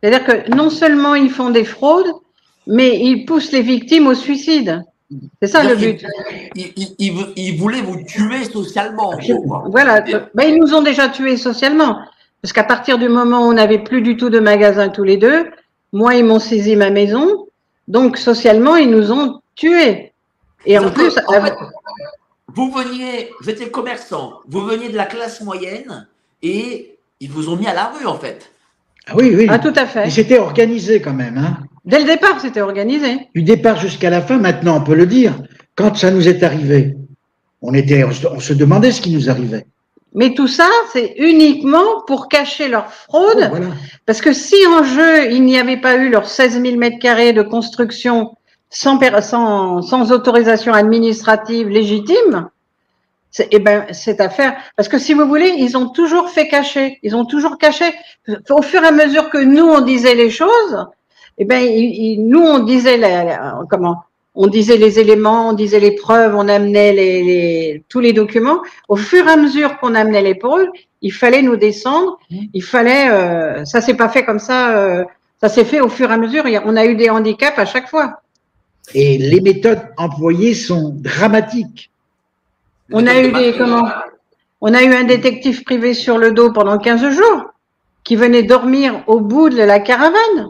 [0.01, 2.11] C'est-à-dire que non seulement ils font des fraudes,
[2.67, 4.83] mais ils poussent les victimes au suicide.
[5.41, 6.05] C'est ça le but.
[6.55, 9.13] Ils, ils- ils vou- ils voulaient vous tuer socialement.
[9.71, 10.01] Voilà.
[10.33, 11.99] Ben, ils nous ont déjà tués socialement.
[12.41, 15.17] Parce qu'à partir du moment où on n'avait plus du tout de magasin tous les
[15.17, 15.49] deux,
[15.93, 17.47] moi, ils m'ont saisi ma maison.
[17.87, 20.11] Donc, socialement, ils nous ont tués.
[20.65, 21.53] Et en plus, en fait,
[22.53, 26.07] vous veniez, vous étiez commerçant, vous veniez de la classe moyenne
[26.43, 28.51] et ils vous ont mis à la rue en fait.
[29.07, 29.47] Ah oui, oui.
[29.49, 30.07] ah, tout à fait.
[30.07, 31.37] Et c'était organisé quand même.
[31.37, 31.57] Hein.
[31.87, 33.29] Dès le départ, c'était organisé.
[33.33, 35.33] Du départ jusqu'à la fin, maintenant, on peut le dire.
[35.75, 36.95] Quand ça nous est arrivé,
[37.61, 39.65] on, était, on se- demandait ce qui nous arrivait.
[40.13, 43.47] Mais tout ça, c'est uniquement pour cacher leur fraude.
[43.49, 43.67] Voilà.
[44.05, 47.31] Parce que si en jeu, il n'y avait pas eu leurs 16 000 mètres carrés
[47.31, 48.35] de construction
[48.69, 52.49] sans, sans, sans autorisation administrative légitime,
[53.31, 56.99] c'est, eh ben, cette affaire, parce que si vous voulez, ils ont toujours fait cacher,
[57.03, 57.85] ils ont toujours caché.
[58.49, 60.85] Au fur et à mesure que nous, on disait les choses,
[61.37, 64.03] eh ben, ils- ils- nous, on disait la- la- comment,
[64.35, 68.61] on disait les éléments, on disait les preuves, on amenait les, les- tous les documents.
[68.87, 70.67] Au fur et à mesure qu'on amenait les preuves,
[71.01, 72.17] il fallait nous descendre.
[72.53, 74.75] Il fallait, euh, ça s'est pas fait comme ça.
[74.77, 75.03] euh,
[75.41, 76.47] ça s'est fait au fur et à mesure.
[76.47, 78.21] Il On a eu des handicaps à chaque fois.
[78.95, 81.91] Et les méthodes employées sont dramatiques.
[82.91, 83.83] On a eu des comment
[84.61, 87.51] On a eu un détective privé sur le dos pendant 15 jours
[88.03, 90.49] qui venait dormir au bout de la caravane.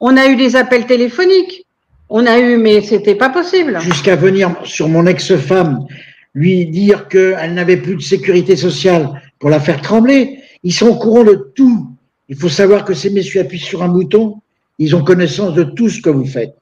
[0.00, 1.66] On a eu des appels téléphoniques.
[2.08, 3.78] On a eu, mais c'était pas possible.
[3.80, 5.86] Jusqu'à venir sur mon ex-femme,
[6.34, 10.40] lui dire qu'elle n'avait plus de sécurité sociale pour la faire trembler.
[10.64, 11.88] Ils sont au courant de tout.
[12.28, 14.40] Il faut savoir que ces messieurs appuient sur un bouton.
[14.78, 16.54] Ils ont connaissance de tout ce que vous faites.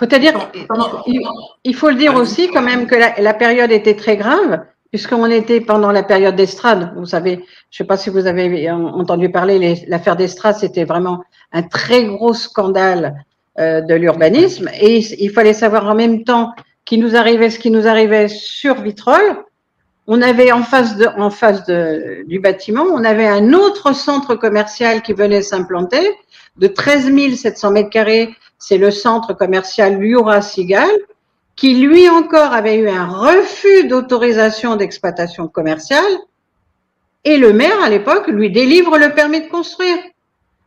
[0.00, 0.50] C'est-à-dire,
[1.06, 1.20] il,
[1.64, 5.26] il faut le dire aussi quand même que la, la période était très grave, puisqu'on
[5.30, 6.92] était pendant la période d'Estrade.
[6.96, 7.46] Vous savez, je ne
[7.78, 13.24] sais pas si vous avez entendu parler, l'affaire d'Estrade, c'était vraiment un très gros scandale
[13.58, 14.68] euh, de l'urbanisme.
[14.78, 16.52] Et il, fallait savoir en même temps
[16.84, 19.36] qu'il nous arrivait ce qui nous arrivait sur Vitrolles.
[20.06, 24.34] On avait en face, de, en face de, du bâtiment, on avait un autre centre
[24.34, 26.02] commercial qui venait s'implanter
[26.58, 28.30] de 13 700 mètres carrés
[28.62, 30.88] c'est le centre commercial Liura Sigal,
[31.56, 36.02] qui lui encore avait eu un refus d'autorisation d'exploitation commerciale,
[37.24, 39.96] et le maire à l'époque lui délivre le permis de construire.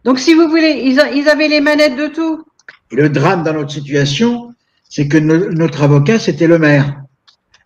[0.04, 2.44] Donc si vous voulez, ils, a- ils avaient les manettes de tout.
[2.92, 4.54] Et le drame dans notre situation,
[4.88, 7.02] c'est que no- notre avocat, c'était le maire.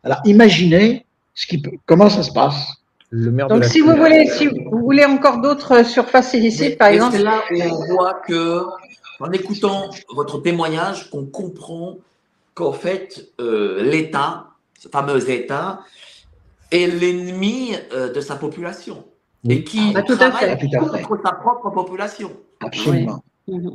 [0.04, 1.06] Alors, imaginez
[1.36, 2.74] ce qui peut- comment ça se passe.
[3.12, 6.78] Le maire de Donc la si vous voulez, si vous voulez encore d'autres surfaces illicites,
[6.78, 8.62] par exemple, c'est là où on voit que,
[9.20, 11.96] en écoutant votre témoignage, qu'on comprend
[12.60, 15.80] qu'en fait, euh, l'État, ce fameux État,
[16.72, 19.06] est l'ennemi euh, de sa population.
[19.48, 20.68] Et qui Ah, tout à travaille fait.
[20.68, 21.04] Tout à fait.
[21.04, 22.32] contre sa propre population.
[22.60, 23.24] Absolument.
[23.48, 23.72] Mhm.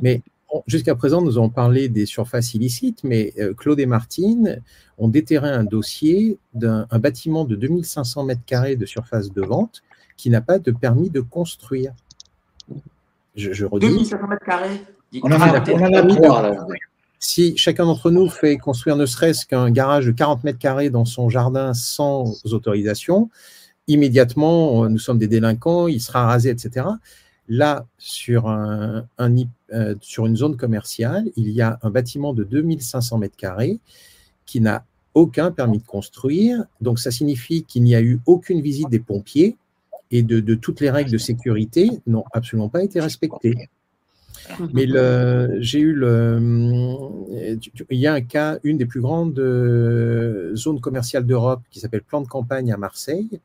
[0.51, 4.61] Bon, Jusqu'à présent, nous avons parlé des surfaces illicites, mais euh, Claude et Martine
[4.99, 9.81] ont déterré un dossier d'un un bâtiment de 2500 mètres carrés de surface de vente
[10.15, 11.91] qui n'a pas de permis de construire.
[13.35, 14.81] Je, je redis, 2500 mètres carrés.
[15.23, 16.67] On en a, on en a trois, là.
[17.19, 21.05] Si chacun d'entre nous fait construire ne serait-ce qu'un garage de 40 mètres carrés dans
[21.05, 23.29] son jardin sans autorisation,
[23.87, 26.87] immédiatement, euh, nous sommes des délinquants, il sera rasé, etc.
[27.47, 27.85] Là,
[28.29, 33.79] euh, sur une zone commerciale, il y a un bâtiment de 2500 mètres carrés
[34.45, 36.65] qui n'a aucun permis de construire.
[36.81, 39.57] Donc, ça signifie qu'il n'y a eu aucune visite des pompiers
[40.11, 43.69] et de, de toutes les règles de sécurité n'ont absolument pas été respectées.
[44.73, 44.85] Mais
[45.61, 47.57] j'ai eu le.
[47.59, 51.79] tu- Il y a un cas, une des plus grandes euh, zones commerciales d'Europe qui
[51.79, 53.39] s'appelle Plan de campagne à Marseille.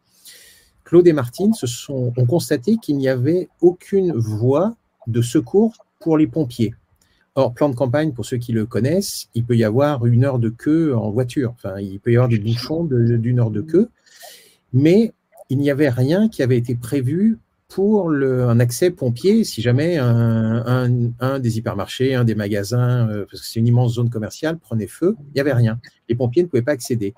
[0.84, 1.52] Claude et Martine
[1.88, 4.74] ont constaté qu'il n'y avait aucune voie
[5.06, 6.74] de secours pour les pompiers.
[7.36, 10.40] Or, plan de campagne, pour ceux qui le connaissent, il peut y avoir une heure
[10.40, 11.52] de queue en voiture.
[11.56, 13.88] Enfin, il peut y avoir des bouchons d'une heure de queue.
[14.72, 15.12] Mais
[15.48, 17.38] il n'y avait rien qui avait été prévu
[17.70, 23.46] pour un accès pompier si jamais un, des hypermarchés, un des magasins, euh, parce que
[23.46, 25.16] c'est une immense zone commerciale, prenait feu.
[25.28, 25.80] Il n'y avait rien.
[26.08, 27.14] Les pompiers ne pouvaient pas accéder.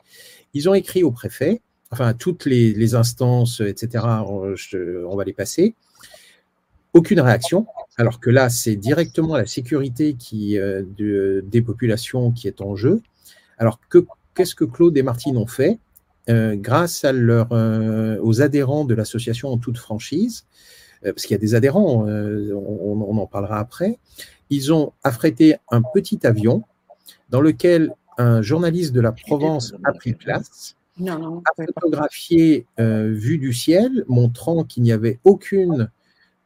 [0.53, 4.05] Ils ont écrit au préfet, enfin à toutes les, instances, etc.
[4.27, 5.75] On, va les passer.
[6.93, 7.67] Aucune réaction,
[7.97, 10.15] alors que là, c'est directement la sécurité
[10.59, 13.01] euh, de- des populations qui est en jeu.
[13.57, 14.05] Alors que
[14.35, 15.79] qu'est-ce que Claude et Martine ont fait?
[16.29, 20.45] Euh, grâce à leur, euh, aux adhérents de l'association en toute franchise,
[21.05, 23.99] euh, parce qu'il y a des adhérents, euh, on, on en parlera après,
[24.49, 26.63] ils ont affrété un petit avion
[27.31, 33.11] dans lequel un journaliste de la Provence a pris place, non, non, a photographié euh,
[33.13, 35.91] vue du ciel, montrant qu'il n'y avait aucune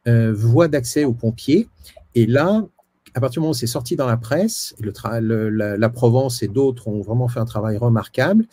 [0.07, 1.67] euh, voie d'accès aux pompiers.
[2.15, 2.65] Et là,
[3.13, 5.89] à partir du moment où c'est sorti dans la presse, le tra- le- la, la
[5.89, 8.47] Provence et d'autres ont vraiment fait un travail remarquable.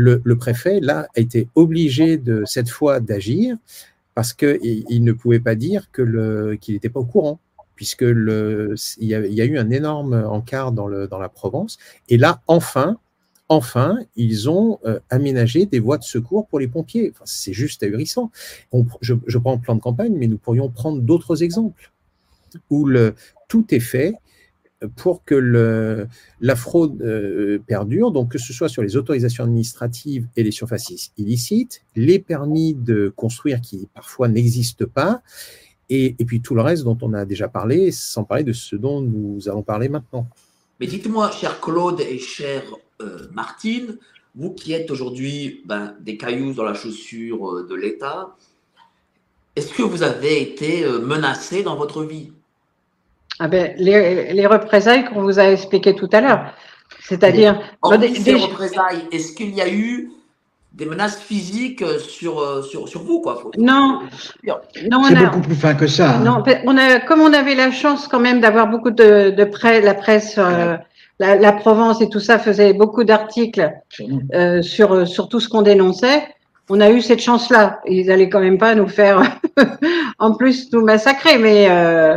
[0.00, 3.56] Le, préfet, là, a été obligé de cette fois d'agir
[4.14, 7.40] parce qu'il il ne pouvait pas dire qu'il n'était pas au courant,
[7.74, 11.78] puisque il, y a, eu un énorme encart dans, la Provence.
[12.08, 12.98] Et là, enfin,
[13.48, 17.10] enfin, ils ont euh, aménagé des voies de secours pour les pompiers.
[17.12, 18.30] Enfin, c'est juste ahurissant.
[19.00, 21.92] Je, prends le plan de campagne, mais nous pourrions prendre d'autres exemples
[22.70, 22.88] où
[23.48, 24.14] tout est fait
[24.96, 26.06] pour que
[26.40, 30.90] la fraude euh, perdure, donc que ce soit sur les autorisations administratives et les surfaces
[30.90, 35.22] ill- illicites, les permis de construire qui parfois n'existent pas,
[35.90, 39.00] et, puis tout le reste dont on a déjà parlé, sans parler de ce dont
[39.00, 40.28] nous allons parler maintenant.
[40.80, 42.62] Mais dites-moi, cher Claude et cher
[43.00, 43.96] euh, Martine,
[44.34, 48.36] vous qui êtes aujourd'hui ben, des cailloux dans la chaussure euh, de l'État,
[49.56, 52.32] est-ce que vous avez été euh, menacé dans votre vie?
[53.40, 56.52] Ah ben, les, les représailles qu'on vous a expliquées tout à l'heure.
[57.00, 60.10] C'est-à-dire, Hormis des- des- représailles, est-ce qu'il y a eu
[60.72, 63.36] des menaces physiques sur, euh, sur, sur vous quoi?
[63.36, 64.00] Faut- non,
[64.44, 66.16] non, on C'est beaucoup plus fin que ça.
[66.16, 66.18] hein.
[66.24, 69.84] non, on a, comme on avait la chance quand même d'avoir beaucoup de, de presse,
[69.84, 70.76] la presse, euh,
[71.18, 73.72] la, la Provence et tout ça faisait beaucoup d'articles
[74.34, 76.22] euh, sur, sur tout ce qu'on dénonçait.
[76.68, 77.80] On a eu cette chance-là.
[77.86, 79.22] Ils allaient quand même pas nous faire,
[80.18, 82.16] en plus, nous massacrer, mais, euh,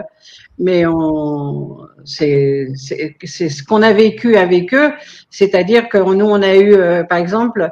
[0.61, 4.91] mais on, c'est, c'est, c'est ce qu'on a vécu avec eux.
[5.29, 7.71] C'est-à-dire que nous, on a eu, euh, par exemple,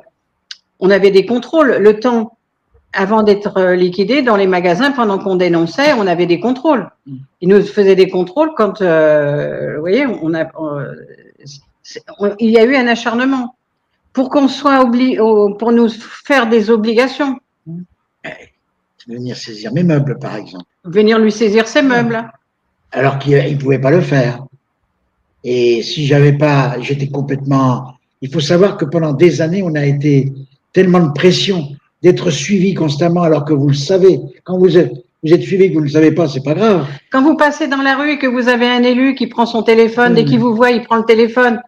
[0.79, 1.77] on avait des contrôles.
[1.79, 2.37] Le temps
[2.91, 6.89] avant d'être euh, liquidé dans les magasins, pendant qu'on dénonçait, on avait des contrôles.
[7.41, 10.83] Ils nous faisaient des contrôles quand, euh, vous voyez, on a, on-
[11.83, 13.55] c'est- on- il y a eu un acharnement
[14.13, 17.37] pour qu'on soit obligé, pour nous faire des obligations,
[19.07, 20.65] Venir saisir mes meubles, par exemple.
[20.83, 22.29] venir lui saisir ses meubles.
[22.91, 24.43] Alors qu'il ne pouvait pas le faire.
[25.43, 27.93] Et si j'avais pas, j'étais complètement.
[28.21, 30.33] Il faut savoir que pendant des années, on a été
[30.73, 31.69] tellement de pression
[32.01, 34.19] d'être suivi constamment, alors que vous le savez.
[34.43, 34.91] Quand vous êtes,
[35.23, 36.87] vous êtes suivi, que vous ne le savez pas, c'est pas grave.
[37.11, 39.63] Quand vous passez dans la rue et que vous avez un élu qui prend son
[39.63, 41.61] téléphone, dès qu'il vous voit, il prend le téléphone.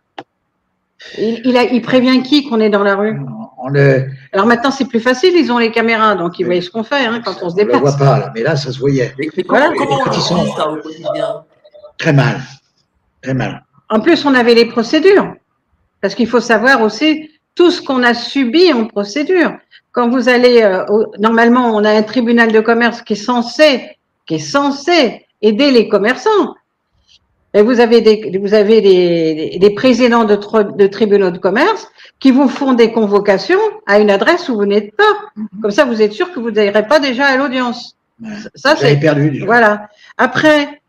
[1.18, 3.19] Il, il, a, il prévient qui qu'on est dans la rue?
[3.64, 6.56] On le, Alors maintenant, c'est plus facile, ils ont les caméras, donc ils Oui.
[6.56, 7.98] voient ce qu'on fait hein, quand on se on le voit déplace.
[7.98, 9.76] pas là, mais là, ça se voyait Mais, mais comment, Voilà.
[9.78, 11.44] comment on Quand ils vit sont- ça au quotidien
[11.98, 12.40] très mal,
[13.22, 13.64] très mal.
[13.90, 15.36] En plus, on avait les procédures.
[16.02, 19.52] Parce qu'il faut savoir aussi tout ce qu'on a subi en procédure.
[19.92, 23.98] Quand vous allez, euh, au- normalement, on a un tribunal de commerce qui est censé,
[24.26, 26.56] qui est censé aider les commerçants.
[27.54, 31.88] Et vous avez des, vous avez des, des présidents de tribunaux de commerce
[32.22, 35.03] qui vous font des convocations à une adresse où vous n'êtes pas.
[35.61, 37.98] Comme ça, vous êtes sûr que vous n'irez pas déjà à l'audience.
[38.56, 39.45] Ça, c'est perdu déjà.
[39.45, 39.89] voilà.
[40.18, 40.81] Après,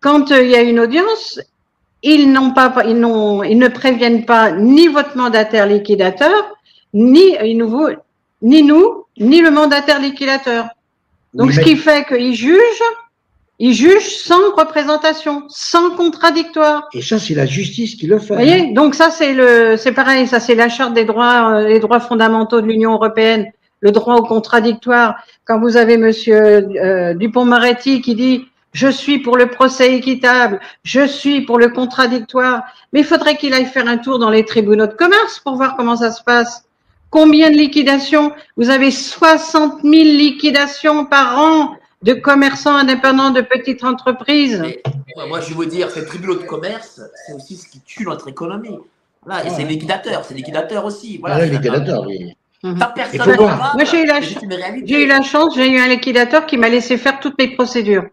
[0.00, 1.38] quand euh, il y a une audience,
[2.02, 6.56] ils n'ont pas, ils n'ont, ils ne préviennent pas ni votre mandataire liquidateur,
[6.94, 7.88] ni ils nous,
[8.40, 10.68] ni nous, ni le mandataire liquidateur.
[11.34, 12.82] Donc, Oui, ce mais- qui fait qu'ils jugent,
[13.58, 16.88] ils jugent sans représentation, sans contradictoire.
[16.92, 18.34] Et ça, c'est la justice qui le fait.
[18.34, 21.68] Vous voyez Donc ça c'est le c'est pareil, ça c'est la charte des droits euh,
[21.68, 23.46] les droits fondamentaux de l'Union européenne,
[23.80, 25.16] le droit au contradictoire.
[25.44, 31.04] Quand vous avez monsieur euh, Dupont-Moretti qui dit je suis pour le procès équitable, je
[31.06, 32.62] suis pour le contradictoire,
[32.92, 35.74] mais il faudrait qu'il aille faire un tour dans les tribunaux de commerce pour voir
[35.76, 36.64] comment ça se passe.
[37.10, 38.32] Combien de liquidations?
[38.56, 44.60] Vous avez 60 000 liquidations par an de commerçants indépendants de petites entreprises.
[44.60, 44.82] Mais,
[45.28, 48.28] moi, je vais vous dire, ces tribunaux de commerce, c'est aussi ce qui tue notre
[48.28, 48.78] économie.
[49.24, 51.18] Voilà, et c'est liquidateur, c'est liquidateur aussi.
[51.18, 52.34] Voilà, le liquidateur, oui.
[52.94, 53.56] Personne à voir.
[53.56, 54.20] combattre, Moi, j'ai eu la.
[54.20, 58.04] J'ai eu la chance, j'ai eu un liquidateur qui m'a laissé faire toutes mes procédures.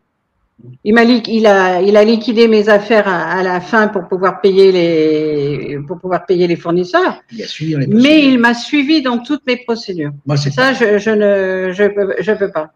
[0.84, 4.08] Il m'a li- il a il a liquidé mes affaires à, à la fin pour
[4.08, 8.40] pouvoir payer les pour pouvoir payer les fournisseurs, Il a suivi dans les mais il
[8.40, 10.12] m'a suivi dans toutes mes procédures.
[10.26, 12.72] Moi, Ça, je, je ne je peux je peux pas.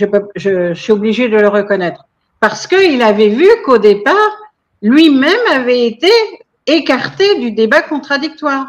[0.00, 2.06] Je peux je, je suis obligée de le reconnaître
[2.40, 4.32] parce que il avait vu qu'au départ
[4.80, 6.10] lui-même avait été
[6.66, 8.66] écarté du débat contradictoire.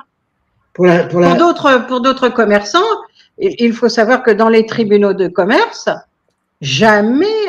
[0.74, 2.92] pour la, pour Pour la, d'autres, pour d'autres commerçants,
[3.38, 5.88] il il faut savoir que dans les tribunaux de commerce,
[6.60, 7.42] jamais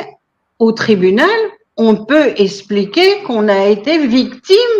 [0.59, 1.39] au tribunal
[1.75, 4.75] on peut expliquer qu'on a été victime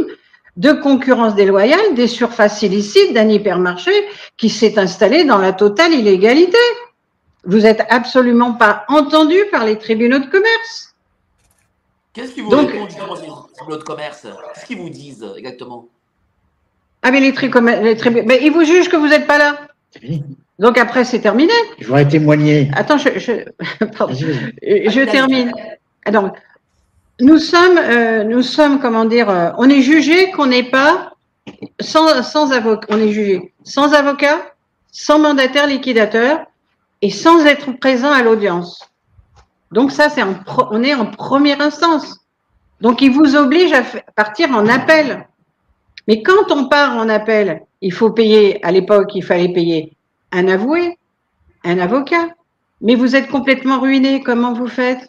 [0.55, 3.91] de concurrence déloyale, des surfaces illicites, d'un hypermarché
[4.37, 6.65] qui s'est installé dans la totale illégalité.
[7.45, 10.95] Vous êtes absolument pas entendu par les tribunaux de commerce.
[12.13, 14.27] Qu'est-ce qu'ils vous Donc- répondent justement ces tribunaux de commerce?
[14.53, 15.87] Qu'est-ce qu'ils vous disent exactement?
[17.01, 17.51] Ah mais les, tri-
[17.81, 19.67] les tribunaux, mais ils vous jugent que vous n'êtes pas là.
[19.91, 20.23] c'est fini.
[20.59, 21.51] Donc après, c'est terminé.
[21.79, 22.69] Je voudrais témoigner.
[22.75, 23.31] Attends, je, je,
[23.97, 24.13] pardon.
[24.13, 25.51] Je termine.
[26.05, 26.35] Ah, Donc,
[27.19, 31.13] nous sommes, euh, nous sommes, comment dire, euh, on est jugé qu'on n'est pas
[31.81, 34.53] sans, sans avocat, on est jugé sans avocat,
[34.91, 36.45] sans mandataire liquidateur
[37.03, 38.89] et sans être présent à l'audience.
[39.73, 42.21] Donc ça, c'est on est en première instance.
[42.79, 43.83] Donc il vous oblige à
[44.15, 45.27] partir en appel.
[46.07, 49.91] Mais quand on part en appel, il faut payer, à l'époque, il fallait payer
[50.31, 50.97] un avoué,
[51.65, 52.29] un avocat.
[52.79, 54.23] Mais vous êtes complètement ruiné.
[54.23, 55.05] Comment vous faites?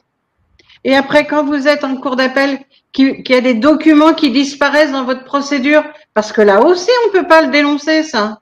[0.83, 2.59] Et après, quand vous êtes en cours d'appel,
[2.93, 7.13] qu'il y a des documents qui disparaissent dans votre procédure, parce que là aussi, on
[7.13, 8.41] peut pas le dénoncer, ça.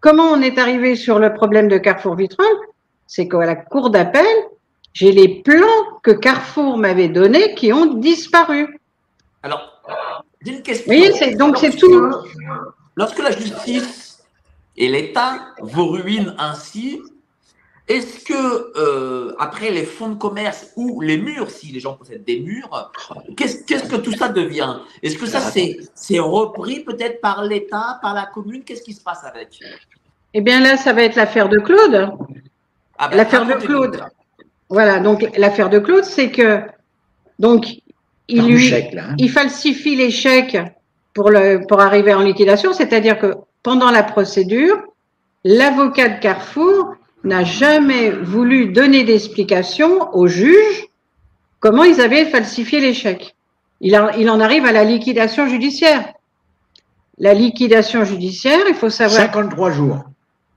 [0.00, 2.69] Comment on est arrivé sur le problème de Carrefour Vitrolles?
[3.12, 4.24] C'est qu'à la cour d'appel,
[4.92, 8.78] j'ai les plans que Carrefour m'avait donnés qui ont disparu.
[9.42, 9.82] Alors,
[10.46, 10.92] j'ai une question.
[11.18, 12.12] C'est- donc c'est tout.
[12.94, 14.22] Lorsque la justice
[14.76, 17.02] et l'État vous ruinent ainsi,
[17.88, 22.22] est-ce que euh, après les fonds de commerce ou les murs, si les gens possèdent
[22.24, 22.92] des murs,
[23.36, 24.76] qu'est-ce qu'est-ce que tout ça devient?
[25.02, 28.62] Est-ce que ça c'est c'est repris peut-être par l'État, par la commune?
[28.62, 29.58] Qu'est-ce qui se passe avec?
[30.32, 32.12] Eh bien là, ça va être l'affaire de Claude.
[33.00, 33.96] Ah ben, L'affaire de Claude.
[33.96, 34.10] ça.
[34.68, 36.60] Voilà, donc l'affaire de Claude, c'est que
[37.40, 37.66] donc
[38.28, 39.04] il lui, chèque, là.
[39.10, 39.14] hein.
[39.18, 40.58] il falsifie les chèques
[41.14, 44.76] pour, le, pour arriver en liquidation, c'est-à-dire que pendant la procédure,
[45.44, 46.94] l'avocat de Carrefour
[47.24, 50.86] n'a jamais voulu donner d'explication au juge
[51.58, 53.34] comment ils avaient falsifié les chèques.
[53.80, 56.12] Il, en- il en arrive à la liquidation judiciaire.
[57.18, 60.04] La liquidation judiciaire, il faut savoir 53 jours.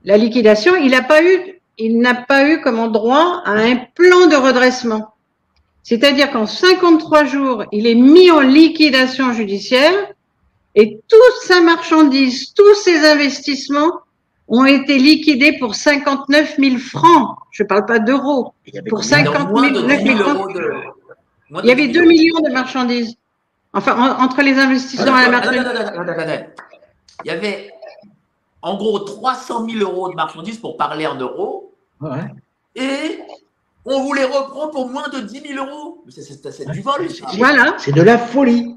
[0.04, 4.26] la liquidation, il n'a pas eu, il n'a pas eu comme droit à un plan
[4.26, 5.14] de redressement.
[5.82, 9.92] C'est-à-dire qu'en 53 jours, il est mis en liquidation judiciaire
[10.74, 13.92] et toute sa marchandise, tous ses investissements
[14.48, 17.36] ont été liquidés pour 59 000 francs.
[17.50, 18.52] Je ne parle pas d'euros.
[18.88, 20.72] Pour combien 50 Donc, moins de 000, 10 000 9 000 euros de.
[21.50, 23.14] moins Il y avait 10 2 000 millions de marchandises.
[23.72, 25.64] Enfin, en- entre les investissements et la marchandise.
[27.24, 27.70] Il y avait
[28.64, 32.24] en gros 300 000 euros de marchandises pour parler en euros Ouais.
[32.74, 33.20] et
[33.84, 36.02] on vous les reprend pour moins de 10 000 euros.
[36.08, 37.26] C'est- C'est c'est du vol, ça.
[37.36, 38.74] Voilà, C'est de la folie.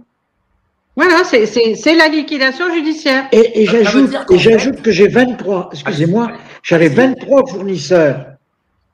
[0.95, 3.27] voilà, c'est- c'est c'est la liquidation judiciaire.
[3.31, 6.31] Et, j'ajoute, que j'ai 23, excusez-moi,
[6.64, 8.26] j'avais 23 fournisseurs.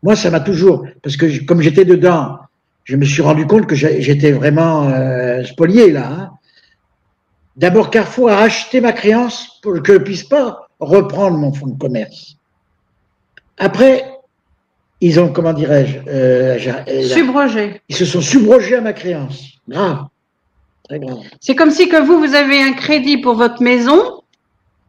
[0.04, 2.38] Moi, ça m'a toujours, parce que je- comme j'étais dedans,
[2.84, 6.06] je me suis rendu compte que j'étais vraiment euh, spolié là.
[6.12, 6.30] hein.
[7.56, 11.68] D'abord, Carrefour a acheté ma créance pour que je ne puisse pas reprendre mon fonds
[11.68, 12.36] de commerce.
[13.58, 14.06] Après,
[15.02, 16.58] ils ont, comment dirais-je, euh,
[16.88, 17.82] euh, Subrogé.
[17.90, 19.44] ils se sont subrogés à ma créance.
[19.68, 20.06] Grave.
[20.88, 21.20] Très grave.
[21.40, 24.22] C'est comme si que vous, vous avez un crédit pour votre maison,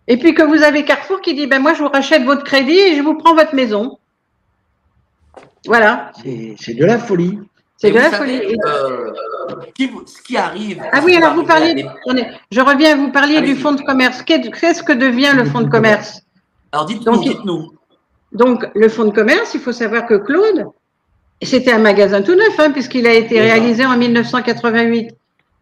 [0.07, 2.79] et puis que vous avez Carrefour qui dit, ben moi, je vous rachète votre crédit
[2.79, 3.99] et je vous prends votre maison.
[5.67, 7.39] Voilà, C'est c'est de la folie.
[7.79, 8.57] c'est de la savez, folie.
[8.67, 9.13] euh,
[9.75, 10.83] qui ce qui arrive?
[10.93, 11.87] Ah oui, alors vous parliez, des-
[12.51, 14.23] je reviens, vous parliez du fonds de commerce.
[14.23, 16.23] Qu'est- Qu'est-ce que devient le fonds de commerce?
[16.73, 17.73] Alors dites-nous, Donc, dites-nous.
[18.33, 20.67] Donc, le fonds de commerce, il faut savoir que Claude,
[21.43, 25.11] c'était un magasin tout neuf, hein, puisqu'il a été réalisé en 1988.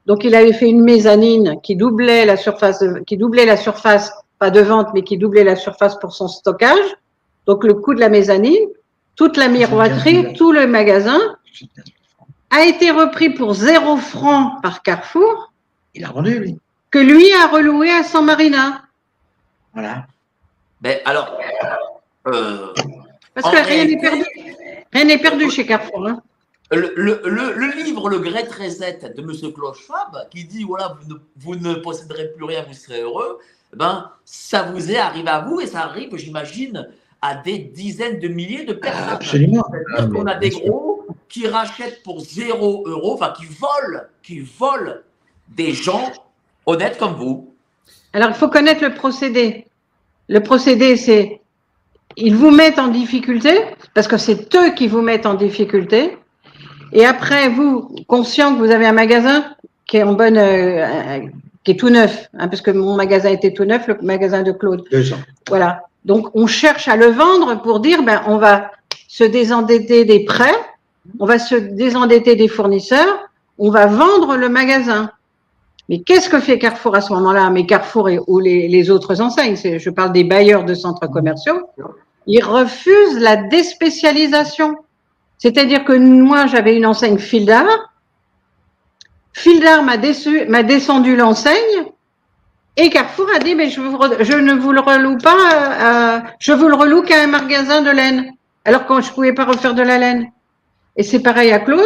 [0.07, 4.13] Donc, il avait fait une mezzanine qui doublait la surface, de- qui doublait la surface,
[4.39, 6.97] pas de vente, mais qui doublait la surface pour son stockage.
[7.47, 8.67] Donc, le coût de la mezzanine,
[9.17, 11.19] toute la miroiterie, tout le magasin
[12.53, 15.53] a été repris pour zéro franc par Carrefour,
[15.95, 16.59] Il a rendu, lui.
[16.91, 18.83] que lui a reloué à San Marina.
[19.75, 20.07] Voilà.
[20.81, 21.39] Ben, alors,
[22.29, 22.73] euh,
[23.35, 24.25] Parce que rien n'est perdu.
[24.93, 26.07] Rien n'est perdu chez Carrefour.
[26.07, 26.23] Hein.
[26.71, 29.53] le, le, le, le livre Le Great Reset de M.
[29.53, 33.39] Clochefab, qui dit voilà, vous ne, vous ne posséderez plus rien, vous serez heureux,
[33.75, 36.89] ben, ça vous est arrivé à vous et ça arrive, j'imagine,
[37.23, 39.05] à des dizaines de milliers de personnes.
[39.09, 39.65] Ah, Absolument.
[40.13, 41.02] Qu'on a des gros
[41.33, 44.97] qui rachètent pour zéro euro, enfin qui volent, qui volent
[45.49, 46.13] des gens
[46.67, 47.49] honnêtes comme vous.
[48.13, 49.67] Alors, il faut connaître le procédé.
[50.29, 51.41] Le procédé, c'est
[52.17, 53.51] ils vous mettent en difficulté
[53.95, 56.19] parce que c'est eux qui vous mettent en difficulté.
[56.93, 59.57] Et après, vous, conscient que vous avez un magasin
[59.87, 61.21] qui est en bonne, euh,
[61.65, 64.53] qui est tout neuf, hein, parce que mon magasin était tout neuf, le magasin de
[64.53, 64.85] Claude.
[64.91, 65.21] Deux ans.
[65.49, 65.85] Voilà.
[66.05, 68.71] Donc, on cherche à le vendre pour dire, ben, on va
[69.09, 70.55] se désendetter des prêts,
[71.19, 75.11] on va se désendetter des fournisseurs, on va vendre le magasin.
[75.89, 77.51] Mais qu'est-ce que fait Carrefour à ce moment-là?
[77.51, 81.69] Mais Carrefour et, ou les, autres enseignes, je parle des bailleurs de centres commerciaux,
[82.27, 84.77] ils refusent la déspécialisation.
[85.39, 87.67] C'est-à-dire que moi, j'avais une enseigne Fildar.
[89.33, 89.97] Fildar m'a
[90.63, 91.87] descendu l'enseigne
[92.77, 96.69] Et Carrefour a dit, mais je, ne vous le reloue pas, euh, euh, je vous
[96.69, 98.33] le reloue qu'à un magasin de laine.
[98.65, 100.31] Alors quand je pouvais pas refaire de la laine.
[100.97, 101.81] Et c'est pareil à Claude.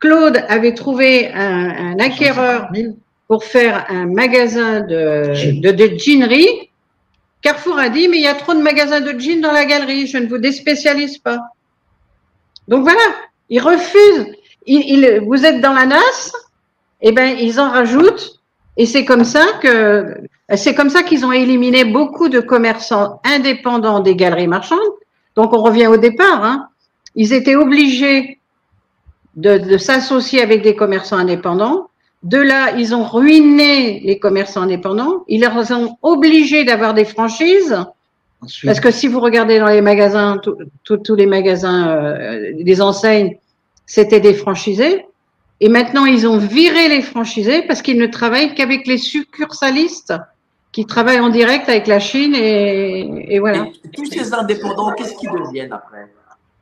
[0.00, 2.94] Claude avait trouvé un, un acquéreur 1000.
[3.26, 6.70] pour faire un magasin de, de, de jeanerie.
[7.42, 10.06] Carrefour a dit, mais il y a trop de magasins de jeans dans la galerie,
[10.06, 11.38] je ne vous déspécialise pas.
[12.66, 13.00] Donc voilà,
[13.48, 14.26] ils refusent.
[14.66, 16.32] Ils, ils- vous êtes dans la NAS,
[17.00, 18.40] eh ben ils en rajoutent,
[18.76, 20.16] et c'est comme ça que
[20.56, 24.78] c'est comme ça qu'ils ont éliminé beaucoup de commerçants indépendants des galeries marchandes.
[25.36, 26.44] Donc on revient au départ.
[26.44, 26.68] Hein.
[27.14, 28.37] Ils étaient obligés
[29.38, 31.88] de, de s'associer avec des commerçants indépendants.
[32.22, 35.24] De là, ils ont ruiné les commerçants indépendants.
[35.28, 37.76] Ils les ont obligés d'avoir des franchises.
[38.40, 40.40] Ensuite, Parce que si vous regardez dans les magasins,
[40.84, 43.38] tous les magasins, euh, les enseignes,
[43.86, 45.06] c'était des franchisés.
[45.60, 50.14] Et maintenant, ils ont viré les franchisés parce qu'ils ne travaillent qu'avec les succursalistes
[50.70, 53.66] qui travaillent en direct avec la Chine et, et voilà.
[53.84, 56.06] Et tous ces indépendants, qu'est-ce qu'ils deviennent après?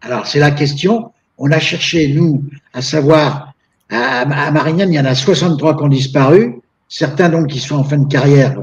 [0.02, 1.12] Alors c'est la question.
[1.38, 2.42] On a cherché, nous,
[2.72, 3.52] à savoir,
[3.90, 6.60] à, à Marignane, il y en a 63 qui ont disparu.
[6.88, 8.56] Certains, donc, qui sont en fin de carrière,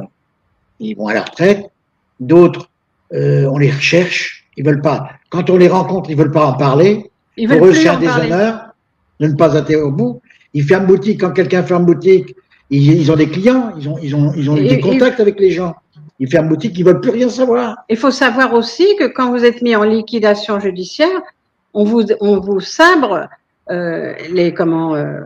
[0.79, 1.65] ils vont à la retraite.
[2.19, 2.69] D'autres,
[3.13, 5.09] euh, on les recherche, ils veulent pas.
[5.29, 7.09] Quand on les rencontre, ils veulent pas en parler.
[7.37, 8.67] Ils Pour veulent eux, c'est un déshonneur
[9.19, 10.21] de ne pas être au bout.
[10.53, 11.21] Ils ferment boutique.
[11.21, 12.35] Quand quelqu'un ferme boutique,
[12.69, 15.19] ils, ils ont des clients, ils ont, ils ont, ils ont Et- des et- contacts
[15.19, 15.75] avec les gens.
[16.19, 17.75] Ils ferment boutique, ils veulent plus rien savoir.
[17.89, 21.21] Il faut savoir aussi que quand vous êtes mis en liquidation judiciaire,
[21.73, 23.27] on vous, on vous sabre
[23.69, 25.21] euh, les, comment, euh,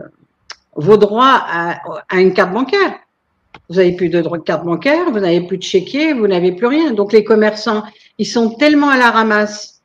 [0.74, 2.94] vos droits à, à une carte bancaire.
[3.68, 6.52] Vous n'avez plus de droit de carte bancaire, vous n'avez plus de chéquier, vous n'avez
[6.52, 6.92] plus rien.
[6.92, 7.82] Donc les commerçants,
[8.18, 9.78] ils sont tellement à la ramasse,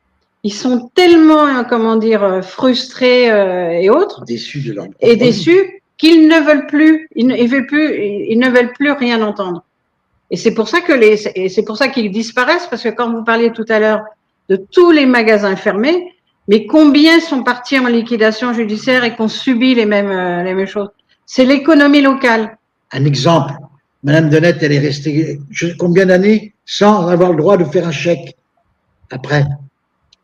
[0.44, 5.15] ils sont tellement, euh, comment dire, euh, frustrés euh, et autres, Déçus de leur et
[5.15, 7.95] déçus qu'ils ne veulent plus, ils ne, ils veulent plus,
[8.30, 9.64] ils ne veulent plus rien entendre.
[10.31, 13.11] Et c'est pour ça que les, et c'est pour ça qu'ils disparaissent parce que quand
[13.11, 14.03] vous parliez tout à l'heure
[14.49, 16.14] de tous les magasins fermés,
[16.48, 20.53] mais combien sont partis en liquidation judiciaire et qui ont subi les mêmes, euh, les
[20.53, 20.90] mêmes choses?
[21.26, 22.57] C'est l'économie locale.
[22.91, 23.53] Un exemple,
[24.03, 27.91] Madame Denette, elle est restée je- combien d'années sans avoir le droit de faire un
[27.91, 28.36] chèque
[29.11, 29.45] après?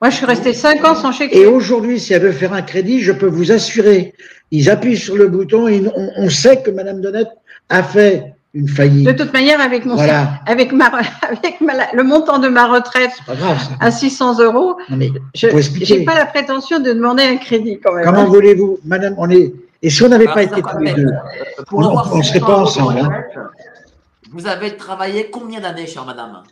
[0.01, 1.35] Moi, je suis restée cinq ans sans chèque.
[1.35, 4.13] Et aujourd'hui, si elle veut faire un crédit, je peux vous assurer,
[4.51, 7.27] ils appuient sur le bouton, et on, on sait que Madame Denette
[7.69, 9.15] a fait une De faillite.
[9.17, 10.85] toute manière, avec mon, Voilà, avec ma,
[11.21, 13.59] avec ma- le montant de ma retraite grave.
[13.79, 15.47] à 600 euros, Non, mais je
[15.81, 18.05] j'ai pas la prétention de demander un crédit quand même.
[18.05, 18.25] Comment hein.
[18.25, 19.53] voulez-vous, Madame, on est.
[19.81, 22.21] Et si on n'avait Ah, pas été tous les deux, euh, Pour On- avoir on
[22.23, 23.11] serait 100 pas de ensemble, hein.
[24.31, 26.43] Vous avez travaillé combien d'années, chère madame?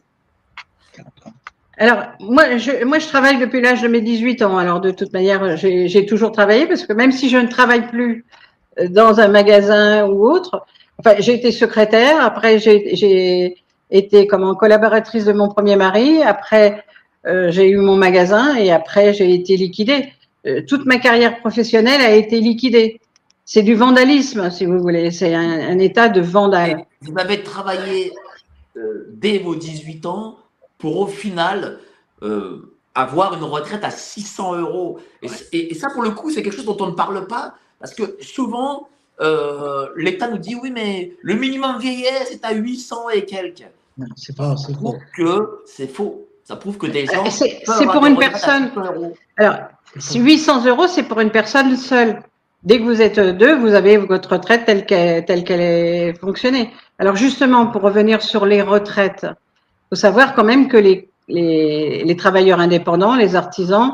[1.80, 4.58] Alors, moi je, moi, je travaille depuis l'âge de mes 18 ans.
[4.58, 7.88] Alors, de toute manière, j'ai j'ai toujours travaillé parce que même si je ne travaille
[7.88, 8.26] plus
[8.80, 10.66] euh, dans un magasin ou autre,
[11.00, 12.20] enfin, j'ai été secrétaire.
[12.22, 13.56] Après, j'ai
[13.90, 16.22] été comme collaboratrice de mon premier mari.
[16.24, 16.84] Après,
[17.26, 20.10] euh, j'ai eu mon magasin et après, j'ai été liquidée.
[20.46, 23.00] Euh, toute ma carrière professionnelle a été liquidée.
[23.46, 25.12] C'est du vandalisme, si vous voulez.
[25.12, 26.86] C'est un, un état de vandale.
[27.02, 28.12] Vous avez travaillé
[28.76, 30.38] euh, dès vos 18 ans
[30.78, 31.80] pour au final
[32.24, 35.00] euh, avoir une retraite à 600 euros.
[35.22, 37.56] Et, et- et ça, pour le coup, c'est quelque chose dont on ne parle pas
[37.80, 38.88] parce que souvent,
[39.22, 43.68] euh, l'État nous dit oui, mais le minimum vieillesse est à 800 et quelques.
[44.16, 44.80] c'est pas, c'est faux.
[44.80, 46.28] prouve que c'est faux.
[46.44, 47.26] Ça prouve que des gens.
[47.26, 48.70] Euh, c'est- peuvent c'est pour une personne.
[48.70, 49.18] 600 euros.
[49.38, 49.56] Alors,
[49.98, 52.22] si 800 euros, c'est pour une personne seule.
[52.64, 56.72] Dès que vous êtes deux, vous avez votre retraite telle qu'elle telle qu'elle est fonctionnée.
[57.00, 59.28] Alors justement, pour revenir sur les retraites,
[59.90, 63.94] faut savoir quand même que les, les, les travailleurs indépendants, les artisans,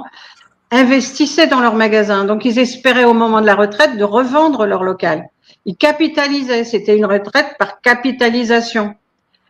[0.74, 2.26] investissaient dans leur magasin.
[2.26, 5.30] Donc, ils espéraient au moment de la retraite de revendre leur local.
[5.66, 6.64] Ils capitalisaient.
[6.66, 8.96] C'était une retraite par capitalisation.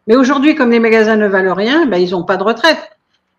[0.07, 2.91] Mais aujourd'hui, comme les magasins ne valent rien, ben, ils n'ont pas de retraite.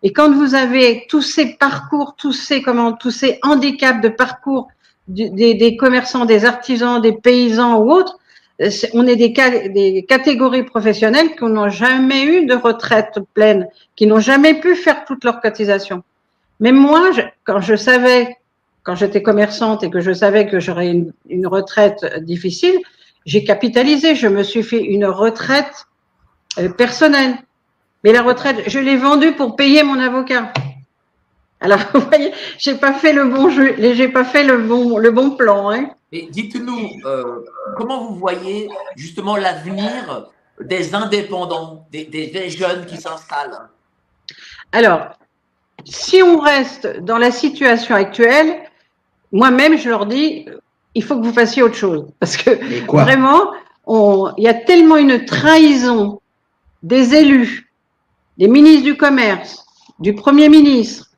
[0.03, 4.67] Et quand vous avez tous ces parcours, tous ces comment, tous ces handicaps de parcours
[5.07, 8.17] des, commerçants, des artisans, des paysans ou autres,
[8.61, 13.67] euh, on est des, ca- des catégories professionnelles qui n'ont jamais eu de retraite pleine,
[13.95, 16.03] qui n'ont jamais pu faire toute leur cotisation.
[16.59, 18.37] Même moi, je- quand je savais,
[18.83, 22.77] quand j'étais commerçante et que je savais que j'aurais une, une retraite euh, difficile,
[23.25, 24.15] j'ai capitalisé.
[24.15, 25.85] Je me suis fait une retraite
[26.59, 27.35] euh, personnelle.
[28.03, 30.53] Mais la retraite, je l'ai vendue pour payer mon avocat.
[31.59, 35.11] Alors, vous voyez, j'ai pas fait le bon jeu, j'ai pas fait le bon, le
[35.11, 35.71] bon plan.
[35.71, 35.89] Hein.
[36.11, 37.43] Mais dites-nous, euh,
[37.75, 40.27] comment vous voyez justement l'avenir
[40.61, 43.67] des indépendants, des, des- des jeunes qui s'installent?
[44.71, 45.17] Alors,
[45.85, 48.57] si on reste dans la situation actuelle,
[49.31, 50.47] moi-même, je leur dis,
[50.93, 52.07] il faut que vous fassiez autre chose.
[52.19, 52.51] Parce que
[52.87, 53.51] vraiment,
[54.37, 56.19] il y a tellement une trahison
[56.83, 57.71] des élus,
[58.37, 59.65] des ministres du commerce,
[59.99, 61.09] du premier ministre,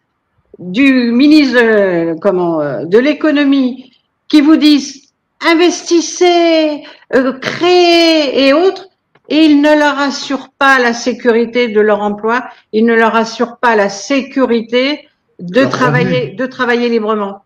[0.60, 3.92] du ministre euh, comment, euh, de l'économie,
[4.28, 5.08] qui vous disent
[5.46, 6.84] investissez,
[7.16, 8.88] euh, créez et autres,
[9.30, 13.58] et ils ne leur assurent pas la sécurité de leur emploi, ils ne leur assurent
[13.58, 15.08] pas la sécurité
[15.40, 16.36] de Leur travailler, revenu.
[16.36, 17.44] de travailler librement.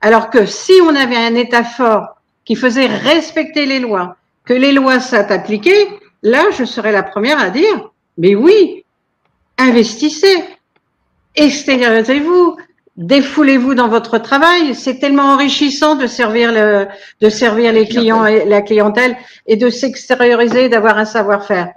[0.00, 4.72] Alors que si on avait un État fort qui faisait respecter les lois, que les
[4.72, 5.88] lois soient appliquées,
[6.22, 8.84] là, je serais la première à dire, mais oui,
[9.58, 10.44] investissez,
[11.34, 12.56] extériorisez-vous,
[12.98, 14.74] défoulez-vous dans votre travail.
[14.74, 16.88] C'est tellement enrichissant de servir le,
[17.20, 19.16] de servir les clients et la clientèle
[19.46, 21.72] et de s'extérioriser, d'avoir un savoir-faire.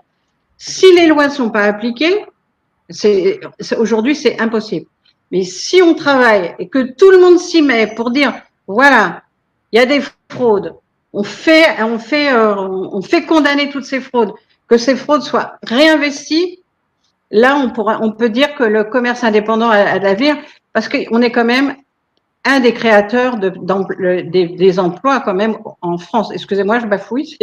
[0.57, 2.26] Si les lois ne sont pas appliquées,
[2.89, 3.39] c'est,
[3.77, 4.88] aujourd'hui, c'est impossible.
[5.31, 8.34] Mais si on travaille et que tout le monde s'y met pour dire,
[8.68, 9.22] voilà,
[9.72, 10.76] il y a des fraudes,
[11.14, 14.34] on fait, on fait, euh, on fait condamner toutes ces fraudes,
[14.68, 16.60] que ces fraudes soient réinvesties,
[17.30, 20.35] là, on pourra, on peut dire que le commerce indépendant a, a de l'avenir
[20.73, 21.76] parce qu'on est quand même
[22.43, 26.31] un des créateurs des emplois quand même en France.
[26.34, 27.38] Excusez-moi, je bafouille,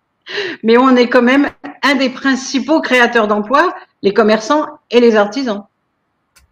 [0.62, 1.48] mais on est quand même
[1.82, 5.64] un des principaux créateurs d'emplois, les commerçants et les artisans.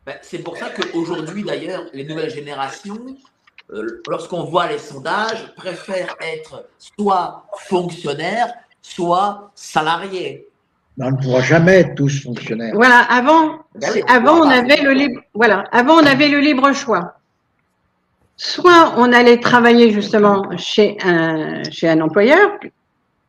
[0.06, 2.98] Ben, c'est pour ça qu'aujourd'hui, d'ailleurs, les nouvelles générations,
[3.72, 8.52] euh, lorsqu'on voit les sondages, préfèrent être soit fonctionnaires,
[8.82, 10.48] soit salariés.
[11.00, 12.72] Mais on ne pourra jamais être tous fonctionnaires.
[12.74, 13.60] Voilà, avant,
[14.06, 17.14] avant on avait le libre, voilà, avant on avait le libre choix.
[18.36, 22.50] Soit on allait travailler justement chez un chez un employeur.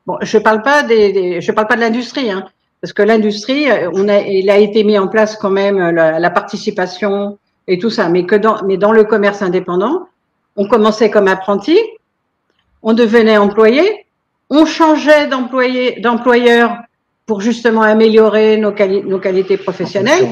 [0.06, 2.45] Bon, je parle pas des, des- je parle pas de l'industrie, hein,
[2.81, 5.91] parce que l'industrie, euh, on a, il a été mis en place quand même euh,
[5.93, 7.38] la, la participation
[7.68, 10.07] et tout ça, mais que dans, mais dans le commerce indépendant,
[10.57, 11.77] on commençait comme apprenti,
[12.84, 14.06] on devenait employé,
[14.49, 16.77] on changeait d'employé, d'employeur
[17.31, 20.27] pour justement améliorer nos, quali- nos qualités professionnelles.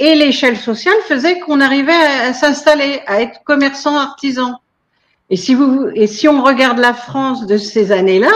[0.00, 4.58] Et l'échelle sociale faisait qu'on arrivait à, à s'installer, à être commerçant, artisan.
[5.30, 8.32] Et si vous, et si on regarde la France de ces années-là,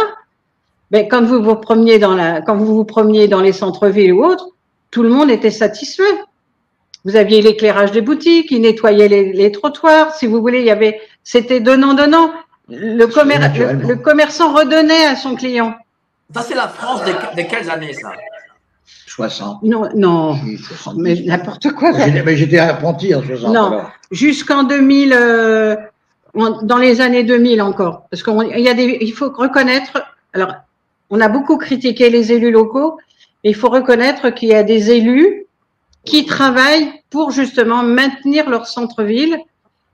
[0.93, 4.23] ben, quand vous vous promeniez dans la, quand vous vous promeniez dans les centres-villes ou
[4.25, 4.51] autres,
[4.93, 6.15] tout le monde était satisfait.
[7.05, 10.15] Vous aviez l'éclairage des boutiques, ils nettoyaient les, les trottoirs.
[10.15, 12.31] Si vous voulez, il y avait, c'était donnant donnant.
[12.69, 13.41] Le, commer-
[13.89, 15.75] le commerçant redonnait à son client.
[16.35, 17.13] Ça, c'est la France de,
[17.43, 18.13] de quelles années, ça?
[19.07, 19.63] 60.
[19.63, 21.01] Non, non, oui, 70.
[21.01, 21.93] mais n'importe quoi.
[21.93, 23.55] Mais j'étais apprenti en 60.
[23.55, 23.83] Non.
[24.11, 25.77] jusqu'en 2000, euh,
[26.35, 28.07] en- dans les années 2000 encore.
[28.11, 30.03] Parce qu'il y a des, il faut reconnaître,
[30.35, 30.53] alors,
[31.11, 32.99] on a beaucoup critiqué les élus locaux,
[33.43, 35.47] mais il faut reconnaître qu'il y a des élus
[36.05, 39.39] qui travaillent pour justement maintenir leur centre-ville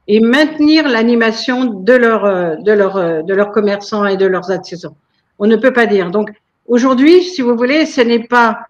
[0.09, 4.94] et maintenir l'animation de leurs euh, de euh, de leurs commerçants et de leurs artisans.
[5.43, 6.12] On ne peut pas dire.
[6.12, 6.31] Donc
[6.69, 8.60] aujourd'hui, si vous voulez, ce n'est pas,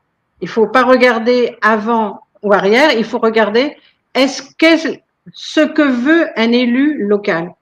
[0.41, 3.77] il faut pas regarder avant ou arrière, il faut regarder
[4.15, 4.99] est-ce que
[5.35, 7.53] ce que veut un élu local?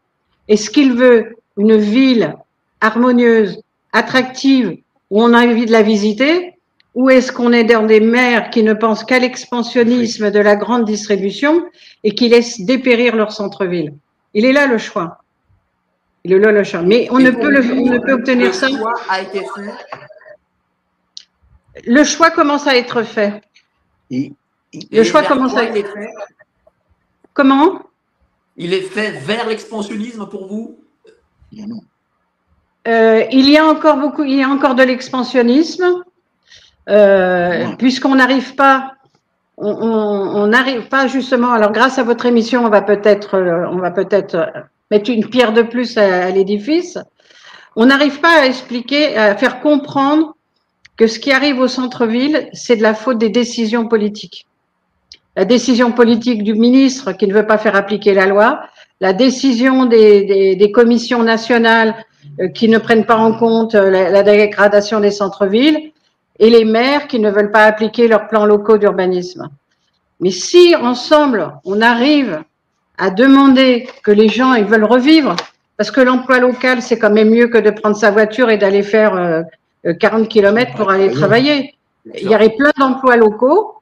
[0.47, 2.37] Est-ce qu'il veut une ville
[2.81, 3.61] harmonieuse,
[3.93, 4.79] attractive,
[5.11, 6.55] où on a envie de la visiter,
[6.95, 10.85] ou est-ce qu'on est dans des maires qui ne pensent qu'à l'expansionnisme de la grande
[10.85, 11.65] distribution
[12.05, 13.93] et qui laissent dépérir leur centre-ville?
[14.35, 15.20] Il est là le choix.
[16.25, 16.83] Le choix.
[16.83, 18.69] Mais on ne peut, le, vous, on ne peut obtenir le ça.
[18.69, 19.73] choix a été fait.
[21.87, 23.41] Le choix commence à être fait.
[24.11, 26.11] Le choix commence à est fait
[27.33, 27.81] Comment?
[28.57, 30.79] Il est fait vers l'expansionnisme pour vous?
[31.53, 31.81] Non.
[32.89, 36.03] Euh, il y a encore beaucoup, il y a encore de l'expansionnisme,
[36.89, 37.77] euh, Ouais.
[37.77, 38.95] puisqu'on n'arrive pas,
[39.57, 41.53] on- n'arrive pas justement.
[41.53, 44.47] Alors, grâce à votre émission, on va peut-être, on va peut-être euh,
[44.91, 46.99] mettre une pierre de plus à, l'édifice.
[47.77, 50.37] On n'arrive pas à expliquer, à faire comprendre
[50.97, 54.47] que ce qui arrive au centre-ville, c'est de la faute des décisions politiques.
[55.37, 58.63] La décision politique du ministre qui ne veut pas faire appliquer la loi,
[59.01, 61.95] la décision des commissions nationales
[62.39, 65.93] euh, qui ne prennent pas en compte euh, la, la dégradation des centres-villes
[66.39, 69.49] et les maires qui ne veulent pas appliquer leurs plans locaux d'urbanisme.
[70.21, 72.43] Mais si ensemble, on arrive
[73.01, 75.35] à demander que les gens ils veulent revivre,
[75.77, 78.83] parce que l'emploi local, c'est quand même mieux que de prendre sa voiture et d'aller
[78.83, 79.43] faire euh,
[79.87, 81.75] euh, 40 kilomètres pour aller travailler.
[82.15, 83.77] Il y aurait plein d'emplois locaux.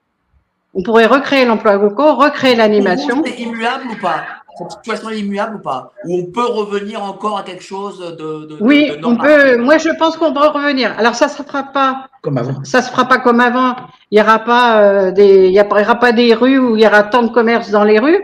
[0.75, 3.23] On pourrait recréer l'emploi local, recréer l'animation.
[3.25, 4.25] C'est immuable ou pas?
[4.59, 5.93] Cette situation est immuable ou pas?
[6.05, 9.57] Ou on peut revenir encore à quelque chose de, de, Oui, de on peut.
[9.57, 10.95] Moi, je pense qu'on peut revenir.
[10.99, 12.07] Alors, ça ne se fera pas.
[12.23, 12.65] Comme avant.
[12.65, 13.77] Ça se fera pas comme avant.
[14.11, 16.87] Il y aura pas euh, des, il y aura pas des rues où il y
[16.87, 18.21] aura tant de commerces dans les rues,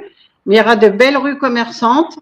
[0.47, 2.19] il y aura de belles rues commerçantes.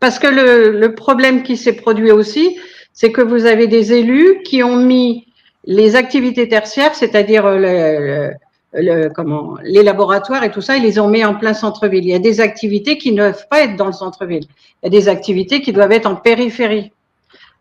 [0.00, 2.58] Parce que le, le problème qui s'est produit aussi,
[2.92, 5.26] c'est que vous avez des élus qui ont mis
[5.64, 8.30] les activités tertiaires, c'est-à-dire le,
[8.72, 12.04] le- comment, les laboratoires et tout ça, ils les ont mis en plein centre-ville.
[12.04, 14.44] Il y a des activités qui ne doivent pas être dans le centre-ville.
[14.82, 16.92] Il y a des activités qui doivent être en périphérie.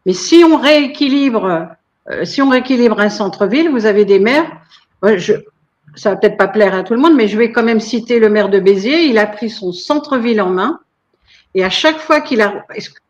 [0.05, 1.67] Mais si on rééquilibre,
[2.09, 4.49] euh, si on rééquilibre un centre-ville, vous avez des maires.
[5.03, 5.33] je,
[5.95, 8.19] ça va peut-être pas plaire à tout le monde, mais je vais quand même citer
[8.19, 9.03] le maire de Béziers.
[9.05, 10.79] Il a pris son centre-ville en main.
[11.55, 12.65] Et à chaque fois qu'il a,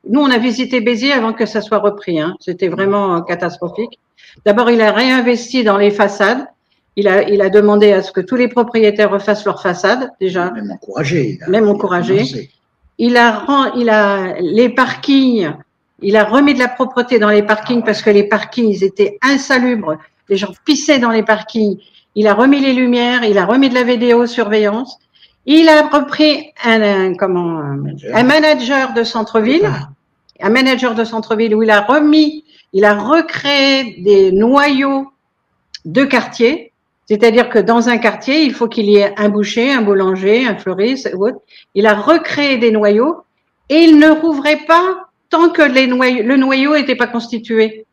[0.07, 2.19] nous on a visité Béziers avant que ça soit repris.
[2.21, 2.35] Hein.
[2.39, 3.99] C'était vraiment euh, catastrophique.
[4.45, 6.47] D'abord, il a réinvesti dans les façades.
[6.95, 10.51] Il a, il a demandé à ce que tous les propriétaires refassent leurs façades déjà.
[10.51, 11.37] Même encouragé.
[11.39, 12.49] il a- Même encouragé.
[12.97, 13.45] Il a,
[13.77, 15.51] il a les parkings.
[16.01, 19.17] Il a remis de la propreté dans les parkings parce que les parkings ils étaient
[19.21, 19.97] insalubres.
[20.29, 21.77] Les gens pissaient dans les parkings.
[22.19, 23.23] Il a remis les lumières.
[23.23, 24.91] Il a remis de la vidéosurveillance.
[25.45, 26.33] Il a repris
[26.63, 27.83] un, un- comment un-
[28.13, 29.69] un manager de centre-ville
[30.41, 35.11] un manager de centre-ville où il a remis, il a recréé des noyaux
[35.83, 36.71] de quartier.
[37.09, 40.55] C'est-à-dire que dans un quartier, il faut qu'il y ait un boucher, un boulanger, un
[40.55, 41.39] fleuriste ou autre.
[41.75, 43.13] Il a recréé des noyaux
[43.69, 47.85] et il ne rouvrait pas tant que les noyaux, le noyau n'était pas constitué.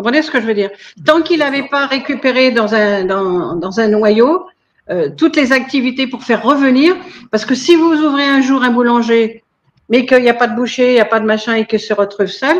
[0.00, 0.70] Comprenez ce que je veux dire?
[1.04, 4.46] Tant qu'il n'avait pas récupéré dans un, dans, dans un noyau
[4.88, 6.96] euh, toutes les activités pour faire revenir,
[7.30, 9.44] parce que si vous ouvrez un jour un boulanger
[9.90, 11.80] mais qu'il n'y a pas de boucher, il n'y a pas de machin et qu'il
[11.80, 12.56] se retrouve seul,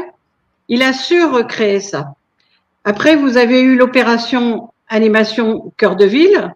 [0.68, 2.08] il a su recréer ça.
[2.84, 6.52] Après, vous avez eu l'opération animation cœur de ville,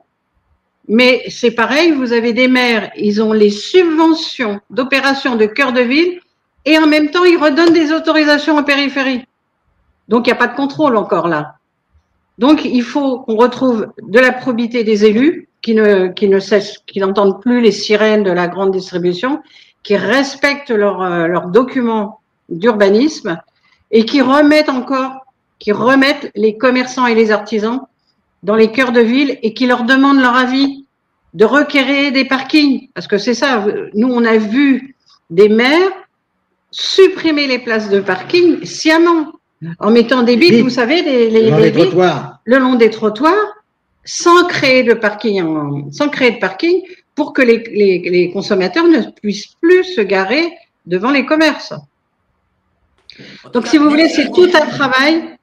[0.86, 5.80] mais c'est pareil, vous avez des maires, ils ont les subventions d'opération de cœur de
[5.80, 6.20] ville
[6.66, 9.24] et en même temps, ils redonnent des autorisations en périphérie.
[10.08, 11.56] Donc, il n'y a pas de contrôle encore là.
[12.38, 16.78] Donc, il faut qu'on retrouve de la probité des élus qui ne, qui ne cessent,
[16.86, 19.40] qui n'entendent plus les sirènes de la grande distribution,
[19.82, 23.38] qui respectent leurs euh, leurs documents d'urbanisme
[23.90, 25.12] et qui remettent encore,
[25.58, 27.80] qui remettent les commerçants et les artisans
[28.42, 30.84] dans les cœurs de ville et qui leur demandent leur avis
[31.32, 32.88] de requérir des parkings.
[32.94, 33.64] Parce que c'est ça,
[33.94, 34.96] nous on a vu
[35.30, 35.92] des maires
[36.70, 39.32] supprimer les places de parking sciemment
[39.78, 41.30] en mettant des billes, Des- vous savez, les,
[42.44, 43.34] le long des trottoirs
[44.04, 46.82] sans créer de parking, en- sans créer de parking
[47.14, 50.52] pour que les, les, les consommateurs ne puissent plus se garer
[50.84, 51.72] devant les commerces.
[53.52, 55.36] Donc, si vous voulez, c'est tout un travail.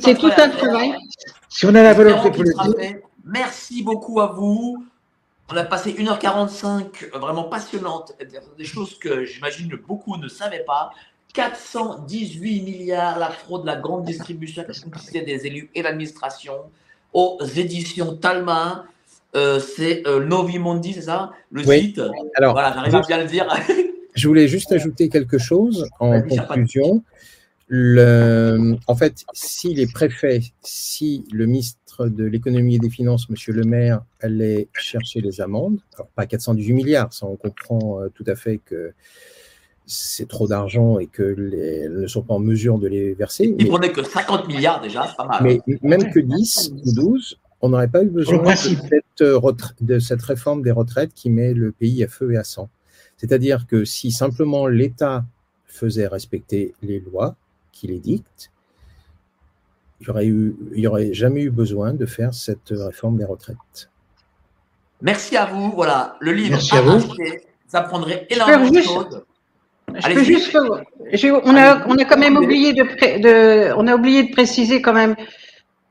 [0.00, 0.94] C'est tout un travail.
[1.48, 2.96] Si on a la volonté politique.
[3.24, 4.84] Merci beaucoup à vous.
[5.50, 6.84] On a passé 1h45
[7.14, 8.12] euh, vraiment passionnante,
[8.58, 10.90] des choses que j'imagine beaucoup ne savaient pas.
[11.36, 16.54] 418 milliards, la fraude, la grande distribution, la complicité des élus et l'administration
[17.12, 18.86] aux éditions Talma.
[19.34, 21.32] Euh, c'est euh, Novimondi, c'est ça?
[21.50, 21.80] Le Oui.
[21.80, 22.00] site?
[22.36, 23.46] Alors, Voilà, j'arrive à bien le dire.
[24.14, 27.04] Je voulais juste ajouter quelque chose en conclusion.
[27.68, 33.52] Le, en fait, si les préfets, si le ministre de l'économie et des finances, Monsieur
[33.52, 38.24] Le Maire, allait chercher les amendes, alors pas 418 milliards, ça on comprend euh, tout
[38.26, 38.94] à fait que
[39.86, 43.44] c'est trop d'argent et que les, elles ne sont pas en mesure de les verser.
[43.58, 45.42] Il Mais, prenait que 50 milliards déjà, c'est pas mal.
[45.42, 49.40] mais même que 10 ou 12, on n'aurait pas eu besoin de cette, euh,
[49.80, 52.68] de cette réforme des retraites qui met le pays à feu et à sang.
[53.16, 55.24] C'est-à-dire que si simplement l'État
[55.64, 57.36] faisait respecter les lois
[57.72, 58.50] qui les dictent,
[60.00, 63.24] il n'y aurait, eu- il y aurait jamais eu besoin de faire cette réforme des
[63.24, 63.88] retraites.
[65.00, 65.70] Merci à vous.
[65.72, 66.90] Voilà, le livre Merci à vous.
[66.96, 69.22] acheter, ça prendrait énormément de choses.
[69.98, 70.16] Je Allez-y.
[70.18, 70.58] peux juste,
[71.12, 74.32] j'ai- on a, on a quand même oublié de, pré- de, on a oublié de
[74.32, 75.16] préciser quand même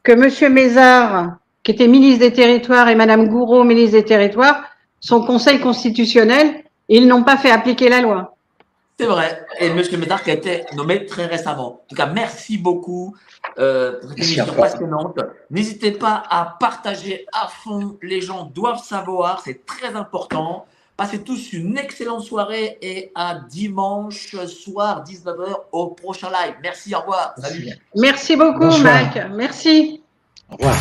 [0.03, 4.63] que Monsieur Mézard, qui était ministre des Territoires, et Madame Gouraud, ministre des Territoires,
[4.99, 8.35] sont conseil constitutionnel, et ils n'ont pas fait appliquer la loi.
[8.99, 9.45] C'est vrai.
[9.59, 9.81] Et M.
[9.99, 11.67] Médard qui a été nommé très récemment.
[11.67, 13.13] En tout cas, merci beaucoup
[13.59, 15.19] euh, pour cette émission passionnante.
[15.51, 17.97] N'hésitez pas à partager à fond.
[18.01, 19.41] Les gens doivent savoir.
[19.43, 20.65] C'est très important.
[20.97, 26.55] Passez tous une excellente soirée et à dimanche soir, 19h, au prochain live.
[26.63, 27.33] Merci, au revoir.
[27.37, 27.67] Salut.
[27.95, 28.93] Merci beaucoup, Bonsoir.
[28.93, 29.19] Mike.
[29.33, 30.01] Merci.
[30.49, 30.75] Au revoir.